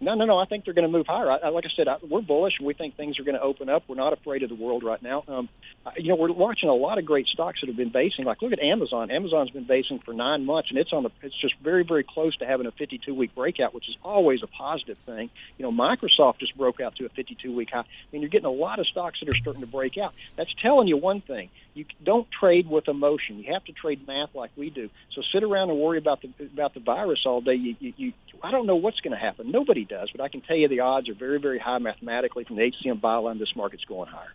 No, 0.00 0.14
no, 0.14 0.24
no. 0.24 0.38
I 0.38 0.44
think 0.44 0.64
they're 0.64 0.74
going 0.74 0.86
to 0.86 0.96
move 0.96 1.06
higher. 1.06 1.30
I, 1.30 1.38
I, 1.38 1.48
like 1.48 1.64
I 1.64 1.70
said, 1.74 1.88
I, 1.88 1.96
we're 2.08 2.20
bullish. 2.20 2.54
We 2.60 2.72
think 2.74 2.96
things 2.96 3.18
are 3.18 3.24
going 3.24 3.34
to 3.34 3.42
open 3.42 3.68
up. 3.68 3.84
We're 3.88 3.96
not 3.96 4.12
afraid 4.12 4.42
of 4.42 4.48
the 4.48 4.54
world 4.54 4.84
right 4.84 5.02
now. 5.02 5.24
Um, 5.26 5.48
Uh, 5.88 5.92
you 5.96 6.08
know, 6.08 6.16
we're 6.16 6.32
watching 6.32 6.68
a 6.68 6.74
lot 6.74 6.98
of 6.98 7.06
great 7.06 7.26
stocks 7.26 7.60
that 7.60 7.68
have 7.68 7.76
been 7.76 7.88
basing. 7.88 8.24
Like, 8.24 8.42
look 8.42 8.52
at 8.52 8.60
Amazon. 8.60 9.10
Amazon's 9.10 9.50
been 9.50 9.64
basing 9.64 9.98
for 10.00 10.12
nine 10.12 10.44
months, 10.44 10.68
and 10.68 10.78
it's 10.78 10.92
on 10.92 11.02
the. 11.02 11.10
It's 11.22 11.38
just 11.40 11.54
very, 11.60 11.82
very 11.82 12.04
close 12.04 12.36
to 12.38 12.46
having 12.46 12.66
a 12.66 12.72
52-week 12.72 13.34
breakout, 13.34 13.72
which 13.72 13.88
is 13.88 13.96
always 14.04 14.42
a 14.42 14.46
positive 14.46 14.98
thing. 14.98 15.30
You 15.56 15.62
know, 15.62 15.72
Microsoft 15.72 16.40
just 16.40 16.56
broke 16.56 16.80
out 16.80 16.96
to 16.96 17.06
a 17.06 17.08
52-week 17.08 17.70
high. 17.70 17.80
I 17.80 17.84
mean, 18.12 18.22
you're 18.22 18.28
getting 18.28 18.46
a 18.46 18.50
lot 18.50 18.78
of 18.78 18.86
stocks 18.86 19.20
that 19.20 19.28
are 19.28 19.36
starting 19.36 19.62
to 19.62 19.66
break 19.66 19.96
out. 19.96 20.12
That's 20.36 20.52
telling 20.60 20.88
you 20.88 20.98
one 20.98 21.22
thing: 21.22 21.48
you 21.72 21.86
don't 22.02 22.30
trade 22.30 22.68
with 22.68 22.88
emotion. 22.88 23.38
You 23.38 23.54
have 23.54 23.64
to 23.64 23.72
trade 23.72 24.06
math 24.06 24.34
like 24.34 24.50
we 24.56 24.68
do. 24.68 24.90
So 25.14 25.22
sit 25.32 25.42
around 25.42 25.70
and 25.70 25.78
worry 25.78 25.98
about 25.98 26.20
the 26.20 26.30
about 26.44 26.74
the 26.74 26.80
virus 26.80 27.20
all 27.24 27.40
day. 27.40 27.54
You, 27.54 27.76
you, 27.80 27.92
you 27.96 28.12
I 28.42 28.50
don't 28.50 28.66
know 28.66 28.76
what's 28.76 29.00
going 29.00 29.12
to 29.12 29.18
happen. 29.18 29.50
Nobody 29.50 29.84
does, 29.84 30.10
but 30.10 30.20
I 30.20 30.28
can 30.28 30.42
tell 30.42 30.56
you 30.56 30.68
the 30.68 30.80
odds 30.80 31.08
are 31.08 31.14
very, 31.14 31.40
very 31.40 31.58
high 31.58 31.78
mathematically 31.78 32.44
from 32.44 32.56
the 32.56 32.62
HCM 32.62 33.00
BuyLine. 33.00 33.38
This 33.38 33.56
market's 33.56 33.84
going 33.84 34.08
higher. 34.08 34.34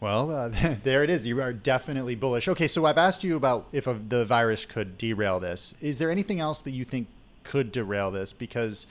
Well, 0.00 0.30
uh, 0.30 0.48
there 0.82 1.02
it 1.02 1.10
is. 1.10 1.26
You 1.26 1.40
are 1.40 1.52
definitely 1.52 2.14
bullish. 2.14 2.48
Okay, 2.48 2.68
so 2.68 2.84
I've 2.84 2.98
asked 2.98 3.24
you 3.24 3.36
about 3.36 3.66
if 3.72 3.86
a, 3.86 3.94
the 3.94 4.24
virus 4.24 4.64
could 4.64 4.98
derail 4.98 5.40
this. 5.40 5.74
Is 5.80 5.98
there 5.98 6.10
anything 6.10 6.40
else 6.40 6.62
that 6.62 6.72
you 6.72 6.84
think 6.84 7.08
could 7.44 7.72
derail 7.72 8.10
this? 8.10 8.32
Because 8.32 8.86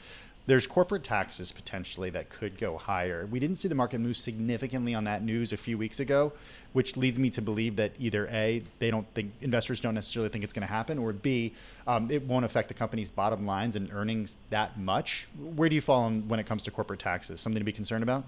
there's 0.47 0.67
corporate 0.67 1.03
taxes 1.03 1.51
potentially 1.51 2.09
that 2.11 2.29
could 2.29 2.57
go 2.57 2.77
higher. 2.77 3.27
We 3.31 3.39
didn't 3.39 3.55
see 3.55 3.67
the 3.67 3.75
market 3.75 3.99
move 3.99 4.15
significantly 4.15 4.93
on 4.93 5.03
that 5.05 5.23
news 5.23 5.51
a 5.53 5.57
few 5.57 5.77
weeks 5.77 5.99
ago, 5.99 6.33
which 6.73 6.95
leads 6.95 7.17
me 7.17 7.31
to 7.31 7.41
believe 7.41 7.75
that 7.77 7.93
either 7.97 8.27
A, 8.31 8.61
they 8.77 8.91
don't 8.91 9.07
think 9.15 9.33
investors 9.41 9.79
don't 9.79 9.95
necessarily 9.95 10.29
think 10.29 10.43
it's 10.43 10.53
going 10.53 10.65
to 10.65 10.71
happen, 10.71 10.99
or 10.99 11.13
B, 11.13 11.53
um, 11.87 12.11
it 12.11 12.23
won't 12.23 12.45
affect 12.45 12.67
the 12.67 12.75
company's 12.75 13.09
bottom 13.09 13.45
lines 13.47 13.75
and 13.75 13.91
earnings 13.91 14.35
that 14.51 14.77
much. 14.77 15.27
Where 15.55 15.67
do 15.67 15.75
you 15.75 15.81
fall 15.81 16.03
on 16.03 16.27
when 16.27 16.39
it 16.39 16.45
comes 16.45 16.61
to 16.63 16.71
corporate 16.71 16.99
taxes? 16.99 17.41
Something 17.41 17.59
to 17.59 17.65
be 17.65 17.71
concerned 17.71 18.03
about? 18.03 18.25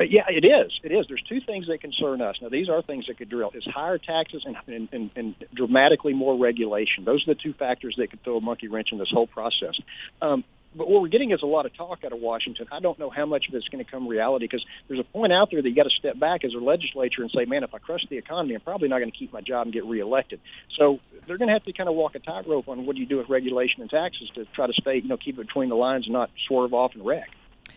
But 0.00 0.10
yeah, 0.10 0.22
it 0.30 0.46
is. 0.46 0.72
It 0.82 0.92
is. 0.92 1.04
There's 1.08 1.22
two 1.28 1.42
things 1.44 1.66
that 1.66 1.82
concern 1.82 2.22
us. 2.22 2.36
Now, 2.40 2.48
these 2.48 2.70
are 2.70 2.80
things 2.80 3.04
that 3.08 3.18
could 3.18 3.28
drill: 3.28 3.50
is 3.52 3.66
higher 3.66 3.98
taxes 3.98 4.46
and, 4.46 4.56
and, 4.66 4.88
and, 4.92 5.10
and 5.14 5.34
dramatically 5.54 6.14
more 6.14 6.38
regulation. 6.42 7.04
Those 7.04 7.22
are 7.28 7.34
the 7.34 7.38
two 7.38 7.52
factors 7.52 7.96
that 7.98 8.08
could 8.08 8.24
throw 8.24 8.38
a 8.38 8.40
monkey 8.40 8.68
wrench 8.68 8.88
in 8.92 8.98
this 8.98 9.10
whole 9.12 9.26
process. 9.26 9.78
Um, 10.22 10.42
but 10.74 10.88
what 10.88 11.02
we're 11.02 11.08
getting 11.08 11.32
is 11.32 11.40
a 11.42 11.46
lot 11.46 11.66
of 11.66 11.76
talk 11.76 11.98
out 12.02 12.14
of 12.14 12.18
Washington. 12.18 12.66
I 12.72 12.80
don't 12.80 12.98
know 12.98 13.10
how 13.10 13.26
much 13.26 13.44
of 13.50 13.54
it's 13.54 13.68
going 13.68 13.84
to 13.84 13.90
come 13.90 14.08
reality 14.08 14.46
because 14.46 14.64
there's 14.88 15.00
a 15.00 15.04
point 15.04 15.34
out 15.34 15.50
there 15.50 15.60
that 15.60 15.68
you 15.68 15.76
got 15.76 15.82
to 15.82 15.94
step 15.98 16.18
back 16.18 16.46
as 16.46 16.54
a 16.54 16.64
legislature 16.64 17.20
and 17.20 17.30
say, 17.36 17.44
man, 17.44 17.62
if 17.62 17.74
I 17.74 17.78
crush 17.78 18.00
the 18.08 18.16
economy, 18.16 18.54
I'm 18.54 18.62
probably 18.62 18.88
not 18.88 19.00
going 19.00 19.10
to 19.10 19.18
keep 19.18 19.34
my 19.34 19.42
job 19.42 19.66
and 19.66 19.74
get 19.74 19.84
reelected. 19.84 20.40
So 20.78 21.00
they're 21.26 21.36
going 21.36 21.48
to 21.48 21.52
have 21.52 21.64
to 21.64 21.74
kind 21.74 21.90
of 21.90 21.94
walk 21.94 22.14
a 22.14 22.20
tightrope 22.20 22.68
on 22.68 22.86
what 22.86 22.96
do 22.96 23.02
you 23.02 23.06
do 23.06 23.18
with 23.18 23.28
regulation 23.28 23.82
and 23.82 23.90
taxes 23.90 24.30
to 24.36 24.46
try 24.54 24.66
to 24.66 24.72
stay, 24.80 24.96
you 24.96 25.08
know, 25.08 25.18
keep 25.18 25.38
it 25.38 25.46
between 25.46 25.68
the 25.68 25.74
lines 25.74 26.06
and 26.06 26.14
not 26.14 26.30
swerve 26.48 26.72
off 26.72 26.92
and 26.94 27.04
wreck. 27.04 27.28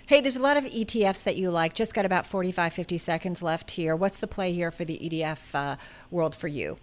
Hey, 0.05 0.21
there's 0.21 0.37
a 0.37 0.41
lot 0.41 0.57
of 0.57 0.65
ETFs 0.65 1.23
that 1.23 1.37
you 1.37 1.49
like. 1.49 1.73
Just 1.73 1.93
got 1.93 2.05
about 2.05 2.25
45, 2.25 2.73
50 2.73 2.97
seconds 2.97 3.41
left 3.41 3.71
here. 3.71 3.95
What's 3.95 4.17
the 4.17 4.27
play 4.27 4.53
here 4.53 4.71
for 4.71 4.85
the 4.85 4.97
ETF 4.97 5.55
uh, 5.55 5.75
world 6.11 6.35
for 6.35 6.47
you? 6.47 6.77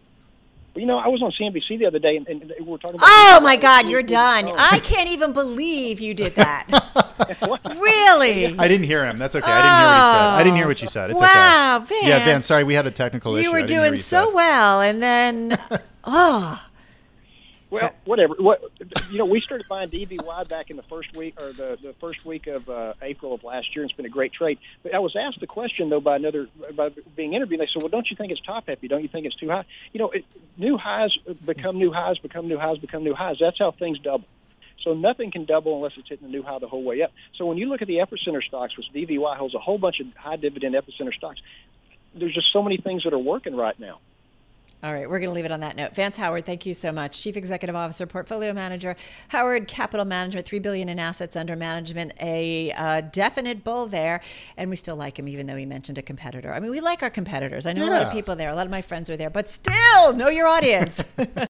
You 0.76 0.86
know, 0.86 0.98
I 0.98 1.08
was 1.08 1.20
on 1.20 1.32
CNBC 1.32 1.80
the 1.80 1.86
other 1.86 1.98
day, 1.98 2.16
and, 2.16 2.28
and 2.28 2.52
we 2.60 2.64
were 2.64 2.78
talking 2.78 2.94
about. 2.94 3.08
Oh 3.08 3.40
my 3.42 3.56
God, 3.56 3.88
you're 3.88 4.04
done! 4.04 4.48
Oh. 4.48 4.54
I 4.56 4.78
can't 4.78 5.08
even 5.08 5.32
believe 5.32 5.98
you 5.98 6.14
did 6.14 6.34
that. 6.36 6.66
really? 7.76 8.56
I 8.56 8.68
didn't 8.68 8.86
hear 8.86 9.04
him. 9.04 9.18
That's 9.18 9.34
okay. 9.34 9.50
I 9.50 9.58
didn't 9.62 9.76
hear 9.80 9.88
what 9.88 9.98
he 9.98 10.06
said. 10.06 10.28
I 10.38 10.42
didn't 10.44 10.56
hear 10.56 10.66
what 10.68 10.82
you 10.82 10.88
said. 10.88 11.10
It's 11.10 11.20
wow, 11.20 11.80
okay. 11.82 11.86
Vance. 11.86 12.06
Yeah, 12.06 12.24
Van. 12.24 12.42
Sorry, 12.42 12.62
we 12.62 12.74
had 12.74 12.86
a 12.86 12.92
technical 12.92 13.32
you 13.32 13.38
issue. 13.38 13.48
You 13.48 13.52
were 13.52 13.66
doing 13.66 13.96
so 13.96 14.32
well, 14.32 14.80
and 14.80 15.02
then 15.02 15.58
oh. 16.04 16.64
Well, 17.70 17.92
whatever. 18.04 18.34
What 18.38 18.62
you 19.08 19.18
know, 19.18 19.26
we 19.26 19.40
started 19.40 19.68
buying 19.68 19.90
DVY 19.90 20.48
back 20.48 20.70
in 20.70 20.76
the 20.76 20.82
first 20.82 21.14
week 21.14 21.40
or 21.40 21.52
the, 21.52 21.78
the 21.80 21.94
first 22.00 22.24
week 22.24 22.48
of 22.48 22.68
uh, 22.68 22.94
April 23.00 23.32
of 23.32 23.44
last 23.44 23.74
year, 23.74 23.84
and 23.84 23.90
it's 23.90 23.96
been 23.96 24.06
a 24.06 24.10
great 24.10 24.32
trade. 24.32 24.58
But 24.82 24.92
I 24.92 24.98
was 24.98 25.14
asked 25.16 25.38
the 25.40 25.46
question 25.46 25.88
though 25.88 26.00
by 26.00 26.16
another 26.16 26.48
by 26.74 26.88
being 27.16 27.32
interviewed. 27.32 27.60
They 27.60 27.68
said, 27.72 27.80
"Well, 27.80 27.88
don't 27.88 28.10
you 28.10 28.16
think 28.16 28.32
it's 28.32 28.40
top 28.42 28.66
heavy? 28.66 28.88
Don't 28.88 29.02
you 29.02 29.08
think 29.08 29.24
it's 29.24 29.36
too 29.36 29.48
high?" 29.48 29.64
You 29.92 30.00
know, 30.00 30.10
it, 30.10 30.24
new 30.56 30.78
highs 30.78 31.16
become 31.46 31.78
new 31.78 31.92
highs, 31.92 32.18
become 32.18 32.48
new 32.48 32.58
highs, 32.58 32.78
become 32.78 33.04
new 33.04 33.14
highs. 33.14 33.36
That's 33.40 33.58
how 33.58 33.70
things 33.70 34.00
double. 34.00 34.26
So 34.82 34.94
nothing 34.94 35.30
can 35.30 35.44
double 35.44 35.76
unless 35.76 35.92
it's 35.96 36.08
hitting 36.08 36.26
a 36.26 36.30
new 36.30 36.42
high 36.42 36.58
the 36.58 36.68
whole 36.68 36.82
way 36.82 37.02
up. 37.02 37.12
So 37.36 37.46
when 37.46 37.58
you 37.58 37.68
look 37.68 37.82
at 37.82 37.88
the 37.88 37.98
epicenter 37.98 38.42
stocks, 38.42 38.76
which 38.76 38.86
DVY 38.94 39.36
holds 39.36 39.54
a 39.54 39.58
whole 39.58 39.78
bunch 39.78 40.00
of 40.00 40.06
high 40.16 40.36
dividend 40.36 40.74
epicenter 40.74 41.12
stocks, 41.12 41.40
there's 42.14 42.34
just 42.34 42.52
so 42.52 42.62
many 42.62 42.78
things 42.78 43.04
that 43.04 43.12
are 43.12 43.18
working 43.18 43.54
right 43.54 43.78
now. 43.78 44.00
All 44.82 44.94
right, 44.94 45.08
we're 45.08 45.18
going 45.18 45.28
to 45.28 45.34
leave 45.34 45.44
it 45.44 45.52
on 45.52 45.60
that 45.60 45.76
note. 45.76 45.94
Vance 45.94 46.16
Howard, 46.16 46.46
thank 46.46 46.64
you 46.64 46.72
so 46.72 46.90
much. 46.90 47.20
Chief 47.20 47.36
Executive 47.36 47.76
Officer, 47.76 48.06
Portfolio 48.06 48.54
Manager, 48.54 48.96
Howard 49.28 49.68
Capital 49.68 50.06
Management, 50.06 50.46
three 50.46 50.58
billion 50.58 50.88
in 50.88 50.98
assets 50.98 51.36
under 51.36 51.54
management. 51.54 52.14
A 52.18 52.72
uh, 52.72 53.02
definite 53.02 53.62
bull 53.62 53.86
there, 53.86 54.22
and 54.56 54.70
we 54.70 54.76
still 54.76 54.96
like 54.96 55.18
him, 55.18 55.28
even 55.28 55.46
though 55.46 55.56
he 55.56 55.66
mentioned 55.66 55.98
a 55.98 56.02
competitor. 56.02 56.50
I 56.50 56.60
mean, 56.60 56.70
we 56.70 56.80
like 56.80 57.02
our 57.02 57.10
competitors. 57.10 57.66
I 57.66 57.74
know 57.74 57.84
yeah. 57.84 57.90
a 57.90 57.96
lot 57.98 58.02
of 58.06 58.12
people 58.12 58.36
there. 58.36 58.48
A 58.48 58.54
lot 58.54 58.64
of 58.64 58.72
my 58.72 58.80
friends 58.80 59.10
are 59.10 59.18
there, 59.18 59.30
but 59.30 59.48
still, 59.48 60.14
know 60.14 60.28
your 60.28 60.46
audience. 60.46 61.04